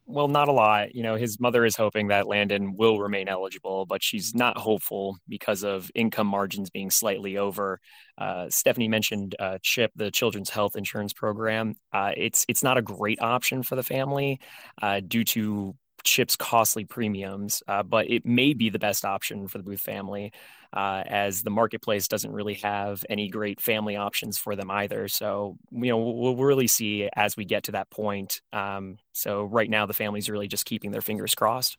Well, 0.09 0.29
not 0.29 0.47
a 0.47 0.53
lot. 0.53 0.95
You 0.95 1.03
know, 1.03 1.17
his 1.17 1.41
mother 1.41 1.65
is 1.65 1.75
hoping 1.75 2.09
that 2.09 2.29
Landon 2.29 2.77
will 2.77 3.01
remain 3.01 3.27
eligible, 3.27 3.87
but 3.87 4.05
she's 4.05 4.37
not 4.37 4.57
hopeful 4.57 5.19
because 5.29 5.65
of 5.65 5.91
income 5.97 6.29
margins 6.29 6.71
being 6.71 6.93
slightly 6.93 7.37
over. 7.39 7.81
Uh, 8.17 8.49
Stephanie 8.49 8.87
mentioned 8.87 9.35
uh, 9.41 9.59
CHIP, 9.63 9.91
the 9.97 10.13
Children's 10.13 10.49
Health 10.49 10.77
Insurance 10.77 11.13
Program. 11.13 11.75
Uh, 11.93 12.13
it's 12.17 12.47
it's 12.49 12.63
not 12.63 12.79
a 12.79 12.83
great 12.83 13.21
option 13.21 13.65
for 13.65 13.75
the 13.75 13.83
family 13.83 14.39
uh, 14.81 15.01
due 15.01 15.25
to 15.25 15.75
CHIP's 16.07 16.37
costly 16.37 16.85
premiums, 16.85 17.63
uh, 17.69 17.83
but 17.83 18.09
it 18.09 18.25
may 18.25 18.55
be 18.55 18.71
the 18.71 18.79
best 18.79 19.05
option 19.05 19.49
for 19.49 19.59
the 19.59 19.65
Booth 19.65 19.81
family, 19.81 20.33
uh, 20.73 21.03
as 21.07 21.43
the 21.43 21.51
marketplace 21.51 22.09
doesn't 22.09 22.33
really 22.33 22.55
have 22.55 23.05
any 23.11 23.29
great 23.29 23.61
family 23.61 23.97
options 23.97 24.39
for 24.39 24.57
them 24.57 24.71
either. 24.71 25.09
So, 25.09 25.59
you 25.71 25.91
know, 25.91 25.99
we'll, 25.99 26.37
really 26.37 26.67
see 26.67 27.09
as 27.17 27.37
we 27.37 27.45
get 27.45 27.65
to 27.65 27.73
that 27.73 27.91
point. 27.91 28.41
Um, 28.53 28.99
so, 29.13 29.45
right 29.45 29.69
now, 29.69 29.87
the 29.87 29.95
family's 29.95 30.31
really 30.31 30.49
just 30.49 30.65
keeping 30.65 30.93
their 30.93 31.01
fingers 31.01 31.35
crossed. 31.35 31.77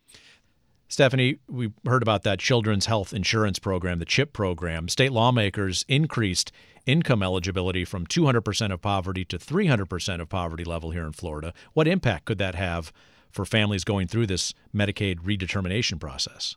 Stephanie, 0.89 1.37
we 1.47 1.71
heard 1.85 2.01
about 2.01 2.23
that 2.23 2.39
Children's 2.39 2.85
Health 2.85 3.13
Insurance 3.13 3.59
Program, 3.59 3.99
the 3.99 4.05
CHIP 4.05 4.33
program. 4.33 4.87
State 4.87 5.11
lawmakers 5.11 5.85
increased 5.87 6.51
income 6.85 7.21
eligibility 7.21 7.85
from 7.85 8.07
200% 8.07 8.73
of 8.73 8.81
poverty 8.81 9.25
to 9.25 9.37
300% 9.37 10.21
of 10.21 10.29
poverty 10.29 10.63
level 10.63 10.91
here 10.91 11.05
in 11.05 11.11
Florida. 11.11 11.53
What 11.73 11.87
impact 11.87 12.25
could 12.25 12.37
that 12.37 12.55
have 12.55 12.91
for 13.31 13.45
families 13.45 13.83
going 13.83 14.07
through 14.07 14.27
this 14.27 14.53
Medicaid 14.73 15.19
redetermination 15.19 15.99
process? 15.99 16.55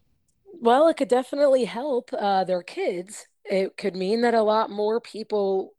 Well, 0.60 0.88
it 0.88 0.96
could 0.96 1.08
definitely 1.08 1.64
help 1.64 2.10
uh, 2.12 2.44
their 2.44 2.62
kids. 2.62 3.26
It 3.44 3.76
could 3.76 3.96
mean 3.96 4.20
that 4.22 4.34
a 4.34 4.42
lot 4.42 4.70
more 4.70 5.00
people 5.00 5.72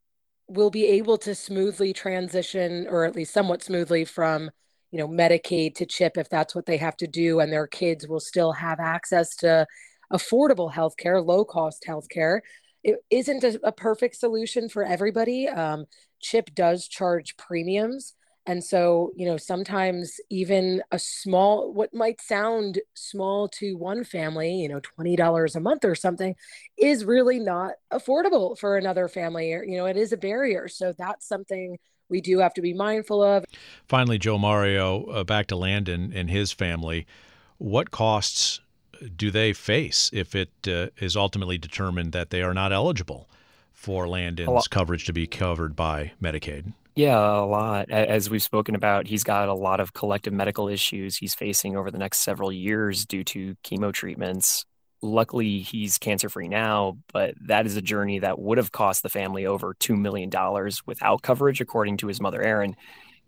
will 0.48 0.72
be 0.72 0.86
able 0.86 1.18
to 1.20 1.36
smoothly 1.36 1.94
transition, 1.94 2.88
or 2.90 3.06
at 3.06 3.16
least 3.16 3.34
somewhat 3.34 3.64
smoothly, 3.64 4.06
from 4.06 4.50
you 4.92 4.98
know 4.98 5.08
Medicaid 5.08 5.76
to 5.76 5.86
CHIP 5.86 6.18
if 6.18 6.30
that's 6.30 6.56
what 6.56 6.66
they 6.66 6.78
have 6.78 6.98
to 6.98 7.08
do, 7.08 7.40
and 7.40 7.52
their 7.52 7.68
kids 7.68 8.08
will 8.08 8.20
still 8.20 8.54
have 8.54 8.80
access 8.80 9.36
to 9.38 9.68
affordable 10.12 10.74
health 10.74 10.98
care, 10.98 11.22
low 11.22 11.46
cost 11.46 11.86
health 11.86 12.10
care. 12.10 12.42
It 12.84 12.98
isn't 13.10 13.44
a, 13.44 13.60
a 13.64 13.72
perfect 13.72 14.16
solution 14.16 14.68
for 14.68 14.84
everybody. 14.84 15.48
Um, 15.48 15.86
CHIP 16.20 16.56
does 16.56 16.88
charge 16.88 17.38
premiums 17.38 18.16
and 18.48 18.64
so, 18.64 19.12
you 19.16 19.28
know, 19.28 19.38
sometimes 19.38 20.20
even 20.30 20.82
a 20.92 20.98
small, 20.98 21.72
what 21.72 21.94
might 21.94 22.20
sound 22.20 22.80
small 22.96 23.48
to 23.50 23.78
one 23.78 24.04
family, 24.04 24.56
you 24.56 24.68
know, 24.68 24.80
$20 24.80 25.56
a 25.56 25.60
month 25.60 25.86
or 25.86 25.94
something, 25.94 26.36
is 26.78 27.06
really 27.06 27.40
not 27.40 27.74
affordable 27.94 28.58
for 28.58 28.78
another 28.78 29.08
family. 29.08 29.54
Or, 29.54 29.64
you 29.64 29.78
know, 29.78 29.86
it 29.86 29.96
is 29.96 30.12
a 30.12 30.18
barrier. 30.18 30.68
So 30.68 30.92
that's 30.98 31.28
something 31.28 31.78
we 32.10 32.20
do 32.20 32.40
have 32.40 32.54
to 32.56 32.62
be 32.62 32.74
mindful 32.74 33.22
of. 33.24 33.46
Finally, 33.88 34.18
Joe 34.18 34.40
Mario, 34.40 35.06
uh, 35.06 35.24
back 35.24 35.46
to 35.48 35.56
Landon 35.56 36.12
and 36.14 36.30
his 36.30 36.52
family. 36.52 37.06
What 37.60 37.92
costs 37.92 38.60
do 39.16 39.30
they 39.30 39.54
face 39.54 40.10
if 40.14 40.36
it 40.36 40.50
uh, 40.68 40.88
is 40.98 41.16
ultimately 41.16 41.60
determined 41.60 42.12
that 42.14 42.32
they 42.32 42.42
are 42.42 42.56
not 42.56 42.74
eligible 42.74 43.30
for 43.72 44.08
Landon's 44.08 44.68
coverage 44.68 45.06
to 45.06 45.14
be 45.14 45.28
covered 45.28 45.76
by 45.76 46.14
Medicaid? 46.22 46.74
Yeah, 46.96 47.18
a 47.18 47.46
lot. 47.46 47.90
As 47.90 48.30
we've 48.30 48.44
spoken 48.44 48.76
about, 48.76 49.08
he's 49.08 49.24
got 49.24 49.48
a 49.48 49.54
lot 49.54 49.80
of 49.80 49.94
collective 49.94 50.34
medical 50.34 50.68
issues 50.68 51.16
he's 51.18 51.34
facing 51.34 51.78
over 51.78 51.90
the 51.90 51.98
next 51.98 52.20
several 52.20 52.52
years 52.52 53.06
due 53.06 53.24
to 53.26 53.56
chemo 53.64 53.94
treatments. 53.94 54.66
Luckily, 55.02 55.60
he's 55.60 55.98
cancer 55.98 56.30
free 56.30 56.50
now, 56.50 56.98
but 57.14 57.34
that 57.48 57.66
is 57.66 57.78
a 57.78 57.82
journey 57.82 58.20
that 58.20 58.40
would 58.40 58.58
have 58.58 58.72
cost 58.72 59.04
the 59.04 59.10
family 59.10 59.46
over 59.46 59.74
$2 59.74 59.98
million 59.98 60.30
without 60.86 61.22
coverage, 61.22 61.62
according 61.62 61.98
to 61.98 62.08
his 62.08 62.20
mother, 62.22 62.42
Erin. 62.42 62.76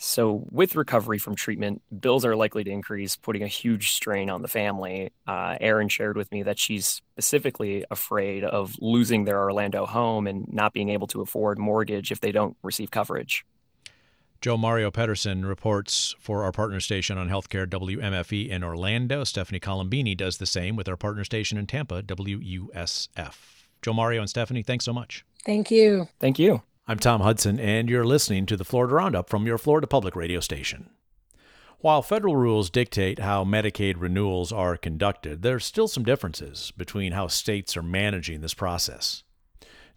So, 0.05 0.43
with 0.51 0.75
recovery 0.75 1.17
from 1.17 1.33
treatment, 1.33 1.81
bills 1.97 2.25
are 2.25 2.35
likely 2.35 2.65
to 2.65 2.69
increase, 2.69 3.15
putting 3.15 3.41
a 3.41 3.47
huge 3.47 3.91
strain 3.91 4.29
on 4.29 4.41
the 4.41 4.49
family. 4.49 5.13
Uh, 5.25 5.55
Erin 5.61 5.87
shared 5.87 6.17
with 6.17 6.29
me 6.29 6.43
that 6.43 6.59
she's 6.59 6.85
specifically 6.87 7.85
afraid 7.89 8.43
of 8.43 8.75
losing 8.81 9.23
their 9.23 9.39
Orlando 9.39 9.85
home 9.85 10.27
and 10.27 10.45
not 10.51 10.73
being 10.73 10.89
able 10.89 11.07
to 11.07 11.21
afford 11.21 11.57
mortgage 11.57 12.11
if 12.11 12.19
they 12.19 12.33
don't 12.33 12.57
receive 12.63 12.91
coverage. 12.91 13.45
Joe 14.41 14.57
Mario 14.57 14.91
Pedersen 14.91 15.45
reports 15.45 16.13
for 16.19 16.43
our 16.43 16.51
partner 16.51 16.81
station 16.81 17.17
on 17.17 17.29
healthcare 17.29 17.65
WMFE 17.65 18.49
in 18.49 18.61
Orlando. 18.61 19.23
Stephanie 19.23 19.61
Colombini 19.61 20.17
does 20.17 20.37
the 20.37 20.45
same 20.45 20.75
with 20.75 20.89
our 20.89 20.97
partner 20.97 21.23
station 21.23 21.57
in 21.57 21.65
Tampa, 21.65 22.03
WUSF. 22.03 23.35
Joe 23.81 23.93
Mario 23.93 24.19
and 24.19 24.29
Stephanie, 24.29 24.63
thanks 24.63 24.83
so 24.83 24.91
much. 24.91 25.23
Thank 25.45 25.71
you. 25.71 26.09
Thank 26.19 26.39
you. 26.39 26.61
I'm 26.85 26.99
Tom 26.99 27.21
Hudson, 27.21 27.61
and 27.61 27.89
you're 27.89 28.03
listening 28.03 28.45
to 28.45 28.57
the 28.57 28.65
Florida 28.65 28.95
Roundup 28.95 29.29
from 29.29 29.47
your 29.47 29.57
Florida 29.57 29.87
Public 29.87 30.17
Radio 30.17 30.41
station. 30.41 30.89
While 31.79 32.01
federal 32.01 32.35
rules 32.35 32.69
dictate 32.69 33.19
how 33.19 33.45
Medicaid 33.45 33.95
renewals 33.97 34.51
are 34.51 34.75
conducted, 34.75 35.43
there's 35.43 35.63
still 35.63 35.87
some 35.87 36.03
differences 36.03 36.73
between 36.75 37.13
how 37.13 37.27
states 37.27 37.77
are 37.77 37.81
managing 37.81 38.41
this 38.41 38.53
process. 38.53 39.23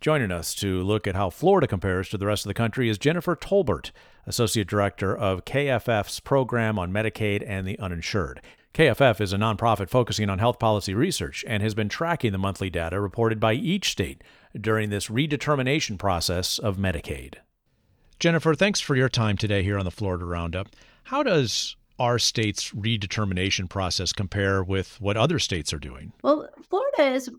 Joining 0.01 0.31
us 0.31 0.55
to 0.57 0.81
look 0.81 1.09
at 1.09 1.17
how 1.17 1.29
Florida 1.29 1.67
compares 1.67 2.09
to 2.11 2.19
the 2.19 2.27
rest 2.27 2.45
of 2.45 2.51
the 2.51 2.55
country 2.55 2.89
is 2.89 2.99
Jennifer 2.99 3.35
Tolbert, 3.35 3.91
Associate 4.25 4.69
Director 4.69 5.17
of 5.17 5.45
KFF's 5.45 6.21
program 6.21 6.79
on 6.79 6.93
Medicaid 6.93 7.43
and 7.45 7.67
the 7.67 7.77
uninsured. 7.81 8.41
KFF 8.75 9.23
is 9.23 9.33
a 9.33 9.39
nonprofit 9.39 9.89
focusing 9.89 10.29
on 10.29 10.39
health 10.39 10.59
policy 10.59 10.93
research 10.95 11.45
and 11.49 11.63
has 11.63 11.75
been 11.75 11.89
tracking 11.89 12.31
the 12.31 12.39
monthly 12.39 12.69
data 12.69 13.01
reported 13.01 13.41
by 13.41 13.55
each 13.55 13.91
state 13.91 14.23
during 14.61 14.91
this 14.91 15.09
redetermination 15.09 15.99
process 15.99 16.59
of 16.59 16.77
Medicaid. 16.77 17.35
Jennifer, 18.19 18.55
thanks 18.55 18.81
for 18.81 18.97
your 18.97 19.09
time 19.09 19.37
today 19.37 19.63
here 19.63 19.79
on 19.79 19.85
the 19.85 19.91
Florida 19.91 20.25
Roundup. 20.25 20.69
How 21.05 21.23
does 21.23 21.77
our 21.99 22.19
state's 22.19 22.71
redetermination 22.71 23.69
process 23.69 24.13
compare 24.13 24.63
with 24.63 25.01
what 25.01 25.17
other 25.17 25.39
states 25.39 25.73
are 25.73 25.79
doing? 25.79 26.13
Well, 26.23 26.49
Florida 26.69 27.15
is 27.15 27.31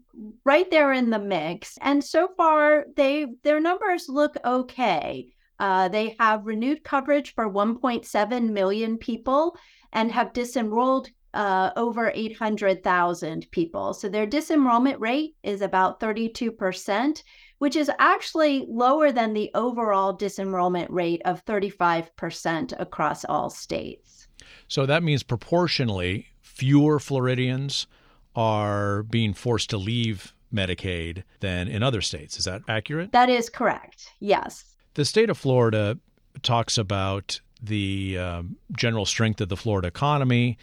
right 0.46 0.70
there 0.70 0.94
in 0.94 1.10
the 1.10 1.20
mix, 1.20 1.78
and 1.82 2.04
so 2.04 2.30
far 2.38 2.86
they 2.96 3.28
their 3.44 3.60
numbers 3.60 4.10
look 4.10 4.36
okay. 4.44 5.28
Uh, 5.60 5.90
they 5.90 6.16
have 6.20 6.46
renewed 6.46 6.84
coverage 6.84 7.34
for 7.34 7.50
1.7 7.50 8.50
million 8.50 8.98
people 8.98 9.58
and 9.92 10.12
have 10.12 10.34
disenrolled 10.34 11.10
uh, 11.34 11.72
over 11.76 12.12
800,000 12.14 13.48
people. 13.52 13.94
So 13.94 14.10
their 14.10 14.28
disenrollment 14.28 15.00
rate 15.00 15.36
is 15.44 15.62
about 15.62 16.00
32%, 16.00 17.24
which 17.60 17.76
is 17.76 17.92
actually 18.00 18.66
lower 18.70 19.12
than 19.12 19.34
the 19.34 19.52
overall 19.54 20.18
disenrollment 20.18 20.88
rate 20.90 21.22
of 21.26 21.46
35% 21.46 22.80
across 22.80 23.26
all 23.26 23.50
states. 23.50 24.28
So 24.68 24.86
that 24.86 25.04
means 25.04 25.24
proportionally 25.24 26.28
fewer 26.42 27.00
Floridians 27.00 27.88
are 28.36 29.04
being 29.04 29.34
forced 29.34 29.70
to 29.72 29.78
leave 29.78 30.34
Medicaid 30.54 31.24
than 31.40 31.68
in 31.68 31.84
other 31.84 32.02
states. 32.02 32.38
Is 32.38 32.46
that 32.46 32.62
accurate? 32.68 33.12
That 33.12 33.30
is 33.30 33.50
correct. 33.50 34.12
Yes. 34.20 34.76
The 34.94 35.06
state 35.06 35.30
of 35.30 35.38
Florida 35.38 35.98
talks 36.44 36.78
about 36.78 37.40
the 37.62 38.18
um, 38.18 38.56
general 38.76 39.06
strength 39.06 39.42
of 39.42 39.50
the 39.50 39.58
Florida 39.58 39.88
economy, 39.88 40.58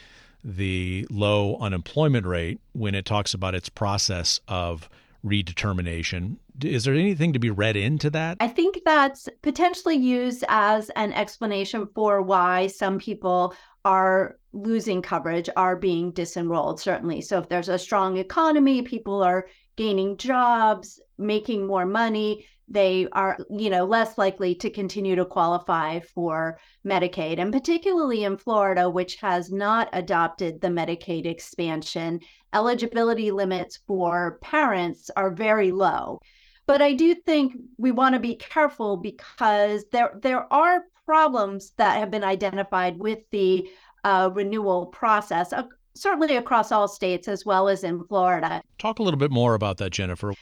the 0.45 1.07
low 1.11 1.57
unemployment 1.57 2.27
rate 2.27 2.61
when 2.73 2.95
it 2.95 3.07
talks 3.07 3.33
about 3.33 3.55
its 3.55 3.69
process 3.71 4.41
of 4.47 4.89
redetermination. 5.25 6.37
Is 6.63 6.85
there 6.85 6.95
anything 6.95 7.33
to 7.33 7.39
be 7.39 7.51
read 7.51 7.77
into 7.77 8.11
that? 8.11 8.37
I 8.41 8.49
think 8.49 8.81
that's 8.85 9.29
potentially 9.43 9.97
used 9.97 10.45
as 10.49 10.91
an 10.91 11.13
explanation 11.15 11.89
for 11.95 12.21
why 12.21 12.67
some 12.67 12.99
people 12.99 13.55
are 13.85 14.37
losing 14.53 15.03
coverage, 15.03 15.49
are 15.57 15.77
being 15.77 16.13
disenrolled, 16.13 16.79
certainly. 16.79 17.21
So 17.21 17.39
if 17.39 17.49
there's 17.49 17.69
a 17.69 17.79
strong 17.79 18.19
economy, 18.19 18.83
people 18.83 19.23
are 19.23 19.47
gaining 19.77 20.17
jobs, 20.17 21.01
making 21.19 21.67
more 21.67 21.87
money, 21.87 22.47
they 22.69 23.07
are 23.13 23.37
you 23.51 23.69
know 23.71 23.85
less 23.85 24.17
likely 24.17 24.55
to 24.55 24.71
continue 24.71 25.15
to 25.15 25.25
qualify 25.25 26.01
for 26.01 26.59
medicaid 26.87 27.39
and 27.39 27.53
particularly 27.53 28.25
in 28.25 28.37
florida 28.37 28.89
which 28.89 29.17
has 29.17 29.53
not 29.53 29.89
adopted 29.93 30.61
the 30.61 30.69
medicaid 30.69 31.27
expansion. 31.27 32.21
Eligibility 32.55 33.31
limits 33.31 33.81
for 33.87 34.39
parents 34.41 35.11
are 35.17 35.31
very 35.31 35.73
low. 35.73 36.21
But 36.67 36.81
i 36.81 36.95
do 36.95 37.15
think 37.15 37.55
we 37.77 37.91
want 37.91 38.15
to 38.15 38.21
be 38.21 38.37
careful 38.37 38.97
because 38.97 39.85
there 39.93 40.19
there 40.23 40.53
are 40.53 40.85
problems 41.05 41.73
that 41.77 41.99
have 41.99 42.11
been 42.11 42.25
identified 42.25 42.99
with 42.99 43.19
the 43.31 43.69
uh, 44.05 44.31
renewal 44.33 44.87
process 44.87 45.53
uh, 45.53 45.65
certainly 45.95 46.37
across 46.37 46.73
all 46.73 46.89
states 46.89 47.29
as 47.29 47.45
well 47.45 47.69
as 47.69 47.85
in 47.85 48.03
florida. 48.05 48.63
Talk 48.79 48.99
a 48.99 49.03
little 49.03 49.21
bit 49.21 49.31
more 49.31 49.55
about 49.55 49.77
that 49.79 49.91
jennifer 49.91 50.33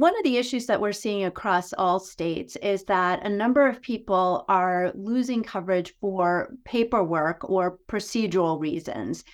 one 0.00 0.16
of 0.16 0.24
the 0.24 0.38
issues 0.38 0.64
that 0.64 0.80
we're 0.80 0.92
seeing 0.92 1.24
across 1.24 1.74
all 1.74 2.00
states 2.00 2.56
is 2.62 2.84
that 2.84 3.22
a 3.26 3.28
number 3.28 3.68
of 3.68 3.82
people 3.82 4.46
are 4.48 4.92
losing 4.94 5.42
coverage 5.42 5.92
for 6.00 6.54
paperwork 6.64 7.50
or 7.50 7.78
procedural 7.86 8.58
reasons. 8.58 9.24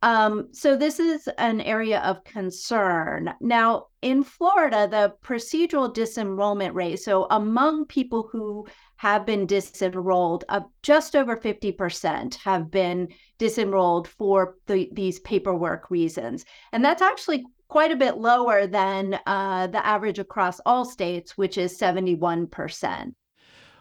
Um, 0.00 0.48
so, 0.52 0.78
this 0.78 0.98
is 0.98 1.28
an 1.36 1.60
area 1.60 2.00
of 2.00 2.24
concern. 2.24 3.34
Now, 3.42 3.88
in 4.00 4.24
Florida, 4.24 4.88
the 4.90 5.14
procedural 5.22 5.94
disenrollment 5.94 6.72
rate, 6.72 7.00
so 7.00 7.26
among 7.30 7.84
people 7.84 8.26
who 8.32 8.66
have 8.96 9.26
been 9.26 9.46
disenrolled, 9.46 10.44
uh, 10.48 10.60
just 10.82 11.14
over 11.14 11.36
50% 11.36 12.34
have 12.36 12.70
been 12.70 13.08
disenrolled 13.38 14.06
for 14.06 14.56
the, 14.68 14.88
these 14.92 15.20
paperwork 15.20 15.90
reasons. 15.90 16.46
And 16.72 16.82
that's 16.82 17.02
actually 17.02 17.44
quite 17.74 17.90
a 17.90 17.96
bit 17.96 18.18
lower 18.18 18.68
than 18.68 19.18
uh, 19.26 19.66
the 19.66 19.84
average 19.84 20.20
across 20.20 20.60
all 20.64 20.84
states, 20.84 21.36
which 21.36 21.58
is 21.58 21.76
71%. 21.76 23.14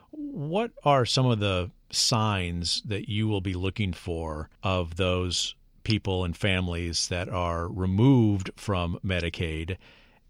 What 0.10 0.72
are 0.84 1.06
some 1.06 1.28
of 1.28 1.40
the 1.40 1.70
signs 1.92 2.82
that 2.88 3.08
you 3.08 3.28
will 3.28 3.40
be 3.40 3.54
looking 3.54 3.94
for 3.94 4.50
of 4.64 4.96
those 4.96 5.54
people 5.84 6.24
and 6.24 6.36
families 6.36 7.08
that 7.10 7.30
are 7.30 7.68
removed 7.68 8.50
from 8.56 8.98
Medicaid 9.06 9.78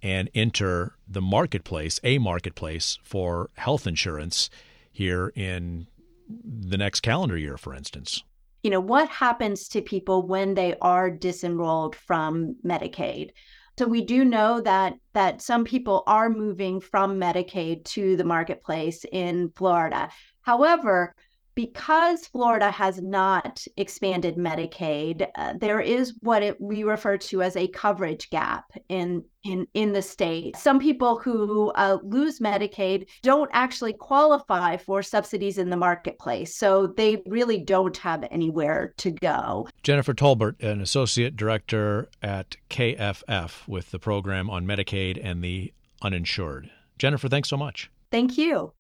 and 0.02 0.30
enter 0.36 0.98
the 1.08 1.22
marketplace, 1.22 2.02
a 2.04 2.18
marketplace 2.18 3.00
for 3.02 3.50
health 3.56 3.88
insurance 3.88 4.50
here 4.92 5.32
in 5.38 5.88
the 6.28 6.78
next 6.78 7.00
calendar 7.00 7.38
year, 7.38 7.56
for 7.56 7.74
instance? 7.74 8.26
You 8.64 8.70
know 8.70 8.80
what 8.80 9.10
happens 9.10 9.68
to 9.70 9.82
people 9.82 10.26
when 10.26 10.54
they 10.54 10.76
are 10.82 11.12
disenrolled 11.12 11.96
from 11.96 12.56
medicaid? 12.66 13.32
So 13.78 13.88
we 13.88 14.04
do 14.06 14.24
know 14.24 14.62
that 14.62 14.94
that 15.14 15.42
some 15.42 15.66
people 15.66 16.04
are 16.08 16.30
moving 16.30 16.80
from 16.80 17.20
medicaid 17.20 17.86
to 17.86 18.16
the 18.16 18.24
marketplace 18.24 19.04
in 19.12 19.50
florida. 19.56 20.10
However 20.42 21.16
because 21.56 22.28
Florida 22.28 22.72
has 22.72 23.02
not 23.02 23.66
expanded 23.78 24.38
Medicaid, 24.38 25.28
uh, 25.36 25.54
there 25.60 25.80
is 25.80 26.14
what 26.22 26.44
it, 26.44 26.60
we 26.60 26.84
refer 26.84 27.18
to 27.18 27.42
as 27.42 27.56
a 27.56 27.68
coverage 27.68 28.30
gap 28.30 28.72
in 28.90 29.24
in 29.44 29.68
in 29.74 29.92
the 29.94 30.02
state. 30.02 30.56
Some 30.56 30.80
people 30.80 31.20
who 31.20 31.72
uh, 31.72 31.98
lose 32.04 32.40
Medicaid 32.40 33.08
don't 33.22 33.50
actually 33.54 33.94
qualify 33.94 34.78
for 34.78 35.04
subsidies 35.04 35.58
in 35.58 35.70
the 35.70 35.78
marketplace, 35.78 36.56
so 36.56 36.88
they 36.88 37.22
really 37.26 37.60
don't 37.60 37.98
have 37.98 38.26
anywhere 38.32 38.94
to 38.98 39.12
go. 39.12 39.68
Jennifer 39.84 40.14
Tolbert, 40.14 40.62
an 40.64 40.82
associate 40.82 41.36
director 41.36 42.10
at 42.22 42.56
KFF 42.70 43.68
with 43.68 43.92
the 43.92 44.00
program 44.00 44.50
on 44.50 44.66
Medicaid 44.66 45.20
and 45.22 45.44
the 45.44 45.74
uninsured. 46.02 46.70
Jennifer, 46.98 47.28
thanks 47.28 47.50
so 47.50 47.58
much. 47.58 47.90
Thank 48.12 48.38
you. 48.38 48.74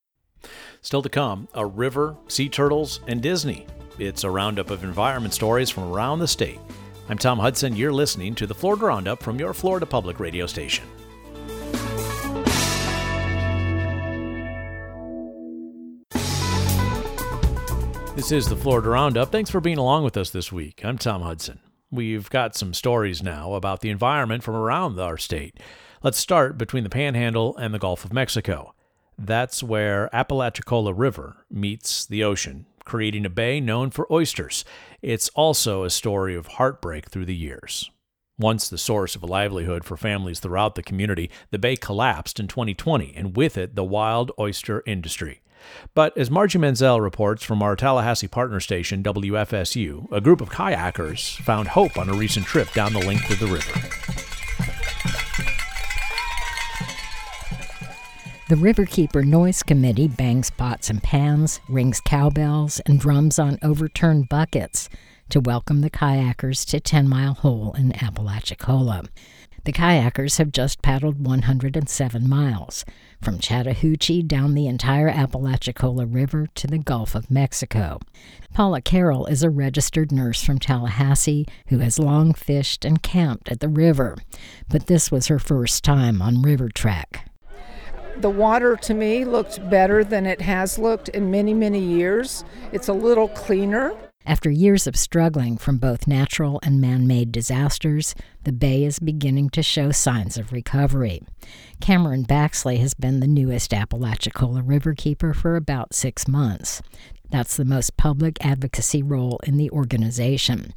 Still 0.82 1.02
to 1.02 1.10
come, 1.10 1.48
a 1.54 1.66
river, 1.66 2.16
sea 2.28 2.50
turtles, 2.50 3.00
and 3.08 3.22
Disney. 3.22 3.68
It's 4.00 4.24
a 4.24 4.30
roundup 4.30 4.70
of 4.70 4.84
environment 4.84 5.34
stories 5.34 5.70
from 5.70 5.92
around 5.92 6.20
the 6.20 6.28
state. 6.28 6.60
I'm 7.10 7.18
Tom 7.18 7.40
Hudson. 7.40 7.76
You're 7.76 7.92
listening 7.92 8.36
to 8.36 8.48
the 8.48 8.56
Florida 8.56 8.86
Roundup 8.86 9.22
from 9.22 9.40
your 9.40 9.54
Florida 9.54 9.86
Public 9.86 10.20
Radio 10.20 10.48
station. 10.48 10.86
This 18.16 18.32
is 18.32 18.48
the 18.48 18.56
Florida 18.56 18.90
Roundup. 18.90 19.32
Thanks 19.32 19.50
for 19.50 19.60
being 19.60 19.78
along 19.78 20.04
with 20.04 20.16
us 20.18 20.30
this 20.30 20.52
week. 20.52 20.86
I'm 20.86 20.98
Tom 20.98 21.24
Hudson. 21.24 21.60
We've 21.92 22.30
got 22.30 22.56
some 22.56 22.74
stories 22.74 23.22
now 23.22 23.54
about 23.54 23.82
the 23.82 23.90
environment 23.90 24.44
from 24.44 24.56
around 24.56 25.00
our 25.00 25.18
state. 25.18 25.60
Let's 26.02 26.18
start 26.18 26.58
between 26.58 26.84
the 26.84 26.90
Panhandle 26.90 27.58
and 27.58 27.74
the 27.74 27.80
Gulf 27.80 28.06
of 28.06 28.14
Mexico. 28.14 28.73
That's 29.18 29.64
where 29.64 30.14
Apalachicola 30.14 30.94
River 30.94 31.38
meets 31.50 32.06
the 32.06 32.24
ocean, 32.24 32.66
creating 32.86 33.26
a 33.26 33.30
bay 33.30 33.60
known 33.60 33.90
for 33.90 34.12
oysters. 34.12 34.66
It's 35.02 35.30
also 35.30 35.84
a 35.84 35.90
story 35.90 36.36
of 36.36 36.48
heartbreak 36.48 37.10
through 37.10 37.26
the 37.26 37.36
years. 37.36 37.90
Once 38.40 38.68
the 38.68 38.78
source 38.78 39.16
of 39.16 39.22
a 39.22 39.28
livelihood 39.28 39.84
for 39.86 39.96
families 39.96 40.40
throughout 40.40 40.76
the 40.76 40.82
community, 40.82 41.30
the 41.52 41.60
bay 41.60 41.76
collapsed 41.76 42.40
in 42.40 42.48
2020, 42.48 43.14
and 43.16 43.38
with 43.38 43.58
it, 43.58 43.76
the 43.76 43.84
wild 43.84 44.32
oyster 44.40 44.82
industry. 44.88 45.42
But 45.94 46.18
as 46.18 46.32
Margie 46.32 46.58
Menzel 46.58 47.00
reports 47.00 47.44
from 47.44 47.62
our 47.62 47.76
Tallahassee 47.76 48.28
partner 48.28 48.60
station, 48.60 49.04
WFSU, 49.04 50.12
a 50.12 50.20
group 50.20 50.42
of 50.42 50.50
kayakers 50.50 51.38
found 51.44 51.70
hope 51.70 51.98
on 51.98 52.10
a 52.10 52.14
recent 52.14 52.46
trip 52.46 52.72
down 52.74 52.94
the 52.94 53.06
length 53.06 53.30
of 53.30 53.40
the 53.40 53.48
river. 53.48 54.33
The 58.50 58.56
Riverkeeper 58.56 59.24
Noise 59.24 59.64
Committee 59.64 60.10
bangs 60.10 60.50
pots 60.50 60.90
and 60.90 61.02
pans, 61.02 61.62
rings 61.70 62.02
cowbells, 62.02 62.82
and 62.82 63.00
drums 63.00 63.40
on 63.40 63.58
overturned 63.64 64.28
buckets 64.28 64.90
to 65.30 65.40
welcome 65.40 65.80
the 65.80 65.90
kayakers 65.90 66.66
to 66.66 66.82
Ten 66.82 67.08
Mile 67.08 67.36
Hole 67.36 67.74
in 67.78 67.94
Apalachicola. 68.04 69.06
The 69.64 69.72
kayakers 69.72 70.40
have 70.40 70.52
just 70.52 70.82
paddled 70.82 71.26
107 71.26 72.28
miles, 72.28 72.84
from 73.22 73.40
Chattahoochee 73.40 74.24
down 74.24 74.56
the 74.56 74.68
entire 74.68 75.08
Apalachicola 75.08 76.06
River 76.06 76.48
to 76.56 76.68
the 76.68 76.80
Gulf 76.80 77.16
of 77.16 77.32
Mexico. 77.32 77.98
Paula 78.54 78.82
Carroll 78.82 79.26
is 79.26 79.42
a 79.42 79.50
registered 79.50 80.12
nurse 80.12 80.44
from 80.44 80.60
Tallahassee 80.60 81.48
who 81.68 81.80
has 81.80 81.98
long 81.98 82.34
fished 82.34 82.84
and 82.84 83.02
camped 83.02 83.48
at 83.48 83.62
the 83.62 83.70
river, 83.70 84.18
but 84.68 84.88
this 84.88 85.10
was 85.10 85.28
her 85.28 85.40
first 85.40 85.86
time 85.86 86.22
on 86.22 86.42
River 86.42 86.68
Trek. 86.68 87.30
The 88.18 88.30
water 88.30 88.76
to 88.76 88.94
me 88.94 89.26
looked 89.26 89.70
better 89.70 90.04
than 90.04 90.26
it 90.26 90.42
has 90.42 90.78
looked 90.78 91.10
in 91.10 91.32
many, 91.32 91.54
many 91.54 91.80
years. 91.80 92.46
It's 92.72 92.88
a 92.88 92.94
little 92.94 93.28
cleaner. 93.28 93.94
After 94.26 94.50
years 94.50 94.88
of 94.88 94.96
struggling 94.96 95.58
from 95.58 95.80
both 95.80 96.08
natural 96.08 96.62
and 96.64 96.80
man 96.80 97.06
made 97.08 97.34
disasters, 97.34 98.16
the 98.46 98.54
bay 98.54 98.86
is 98.86 99.00
beginning 99.00 99.50
to 99.50 99.62
show 99.62 99.92
signs 99.92 100.38
of 100.38 100.54
recovery. 100.54 101.22
Cameron 101.82 102.24
Baxley 102.24 102.80
has 102.80 102.94
been 102.94 103.20
the 103.20 103.28
newest 103.28 103.74
Apalachicola 103.74 104.62
Riverkeeper 104.62 105.36
for 105.36 105.58
about 105.58 105.94
six 105.94 106.26
months. 106.26 106.82
That's 107.34 107.58
the 107.58 107.66
most 107.66 107.98
public 107.98 108.38
advocacy 108.46 109.02
role 109.02 109.40
in 109.44 109.58
the 109.58 109.72
organization. 109.72 110.76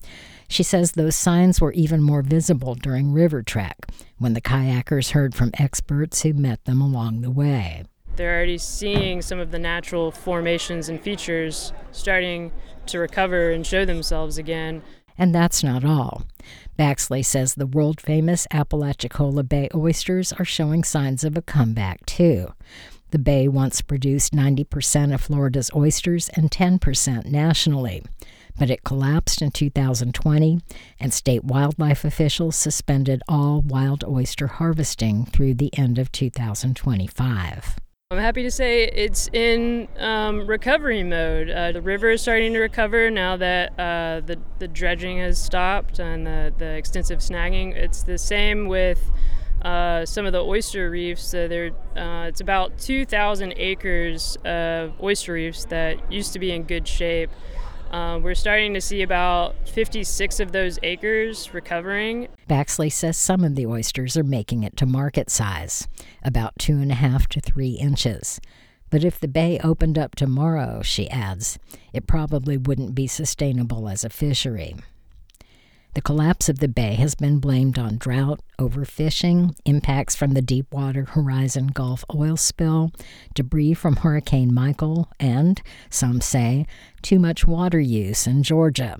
She 0.48 0.62
says 0.62 0.92
those 0.92 1.14
signs 1.14 1.60
were 1.60 1.74
even 1.74 2.00
more 2.00 2.22
visible 2.22 2.74
during 2.74 3.12
River 3.12 3.42
Trek, 3.42 3.76
when 4.16 4.32
the 4.32 4.40
kayakers 4.40 5.10
heard 5.10 5.34
from 5.34 5.50
experts 5.58 6.22
who 6.22 6.32
met 6.32 6.64
them 6.64 6.80
along 6.80 7.20
the 7.20 7.30
way. 7.30 7.84
They're 8.16 8.34
already 8.34 8.56
seeing 8.56 9.20
some 9.20 9.38
of 9.38 9.50
the 9.50 9.58
natural 9.58 10.10
formations 10.10 10.88
and 10.88 10.98
features 10.98 11.74
starting 11.92 12.52
to 12.86 13.00
recover 13.00 13.50
and 13.50 13.66
show 13.66 13.84
themselves 13.84 14.38
again. 14.38 14.82
And 15.18 15.34
that's 15.34 15.62
not 15.62 15.84
all. 15.84 16.22
Baxley 16.78 17.22
says 17.22 17.54
the 17.54 17.66
world 17.66 18.00
famous 18.00 18.46
Apalachicola 18.50 19.46
Bay 19.46 19.68
oysters 19.74 20.32
are 20.32 20.44
showing 20.46 20.84
signs 20.84 21.22
of 21.22 21.36
a 21.36 21.42
comeback, 21.42 22.06
too. 22.06 22.54
The 23.10 23.18
bay 23.18 23.48
once 23.48 23.80
produced 23.82 24.32
90% 24.32 25.14
of 25.14 25.20
Florida's 25.20 25.70
oysters 25.74 26.28
and 26.30 26.50
10% 26.50 27.26
nationally 27.26 28.02
but 28.58 28.70
it 28.70 28.84
collapsed 28.84 29.42
in 29.42 29.50
2020, 29.50 30.60
and 30.98 31.12
state 31.12 31.44
wildlife 31.44 32.04
officials 32.04 32.56
suspended 32.56 33.22
all 33.28 33.60
wild 33.60 34.04
oyster 34.04 34.46
harvesting 34.46 35.26
through 35.26 35.54
the 35.54 35.76
end 35.78 35.98
of 35.98 36.10
2025. 36.12 37.76
I'm 38.12 38.18
happy 38.18 38.44
to 38.44 38.52
say 38.52 38.84
it's 38.84 39.28
in 39.32 39.88
um, 39.98 40.46
recovery 40.46 41.02
mode. 41.02 41.50
Uh, 41.50 41.72
the 41.72 41.82
river 41.82 42.10
is 42.10 42.22
starting 42.22 42.52
to 42.52 42.60
recover 42.60 43.10
now 43.10 43.36
that 43.36 43.72
uh, 43.78 44.20
the, 44.24 44.38
the 44.60 44.68
dredging 44.68 45.18
has 45.18 45.42
stopped 45.42 45.98
and 45.98 46.24
the, 46.24 46.54
the 46.56 46.76
extensive 46.76 47.18
snagging. 47.18 47.74
It's 47.74 48.04
the 48.04 48.16
same 48.16 48.68
with 48.68 49.10
uh, 49.66 50.06
some 50.06 50.26
of 50.26 50.32
the 50.32 50.40
oyster 50.40 50.88
reefs. 50.88 51.24
So 51.24 51.48
there, 51.48 51.72
uh, 51.96 52.28
it's 52.28 52.40
about 52.40 52.78
2,000 52.78 53.52
acres 53.56 54.38
of 54.44 54.92
oyster 55.02 55.32
reefs 55.32 55.64
that 55.66 56.12
used 56.12 56.32
to 56.34 56.38
be 56.38 56.52
in 56.52 56.62
good 56.62 56.86
shape. 56.86 57.30
Uh, 57.90 58.20
we're 58.22 58.36
starting 58.36 58.74
to 58.74 58.80
see 58.80 59.02
about 59.02 59.56
56 59.68 60.38
of 60.38 60.52
those 60.52 60.78
acres 60.84 61.52
recovering. 61.52 62.28
Baxley 62.48 62.92
says 62.92 63.16
some 63.16 63.42
of 63.42 63.56
the 63.56 63.66
oysters 63.66 64.16
are 64.16 64.24
making 64.24 64.62
it 64.62 64.76
to 64.76 64.86
market 64.86 65.30
size, 65.30 65.88
about 66.22 66.52
two 66.60 66.78
and 66.78 66.92
a 66.92 66.96
half 66.96 67.26
to 67.28 67.40
three 67.40 67.72
inches. 67.72 68.40
But 68.88 69.02
if 69.02 69.18
the 69.18 69.28
bay 69.28 69.58
opened 69.64 69.98
up 69.98 70.14
tomorrow, 70.14 70.82
she 70.82 71.10
adds, 71.10 71.58
it 71.92 72.06
probably 72.06 72.56
wouldn't 72.56 72.94
be 72.94 73.08
sustainable 73.08 73.88
as 73.88 74.04
a 74.04 74.10
fishery. 74.10 74.76
The 75.96 76.02
collapse 76.02 76.50
of 76.50 76.58
the 76.58 76.68
bay 76.68 76.92
has 76.96 77.14
been 77.14 77.38
blamed 77.38 77.78
on 77.78 77.96
drought, 77.96 78.40
overfishing, 78.58 79.56
impacts 79.64 80.14
from 80.14 80.32
the 80.32 80.42
Deepwater 80.42 81.06
Horizon 81.06 81.68
Gulf 81.68 82.04
oil 82.14 82.36
spill, 82.36 82.92
debris 83.34 83.72
from 83.72 83.96
Hurricane 83.96 84.52
Michael, 84.52 85.08
and, 85.18 85.62
some 85.88 86.20
say, 86.20 86.66
too 87.00 87.18
much 87.18 87.46
water 87.46 87.80
use 87.80 88.26
in 88.26 88.42
Georgia. 88.42 88.98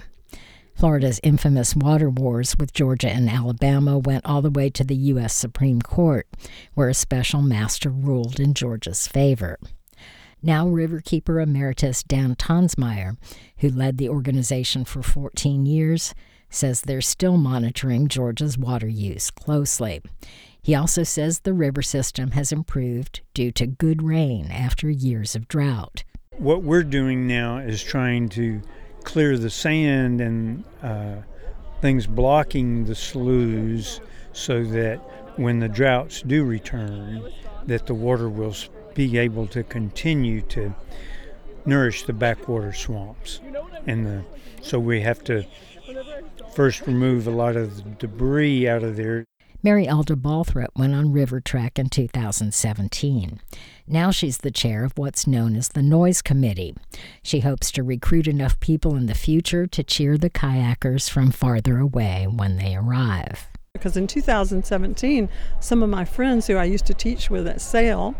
Florida's 0.74 1.20
infamous 1.22 1.76
water 1.76 2.08
wars 2.08 2.56
with 2.58 2.72
Georgia 2.72 3.10
and 3.10 3.28
Alabama 3.28 3.98
went 3.98 4.24
all 4.24 4.40
the 4.40 4.48
way 4.48 4.70
to 4.70 4.82
the 4.82 4.96
U.S. 4.96 5.34
Supreme 5.34 5.82
Court, 5.82 6.26
where 6.72 6.88
a 6.88 6.94
special 6.94 7.42
master 7.42 7.90
ruled 7.90 8.40
in 8.40 8.54
Georgia's 8.54 9.06
favor. 9.06 9.58
Now, 10.42 10.66
Riverkeeper 10.66 11.42
Emeritus 11.42 12.02
Dan 12.02 12.36
Tonsmeire, 12.36 13.18
who 13.58 13.68
led 13.68 13.98
the 13.98 14.08
organization 14.08 14.86
for 14.86 15.02
14 15.02 15.66
years, 15.66 16.14
says 16.50 16.80
they're 16.80 17.00
still 17.00 17.36
monitoring 17.36 18.08
Georgia's 18.08 18.56
water 18.58 18.88
use 18.88 19.30
closely. 19.30 20.02
He 20.62 20.74
also 20.74 21.04
says 21.04 21.40
the 21.40 21.52
river 21.52 21.82
system 21.82 22.32
has 22.32 22.50
improved 22.50 23.20
due 23.34 23.52
to 23.52 23.66
good 23.66 24.02
rain 24.02 24.50
after 24.50 24.90
years 24.90 25.36
of 25.36 25.46
drought. 25.46 26.02
What 26.38 26.62
we're 26.62 26.82
doing 26.82 27.26
now 27.26 27.58
is 27.58 27.82
trying 27.82 28.28
to 28.30 28.60
clear 29.04 29.38
the 29.38 29.48
sand 29.50 30.20
and 30.20 30.64
uh, 30.82 31.16
things 31.80 32.06
blocking 32.06 32.84
the 32.84 32.94
sloughs 32.96 34.00
so 34.32 34.64
that 34.64 34.96
when 35.36 35.60
the 35.60 35.68
droughts 35.68 36.22
do 36.22 36.44
return, 36.44 37.30
that 37.66 37.86
the 37.86 37.94
water 37.94 38.28
will 38.28 38.54
be 38.94 39.18
able 39.18 39.46
to 39.46 39.62
continue 39.62 40.40
to 40.42 40.74
nourish 41.64 42.02
the 42.04 42.12
backwater 42.12 42.72
swamps. 42.72 43.40
And 43.86 44.06
the, 44.06 44.24
so 44.62 44.80
we 44.80 45.00
have 45.02 45.22
to 45.24 45.46
first 46.56 46.86
remove 46.86 47.26
a 47.26 47.30
lot 47.30 47.54
of 47.54 47.76
the 47.76 47.90
debris 47.98 48.66
out 48.66 48.82
of 48.82 48.96
there. 48.96 49.26
Mary 49.62 49.86
Elda 49.86 50.16
Balthrop 50.16 50.68
went 50.74 50.94
on 50.94 51.12
River 51.12 51.38
Trek 51.38 51.78
in 51.78 51.90
2017. 51.90 53.40
Now 53.86 54.10
she's 54.10 54.38
the 54.38 54.50
chair 54.50 54.82
of 54.82 54.96
what's 54.96 55.26
known 55.26 55.54
as 55.54 55.68
the 55.68 55.82
Noise 55.82 56.22
Committee. 56.22 56.74
She 57.22 57.40
hopes 57.40 57.70
to 57.72 57.82
recruit 57.82 58.26
enough 58.26 58.58
people 58.58 58.96
in 58.96 59.04
the 59.04 59.14
future 59.14 59.66
to 59.66 59.84
cheer 59.84 60.16
the 60.16 60.30
kayakers 60.30 61.10
from 61.10 61.30
farther 61.30 61.76
away 61.76 62.26
when 62.26 62.56
they 62.56 62.74
arrive. 62.74 63.48
Because 63.74 63.98
in 63.98 64.06
2017, 64.06 65.28
some 65.60 65.82
of 65.82 65.90
my 65.90 66.06
friends 66.06 66.46
who 66.46 66.56
I 66.56 66.64
used 66.64 66.86
to 66.86 66.94
teach 66.94 67.28
with 67.28 67.46
at 67.46 67.60
SAIL 67.60 68.14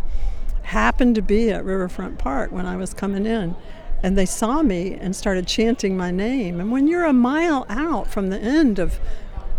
happened 0.65 1.15
to 1.15 1.23
be 1.23 1.51
at 1.51 1.65
Riverfront 1.65 2.19
Park 2.19 2.53
when 2.53 2.67
I 2.67 2.77
was 2.77 2.93
coming 2.93 3.25
in 3.25 3.57
and 4.03 4.17
they 4.17 4.27
saw 4.27 4.63
me 4.63 4.95
and 4.95 5.15
started 5.15 5.47
chanting 5.47 5.97
my 5.97 6.11
name. 6.11 6.61
And 6.61 6.71
when 6.71 6.87
you're 6.87 7.05
a 7.05 7.13
mile 7.13 7.67
out 7.69 8.07
from 8.09 8.29
the 8.29 8.39
end 8.39 8.79
of 8.79 8.99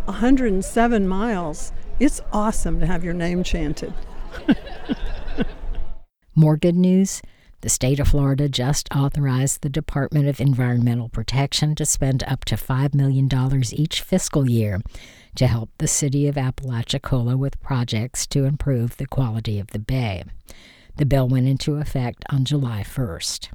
107 0.05 1.07
miles, 1.07 1.71
it's 1.99 2.21
awesome 2.31 2.79
to 2.79 2.85
have 2.85 3.03
your 3.03 3.13
name 3.13 3.43
chanted. 3.43 3.93
More 6.35 6.57
good 6.57 6.75
news. 6.75 7.21
The 7.61 7.69
state 7.69 7.99
of 7.99 8.09
Florida 8.09 8.47
just 8.47 8.87
authorized 8.95 9.61
the 9.61 9.69
Department 9.69 10.27
of 10.27 10.39
Environmental 10.39 11.09
Protection 11.09 11.73
to 11.75 11.85
spend 11.85 12.23
up 12.23 12.45
to 12.45 12.55
$5 12.55 12.93
million 12.93 13.29
each 13.73 14.01
fiscal 14.01 14.47
year 14.47 14.79
to 15.35 15.47
help 15.47 15.71
the 15.79 15.87
city 15.87 16.27
of 16.27 16.37
Apalachicola 16.37 17.35
with 17.35 17.59
projects 17.59 18.27
to 18.27 18.45
improve 18.45 18.97
the 18.97 19.07
quality 19.07 19.59
of 19.59 19.67
the 19.67 19.79
bay. 19.79 20.23
The 20.97 21.05
bill 21.05 21.27
went 21.27 21.47
into 21.47 21.75
effect 21.75 22.23
on 22.29 22.45
July 22.45 22.83
1st. 22.83 23.49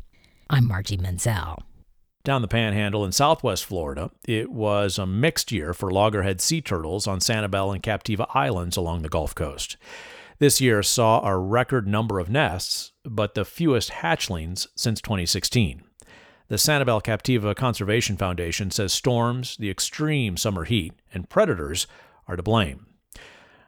I'm 0.50 0.68
Margie 0.68 0.96
Menzel. 0.96 1.62
Down 2.24 2.42
the 2.42 2.48
panhandle 2.48 3.04
in 3.04 3.12
southwest 3.12 3.64
Florida, 3.64 4.10
it 4.28 4.50
was 4.50 4.98
a 4.98 5.06
mixed 5.06 5.50
year 5.50 5.74
for 5.74 5.90
loggerhead 5.90 6.40
sea 6.40 6.60
turtles 6.60 7.06
on 7.06 7.18
Sanibel 7.18 7.74
and 7.74 7.82
Captiva 7.82 8.26
Islands 8.34 8.76
along 8.76 9.02
the 9.02 9.08
Gulf 9.08 9.34
Coast. 9.34 9.76
This 10.38 10.60
year 10.60 10.82
saw 10.82 11.26
a 11.26 11.36
record 11.36 11.88
number 11.88 12.18
of 12.18 12.30
nests, 12.30 12.92
but 13.04 13.34
the 13.34 13.44
fewest 13.44 13.90
hatchlings 13.90 14.66
since 14.76 15.00
2016. 15.00 15.82
The 16.48 16.56
Sanibel 16.56 17.02
Captiva 17.02 17.56
Conservation 17.56 18.16
Foundation 18.16 18.70
says 18.70 18.92
storms, 18.92 19.56
the 19.56 19.70
extreme 19.70 20.36
summer 20.36 20.64
heat, 20.64 20.92
and 21.14 21.30
predators 21.30 21.86
are 22.28 22.36
to 22.36 22.42
blame. 22.42 22.86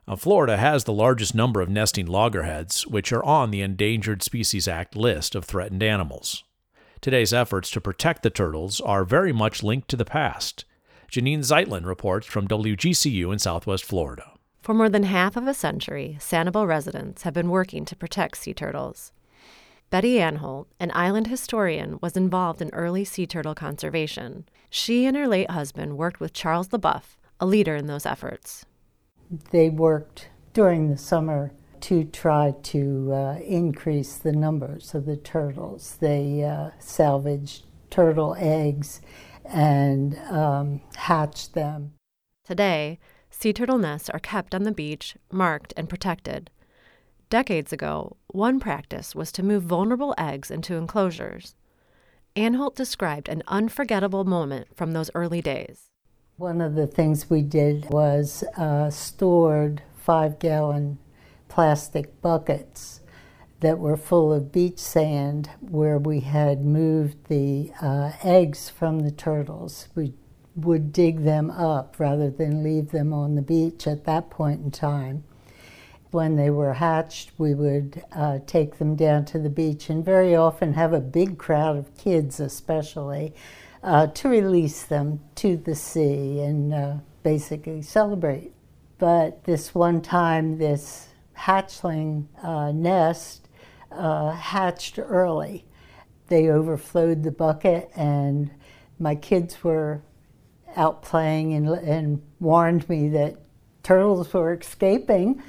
Now, 0.07 0.17
Florida 0.17 0.59
has 0.59 0.85
the 0.85 0.93
largest 0.93 1.35
number 1.35 1.61
of 1.61 1.69
nesting 1.69 2.07
loggerheads, 2.07 2.87
which 2.87 3.13
are 3.13 3.25
on 3.25 3.51
the 3.51 3.63
Endangered 3.63 4.23
Species 4.23 4.69
Act 4.69 4.95
list 4.95 5.35
of 5.35 5.45
threatened 5.45 5.83
animals. 5.83 6.45
Today's 7.05 7.35
efforts 7.35 7.71
to 7.73 7.83
protect 7.83 8.23
the 8.23 8.31
turtles 8.31 8.81
are 8.81 9.05
very 9.05 9.31
much 9.31 9.63
linked 9.63 9.89
to 9.89 9.97
the 9.99 10.07
past. 10.07 10.65
Janine 11.13 11.41
Zeitlin 11.41 11.85
reports 11.85 12.27
from 12.27 12.49
WGCU 12.49 13.31
in 13.31 13.39
Southwest 13.39 13.85
Florida. 13.85 14.33
For 14.63 14.73
more 14.73 14.89
than 14.89 15.03
half 15.03 15.37
of 15.37 15.47
a 15.47 15.53
century, 15.53 16.17
Sanibel 16.19 16.67
residents 16.67 17.25
have 17.25 17.35
been 17.35 17.51
working 17.51 17.85
to 17.85 17.95
protect 17.95 18.39
sea 18.39 18.55
turtles. 18.55 19.13
Betty 19.91 20.15
Anholt, 20.15 20.65
an 20.81 20.91
island 20.95 21.27
historian, 21.27 21.99
was 22.01 22.17
involved 22.17 22.63
in 22.63 22.71
early 22.73 23.05
sea 23.05 23.27
turtle 23.27 23.55
conservation. 23.55 24.49
She 24.71 25.05
and 25.05 25.15
her 25.15 25.29
late 25.29 25.51
husband 25.51 25.99
worked 25.99 26.21
with 26.21 26.33
Charles 26.33 26.69
LeBuff, 26.69 27.19
a 27.39 27.45
leader 27.45 27.77
in 27.77 27.87
those 27.87 28.07
efforts. 28.07 28.65
They 29.51 29.69
worked 29.69 30.31
during 30.55 30.89
the 30.89 30.97
summer 30.97 31.53
to 31.85 32.03
try 32.03 32.55
to 32.63 33.13
uh, 33.13 33.39
increase 33.45 34.17
the 34.17 34.33
numbers 34.33 34.95
of 34.95 35.05
the 35.05 35.19
turtles. 35.19 35.99
They 36.01 36.43
uh, 36.43 36.71
salvaged 36.79 37.67
turtle 37.91 38.35
eggs 38.39 39.03
and 39.45 40.19
um, 40.31 40.81
hatched 40.97 41.53
them. 41.53 41.93
Today, 42.43 42.99
sea 43.29 43.53
turtle 43.53 43.77
nests 43.77 44.09
are 44.09 44.19
kept 44.19 44.55
on 44.55 44.63
the 44.63 44.73
beach, 44.73 45.15
marked 45.31 45.75
and 45.77 45.87
protected. 45.87 46.51
Decades 47.29 47.71
ago, 47.71 48.17
one 48.29 48.61
practice 48.61 49.15
was 49.15 49.31
to 49.33 49.43
move 49.43 49.65
vulnerable 49.65 50.15
eggs 50.17 50.51
into 50.51 50.77
enclosures. 50.77 51.55
Anholt 52.35 52.77
described 52.77 53.29
an 53.29 53.43
unforgettable 53.47 54.25
moment 54.25 54.69
from 54.75 54.93
those 54.93 55.11
early 55.15 55.43
days. 55.43 55.91
One 56.39 56.63
of 56.63 56.77
the 56.77 56.87
things 56.87 57.29
we 57.29 57.43
did 57.43 57.91
was 57.91 58.43
uh, 58.57 58.89
stored 58.89 59.83
five 59.99 60.39
gallon 60.39 60.99
plastic 61.49 62.21
buckets 62.21 63.01
that 63.61 63.79
were 63.79 63.97
full 63.97 64.33
of 64.33 64.53
beach 64.53 64.79
sand 64.79 65.49
where 65.61 65.99
we 65.99 66.21
had 66.21 66.65
moved 66.65 67.17
the 67.29 67.73
uh, 67.81 68.13
eggs 68.23 68.69
from 68.69 69.01
the 69.01 69.11
turtles. 69.11 69.89
We 69.95 70.13
would 70.55 70.93
dig 70.93 71.25
them 71.25 71.51
up 71.51 71.97
rather 71.99 72.31
than 72.31 72.63
leave 72.63 72.91
them 72.91 73.13
on 73.13 73.35
the 73.35 73.43
beach 73.43 73.87
at 73.87 74.05
that 74.05 74.31
point 74.31 74.61
in 74.61 74.71
time. 74.71 75.25
When 76.11 76.37
they 76.37 76.51
were 76.51 76.75
hatched, 76.75 77.33
we 77.39 77.55
would 77.55 78.05
uh, 78.13 78.39
take 78.47 78.79
them 78.79 78.95
down 78.95 79.25
to 79.27 79.39
the 79.39 79.51
beach 79.51 79.91
and 79.91 80.05
very 80.05 80.37
often 80.37 80.75
have 80.75 80.93
a 80.93 81.01
big 81.01 81.39
crowd 81.39 81.77
of 81.77 81.97
kids, 81.97 82.39
especially, 82.39 83.35
uh, 83.83 84.07
to 84.09 84.29
release 84.29 84.85
them 84.85 85.21
to 85.37 85.57
the 85.57 85.75
sea 85.75 86.41
and 86.41 86.73
uh, 86.73 86.95
basically 87.23 87.83
celebrate. 87.83 88.53
But 88.99 89.45
this 89.45 89.75
one 89.75 90.03
time, 90.03 90.59
this 90.59 91.09
hatchling 91.37 92.27
uh, 92.43 92.73
nest 92.73 93.49
uh, 93.91 94.33
hatched 94.33 94.99
early. 94.99 95.65
They 96.29 96.49
overflowed 96.49 97.23
the 97.23 97.31
bucket, 97.31 97.91
and 97.95 98.51
my 98.99 99.15
kids 99.15 99.63
were 99.63 100.03
out 100.77 101.03
playing 101.03 101.55
and, 101.55 101.69
and 101.69 102.23
warned 102.41 102.89
me 102.89 103.09
that 103.11 103.37
turtles 103.83 104.33
were 104.33 104.55
escaping. 104.55 105.43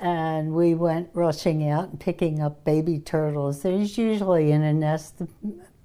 And 0.00 0.52
we 0.52 0.74
went 0.74 1.08
rushing 1.14 1.68
out 1.70 1.88
and 1.88 1.98
picking 1.98 2.42
up 2.42 2.64
baby 2.64 2.98
turtles. 2.98 3.62
There's 3.62 3.96
usually 3.96 4.52
in 4.52 4.62
a 4.62 4.74
nest 4.74 5.22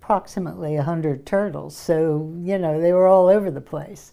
approximately 0.02 0.76
100 0.76 1.26
turtles, 1.26 1.78
so, 1.78 2.36
you 2.42 2.58
know, 2.58 2.82
they 2.82 2.92
were 2.92 3.08
all 3.08 3.28
over 3.28 3.50
the 3.50 3.62
place. 3.62 4.12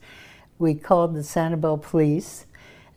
We 0.58 0.74
called 0.74 1.14
the 1.14 1.20
Sanibel 1.20 1.82
police 1.82 2.46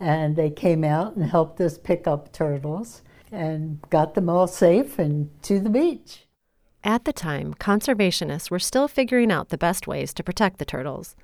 and 0.02 0.36
they 0.36 0.50
came 0.50 0.84
out 0.84 1.16
and 1.16 1.30
helped 1.30 1.62
us 1.62 1.78
pick 1.78 2.08
up 2.08 2.34
turtles 2.34 3.04
and 3.32 3.80
got 3.92 4.16
them 4.16 4.30
all 4.30 4.48
safe 4.48 4.98
and 4.98 5.30
to 5.44 5.60
the 5.60 5.70
beach. 5.70 6.26
At 6.84 7.06
the 7.06 7.14
time, 7.14 7.54
conservationists 7.54 8.50
were 8.50 8.60
still 8.60 8.88
figuring 8.88 9.32
out 9.32 9.50
the 9.50 9.58
best 9.58 9.86
ways 9.86 10.14
to 10.16 10.24
protect 10.24 10.58
the 10.58 10.66
turtles. 10.66 11.16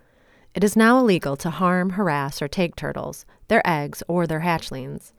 It 0.53 0.63
is 0.63 0.75
now 0.75 0.99
illegal 0.99 1.36
to 1.38 1.49
harm, 1.49 1.91
harass, 1.91 2.39
or 2.39 2.47
take 2.47 2.75
turtles, 2.75 3.25
their 3.47 3.67
eggs, 3.67 4.03
or 4.07 4.28
their 4.28 4.41
hatchlings. 4.41 5.11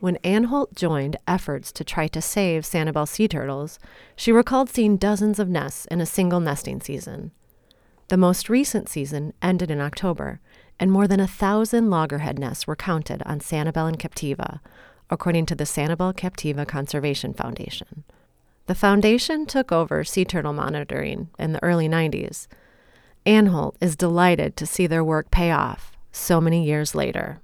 When 0.00 0.18
Anholt 0.18 0.74
joined 0.74 1.16
efforts 1.26 1.72
to 1.72 1.84
try 1.84 2.06
to 2.08 2.20
save 2.20 2.64
Sanibel 2.64 3.08
sea 3.08 3.28
turtles, 3.28 3.78
she 4.14 4.30
recalled 4.30 4.68
seeing 4.68 4.98
dozens 4.98 5.38
of 5.38 5.48
nests 5.48 5.86
in 5.86 6.02
a 6.02 6.06
single 6.06 6.40
nesting 6.40 6.82
season. 6.82 7.30
The 8.08 8.16
most 8.18 8.50
recent 8.50 8.90
season 8.90 9.32
ended 9.40 9.70
in 9.70 9.80
October, 9.80 10.40
and 10.78 10.90
more 10.90 11.06
than 11.06 11.20
a 11.20 11.26
thousand 11.26 11.90
loggerhead 11.90 12.38
nests 12.38 12.66
were 12.66 12.76
counted 12.76 13.22
on 13.24 13.40
Sanibel 13.40 13.88
and 13.88 13.98
Captiva, 13.98 14.60
according 15.10 15.46
to 15.46 15.54
the 15.54 15.64
Sanibel 15.64 16.14
Captiva 16.14 16.66
Conservation 16.66 17.34
Foundation. 17.34 18.04
The 18.66 18.74
foundation 18.74 19.46
took 19.46 19.72
over 19.72 20.04
sea 20.04 20.24
turtle 20.24 20.52
monitoring 20.52 21.28
in 21.38 21.52
the 21.52 21.62
early 21.62 21.88
90s. 21.88 22.46
Anholt 23.26 23.74
is 23.80 23.96
delighted 23.96 24.56
to 24.56 24.66
see 24.66 24.86
their 24.86 25.04
work 25.04 25.30
pay 25.30 25.50
off 25.50 25.92
so 26.12 26.40
many 26.40 26.64
years 26.64 26.94
later. 26.94 27.40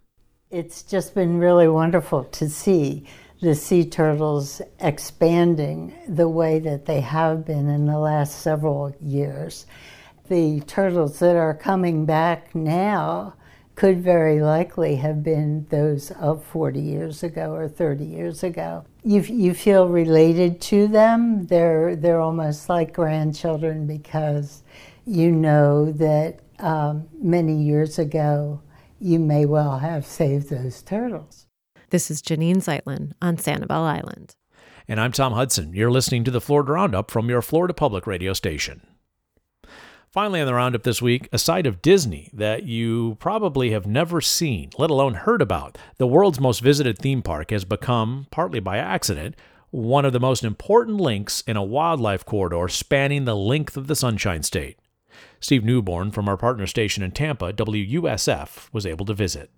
It's 0.50 0.82
just 0.82 1.14
been 1.14 1.38
really 1.38 1.68
wonderful 1.68 2.24
to 2.24 2.48
see 2.48 3.04
the 3.40 3.54
sea 3.54 3.84
turtles 3.84 4.60
expanding 4.80 5.94
the 6.08 6.28
way 6.28 6.58
that 6.58 6.86
they 6.86 7.00
have 7.00 7.44
been 7.44 7.68
in 7.68 7.86
the 7.86 7.98
last 7.98 8.40
several 8.40 8.94
years. 9.00 9.66
The 10.28 10.60
turtles 10.66 11.20
that 11.20 11.36
are 11.36 11.54
coming 11.54 12.04
back 12.04 12.54
now 12.54 13.34
could 13.76 14.02
very 14.02 14.42
likely 14.42 14.96
have 14.96 15.22
been 15.22 15.66
those 15.70 16.10
of 16.10 16.44
40 16.44 16.80
years 16.80 17.22
ago 17.22 17.54
or 17.54 17.68
30 17.68 18.04
years 18.04 18.42
ago. 18.42 18.84
You, 19.04 19.20
you 19.22 19.54
feel 19.54 19.88
related 19.88 20.60
to 20.62 20.86
them. 20.86 21.46
They're, 21.46 21.96
they're 21.96 22.20
almost 22.20 22.68
like 22.68 22.92
grandchildren 22.92 23.86
because 23.86 24.64
you 25.06 25.32
know 25.32 25.92
that 25.92 26.40
um, 26.58 27.08
many 27.22 27.62
years 27.62 27.98
ago 27.98 28.60
you 29.00 29.18
may 29.18 29.46
well 29.46 29.78
have 29.78 30.04
saved 30.04 30.50
those 30.50 30.82
turtles. 30.82 31.46
This 31.90 32.10
is 32.10 32.20
Janine 32.20 32.56
Zeitlin 32.56 33.12
on 33.22 33.38
Sanibel 33.38 33.70
Island. 33.70 34.34
And 34.86 35.00
I'm 35.00 35.12
Tom 35.12 35.32
Hudson. 35.32 35.72
You're 35.72 35.90
listening 35.90 36.24
to 36.24 36.30
the 36.30 36.40
Florida 36.40 36.72
Roundup 36.72 37.10
from 37.10 37.30
your 37.30 37.40
Florida 37.40 37.72
Public 37.72 38.06
Radio 38.06 38.34
station. 38.34 38.82
Finally, 40.10 40.40
on 40.40 40.46
the 40.46 40.54
roundup 40.54 40.84
this 40.84 41.02
week, 41.02 41.28
a 41.32 41.38
side 41.38 41.66
of 41.66 41.82
Disney 41.82 42.30
that 42.32 42.62
you 42.62 43.18
probably 43.20 43.72
have 43.72 43.86
never 43.86 44.22
seen, 44.22 44.70
let 44.78 44.88
alone 44.88 45.12
heard 45.12 45.42
about. 45.42 45.76
The 45.98 46.06
world's 46.06 46.40
most 46.40 46.60
visited 46.60 46.98
theme 46.98 47.20
park 47.20 47.50
has 47.50 47.66
become, 47.66 48.26
partly 48.30 48.58
by 48.58 48.78
accident, 48.78 49.36
one 49.70 50.06
of 50.06 50.14
the 50.14 50.20
most 50.20 50.44
important 50.44 50.96
links 50.96 51.42
in 51.42 51.58
a 51.58 51.62
wildlife 51.62 52.24
corridor 52.24 52.68
spanning 52.68 53.26
the 53.26 53.36
length 53.36 53.76
of 53.76 53.86
the 53.86 53.94
Sunshine 53.94 54.42
State. 54.42 54.78
Steve 55.40 55.62
Newborn 55.62 56.10
from 56.10 56.26
our 56.26 56.38
partner 56.38 56.66
station 56.66 57.02
in 57.02 57.10
Tampa, 57.10 57.52
WUSF, 57.52 58.72
was 58.72 58.86
able 58.86 59.04
to 59.04 59.12
visit. 59.12 59.50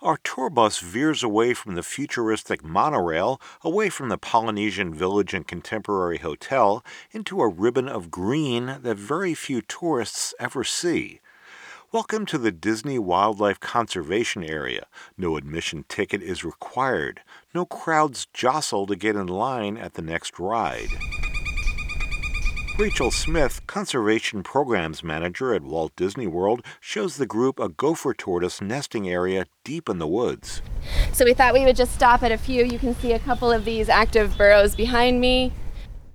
Our 0.00 0.18
tour 0.22 0.48
bus 0.48 0.78
veers 0.78 1.24
away 1.24 1.54
from 1.54 1.74
the 1.74 1.82
futuristic 1.82 2.62
monorail, 2.62 3.40
away 3.62 3.88
from 3.88 4.10
the 4.10 4.16
Polynesian 4.16 4.94
Village 4.94 5.34
and 5.34 5.44
Contemporary 5.44 6.18
Hotel, 6.18 6.84
into 7.10 7.40
a 7.40 7.48
ribbon 7.48 7.88
of 7.88 8.08
green 8.08 8.78
that 8.82 8.96
very 8.96 9.34
few 9.34 9.60
tourists 9.60 10.34
ever 10.38 10.62
see. 10.62 11.18
Welcome 11.90 12.26
to 12.26 12.38
the 12.38 12.52
Disney 12.52 13.00
Wildlife 13.00 13.58
Conservation 13.58 14.44
Area. 14.44 14.86
No 15.16 15.36
admission 15.36 15.84
ticket 15.88 16.22
is 16.22 16.44
required. 16.44 17.22
No 17.52 17.66
crowds 17.66 18.28
jostle 18.32 18.86
to 18.86 18.94
get 18.94 19.16
in 19.16 19.26
line 19.26 19.76
at 19.76 19.94
the 19.94 20.02
next 20.02 20.38
ride. 20.38 20.90
Rachel 22.78 23.10
Smith, 23.10 23.66
Conservation 23.66 24.44
Programs 24.44 25.02
Manager 25.02 25.52
at 25.52 25.64
Walt 25.64 25.90
Disney 25.96 26.28
World, 26.28 26.64
shows 26.78 27.16
the 27.16 27.26
group 27.26 27.58
a 27.58 27.68
gopher 27.68 28.14
tortoise 28.14 28.60
nesting 28.60 29.08
area 29.08 29.46
deep 29.64 29.88
in 29.88 29.98
the 29.98 30.06
woods. 30.06 30.62
So 31.12 31.24
we 31.24 31.34
thought 31.34 31.54
we 31.54 31.64
would 31.64 31.74
just 31.74 31.92
stop 31.92 32.22
at 32.22 32.30
a 32.30 32.38
few. 32.38 32.64
You 32.64 32.78
can 32.78 32.94
see 32.94 33.14
a 33.14 33.18
couple 33.18 33.50
of 33.50 33.64
these 33.64 33.88
active 33.88 34.38
burrows 34.38 34.76
behind 34.76 35.20
me. 35.20 35.52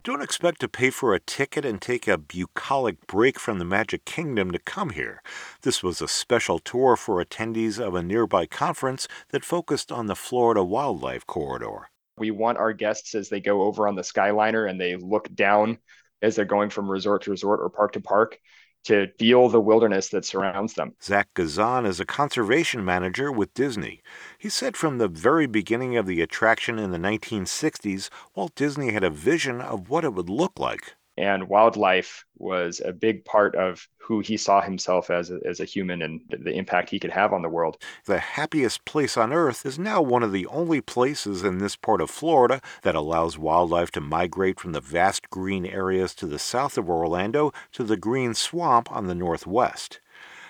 Don't 0.05 0.21
expect 0.21 0.61
to 0.61 0.69
pay 0.69 0.89
for 0.89 1.13
a 1.13 1.19
ticket 1.19 1.65
and 1.65 1.81
take 1.81 2.07
a 2.07 2.17
bucolic 2.17 3.07
break 3.07 3.41
from 3.41 3.59
the 3.59 3.65
Magic 3.65 4.05
Kingdom 4.05 4.51
to 4.51 4.59
come 4.59 4.91
here. 4.91 5.21
This 5.63 5.83
was 5.83 6.01
a 6.01 6.07
special 6.07 6.59
tour 6.59 6.95
for 6.95 7.21
attendees 7.21 7.77
of 7.77 7.93
a 7.93 8.01
nearby 8.01 8.45
conference 8.45 9.09
that 9.31 9.43
focused 9.43 9.91
on 9.91 10.05
the 10.05 10.15
Florida 10.15 10.63
Wildlife 10.63 11.27
Corridor. 11.27 11.89
We 12.17 12.31
want 12.31 12.57
our 12.57 12.71
guests 12.71 13.15
as 13.15 13.27
they 13.27 13.41
go 13.41 13.63
over 13.63 13.85
on 13.85 13.95
the 13.95 14.01
Skyliner 14.01 14.69
and 14.69 14.79
they 14.79 14.95
look 14.95 15.27
down 15.35 15.79
as 16.23 16.35
they're 16.35 16.45
going 16.45 16.71
from 16.71 16.89
resort 16.89 17.21
to 17.23 17.31
resort 17.31 17.59
or 17.61 17.69
park 17.69 17.91
to 17.93 18.01
park 18.01 18.39
to 18.85 19.07
feel 19.17 19.47
the 19.47 19.61
wilderness 19.61 20.09
that 20.09 20.25
surrounds 20.25 20.73
them. 20.73 20.93
Zach 21.01 21.29
Gezon 21.35 21.85
is 21.85 21.99
a 21.99 22.05
conservation 22.05 22.83
manager 22.83 23.31
with 23.31 23.53
Disney. 23.53 24.01
He 24.37 24.49
said 24.49 24.75
from 24.75 24.97
the 24.97 25.07
very 25.07 25.45
beginning 25.45 25.95
of 25.95 26.05
the 26.05 26.21
attraction 26.21 26.79
in 26.79 26.91
the 26.91 26.97
1960s, 26.97 28.09
Walt 28.35 28.55
Disney 28.55 28.91
had 28.91 29.03
a 29.03 29.09
vision 29.09 29.61
of 29.61 29.89
what 29.89 30.03
it 30.03 30.13
would 30.13 30.29
look 30.29 30.59
like 30.59 30.95
and 31.17 31.47
wildlife 31.47 32.25
was 32.43 32.81
a 32.85 32.91
big 32.91 33.25
part 33.25 33.55
of 33.55 33.87
who 33.97 34.19
he 34.19 34.37
saw 34.37 34.61
himself 34.61 35.09
as 35.09 35.31
a, 35.31 35.39
as 35.45 35.59
a 35.59 35.65
human 35.65 36.01
and 36.01 36.21
the 36.29 36.53
impact 36.53 36.89
he 36.89 36.99
could 36.99 37.11
have 37.11 37.33
on 37.33 37.41
the 37.41 37.49
world. 37.49 37.77
The 38.05 38.19
happiest 38.19 38.85
place 38.85 39.17
on 39.17 39.31
earth 39.31 39.65
is 39.65 39.79
now 39.79 40.01
one 40.01 40.23
of 40.23 40.33
the 40.33 40.45
only 40.47 40.81
places 40.81 41.43
in 41.43 41.59
this 41.59 41.75
part 41.75 42.01
of 42.01 42.09
Florida 42.09 42.61
that 42.81 42.95
allows 42.95 43.37
wildlife 43.37 43.91
to 43.91 44.01
migrate 44.01 44.59
from 44.59 44.73
the 44.73 44.81
vast 44.81 45.29
green 45.29 45.65
areas 45.65 46.13
to 46.15 46.27
the 46.27 46.39
south 46.39 46.77
of 46.77 46.89
Orlando 46.89 47.53
to 47.71 47.83
the 47.83 47.97
green 47.97 48.33
swamp 48.33 48.91
on 48.91 49.07
the 49.07 49.15
northwest. 49.15 50.01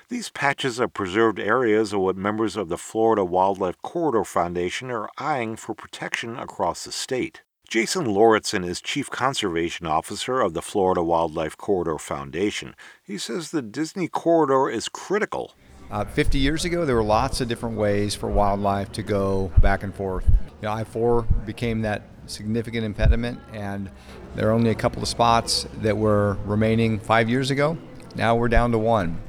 These 0.09 0.29
patches 0.29 0.79
of 0.79 0.93
preserved 0.93 1.39
areas 1.39 1.93
are 1.93 1.99
what 1.99 2.17
members 2.17 2.57
of 2.57 2.69
the 2.69 2.77
Florida 2.77 3.23
Wildlife 3.23 3.81
Corridor 3.81 4.23
Foundation 4.23 4.91
are 4.91 5.09
eyeing 5.17 5.55
for 5.55 5.73
protection 5.73 6.37
across 6.37 6.83
the 6.83 6.91
state. 6.91 7.41
Jason 7.73 8.05
Lauritsen 8.05 8.63
is 8.63 8.79
Chief 8.79 9.09
Conservation 9.09 9.87
Officer 9.87 10.41
of 10.41 10.53
the 10.53 10.61
Florida 10.61 11.01
Wildlife 11.01 11.57
Corridor 11.57 11.97
Foundation. 11.97 12.75
He 13.03 13.17
says 13.17 13.49
the 13.49 13.63
Disney 13.63 14.07
corridor 14.07 14.69
is 14.69 14.87
critical. 14.87 15.55
Uh, 15.89 16.05
50 16.05 16.37
years 16.37 16.65
ago, 16.65 16.85
there 16.85 16.95
were 16.95 17.03
lots 17.03 17.41
of 17.41 17.47
different 17.47 17.75
ways 17.75 18.13
for 18.13 18.29
wildlife 18.29 18.91
to 18.91 19.01
go 19.01 19.51
back 19.59 19.81
and 19.81 19.91
forth. 19.91 20.23
You 20.29 20.67
know, 20.67 20.71
I 20.71 20.83
4 20.83 21.23
became 21.47 21.81
that 21.81 22.03
significant 22.27 22.85
impediment, 22.85 23.39
and 23.53 23.89
there 24.35 24.49
are 24.49 24.51
only 24.51 24.69
a 24.69 24.75
couple 24.75 25.01
of 25.01 25.07
spots 25.07 25.65
that 25.81 25.97
were 25.97 26.37
remaining 26.45 26.99
five 26.99 27.27
years 27.27 27.49
ago. 27.49 27.75
Now 28.13 28.35
we're 28.35 28.49
down 28.49 28.71
to 28.73 28.77
one. 28.77 29.19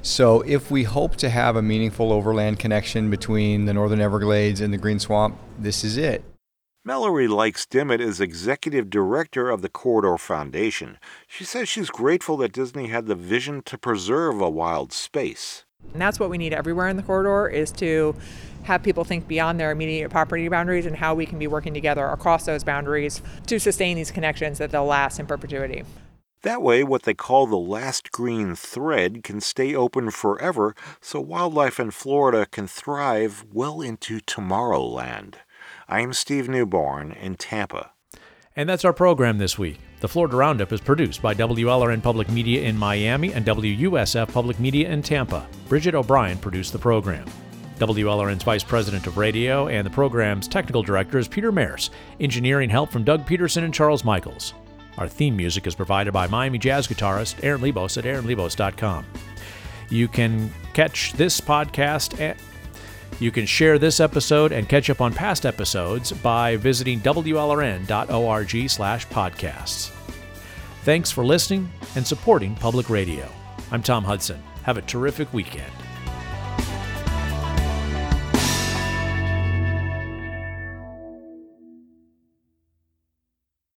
So, 0.00 0.40
if 0.46 0.70
we 0.70 0.84
hope 0.84 1.16
to 1.16 1.28
have 1.28 1.56
a 1.56 1.62
meaningful 1.62 2.10
overland 2.10 2.58
connection 2.58 3.10
between 3.10 3.66
the 3.66 3.74
Northern 3.74 4.00
Everglades 4.00 4.62
and 4.62 4.72
the 4.72 4.78
Green 4.78 4.98
Swamp, 4.98 5.36
this 5.58 5.84
is 5.84 5.98
it. 5.98 6.24
Mallory 6.86 7.26
Lykes 7.26 7.68
Dimmitt 7.68 8.00
is 8.00 8.20
executive 8.20 8.88
director 8.88 9.50
of 9.50 9.60
the 9.60 9.68
Corridor 9.68 10.16
Foundation. 10.16 10.98
She 11.26 11.42
says 11.42 11.68
she's 11.68 11.90
grateful 11.90 12.36
that 12.36 12.52
Disney 12.52 12.86
had 12.86 13.06
the 13.06 13.16
vision 13.16 13.60
to 13.62 13.76
preserve 13.76 14.40
a 14.40 14.48
wild 14.48 14.92
space. 14.92 15.64
And 15.92 16.00
that's 16.00 16.20
what 16.20 16.30
we 16.30 16.38
need 16.38 16.52
everywhere 16.52 16.86
in 16.86 16.96
the 16.96 17.02
corridor 17.02 17.48
is 17.48 17.72
to 17.72 18.14
have 18.62 18.84
people 18.84 19.02
think 19.02 19.26
beyond 19.26 19.58
their 19.58 19.72
immediate 19.72 20.10
property 20.10 20.46
boundaries 20.48 20.86
and 20.86 20.94
how 20.94 21.12
we 21.12 21.26
can 21.26 21.40
be 21.40 21.48
working 21.48 21.74
together 21.74 22.06
across 22.06 22.46
those 22.46 22.62
boundaries 22.62 23.20
to 23.48 23.58
sustain 23.58 23.96
these 23.96 24.12
connections 24.12 24.58
that 24.58 24.70
they'll 24.70 24.86
last 24.86 25.18
in 25.18 25.26
perpetuity. 25.26 25.82
That 26.42 26.62
way, 26.62 26.84
what 26.84 27.02
they 27.02 27.14
call 27.14 27.48
the 27.48 27.56
last 27.56 28.12
green 28.12 28.54
thread 28.54 29.24
can 29.24 29.40
stay 29.40 29.74
open 29.74 30.12
forever 30.12 30.76
so 31.00 31.20
wildlife 31.20 31.80
in 31.80 31.90
Florida 31.90 32.46
can 32.46 32.68
thrive 32.68 33.44
well 33.52 33.80
into 33.80 34.20
Tomorrowland. 34.20 35.34
I'm 35.88 36.12
Steve 36.12 36.48
Newborn 36.48 37.12
in 37.12 37.36
Tampa. 37.36 37.92
And 38.56 38.68
that's 38.68 38.84
our 38.84 38.92
program 38.92 39.38
this 39.38 39.56
week. 39.56 39.78
The 40.00 40.08
Florida 40.08 40.34
Roundup 40.34 40.72
is 40.72 40.80
produced 40.80 41.22
by 41.22 41.32
WLRN 41.32 42.02
Public 42.02 42.28
Media 42.28 42.62
in 42.62 42.76
Miami 42.76 43.32
and 43.32 43.46
WUSF 43.46 44.32
Public 44.32 44.58
Media 44.58 44.90
in 44.90 45.00
Tampa. 45.00 45.46
Bridget 45.68 45.94
O'Brien 45.94 46.38
produced 46.38 46.72
the 46.72 46.78
program. 46.80 47.24
WLRN's 47.78 48.42
Vice 48.42 48.64
President 48.64 49.06
of 49.06 49.16
Radio 49.16 49.68
and 49.68 49.86
the 49.86 49.90
program's 49.90 50.48
technical 50.48 50.82
director 50.82 51.18
is 51.18 51.28
Peter 51.28 51.52
Mares. 51.52 51.90
Engineering 52.18 52.68
help 52.68 52.90
from 52.90 53.04
Doug 53.04 53.24
Peterson 53.24 53.62
and 53.62 53.72
Charles 53.72 54.04
Michaels. 54.04 54.54
Our 54.98 55.06
theme 55.06 55.36
music 55.36 55.68
is 55.68 55.76
provided 55.76 56.12
by 56.12 56.26
Miami 56.26 56.58
jazz 56.58 56.88
guitarist 56.88 57.44
Aaron 57.44 57.60
Lebos 57.60 57.96
at 57.96 58.04
aaronlebos.com. 58.04 59.06
You 59.90 60.08
can 60.08 60.52
catch 60.74 61.12
this 61.12 61.40
podcast 61.40 62.20
at 62.20 62.38
you 63.18 63.30
can 63.30 63.46
share 63.46 63.78
this 63.78 64.00
episode 64.00 64.52
and 64.52 64.68
catch 64.68 64.90
up 64.90 65.00
on 65.00 65.12
past 65.12 65.46
episodes 65.46 66.12
by 66.12 66.56
visiting 66.56 67.00
wlrn.org 67.00 68.70
slash 68.70 69.06
podcasts. 69.08 69.90
Thanks 70.82 71.10
for 71.10 71.24
listening 71.24 71.68
and 71.94 72.06
supporting 72.06 72.54
public 72.54 72.90
radio. 72.90 73.28
I'm 73.70 73.82
Tom 73.82 74.04
Hudson. 74.04 74.42
Have 74.62 74.76
a 74.76 74.82
terrific 74.82 75.32
weekend. 75.32 75.72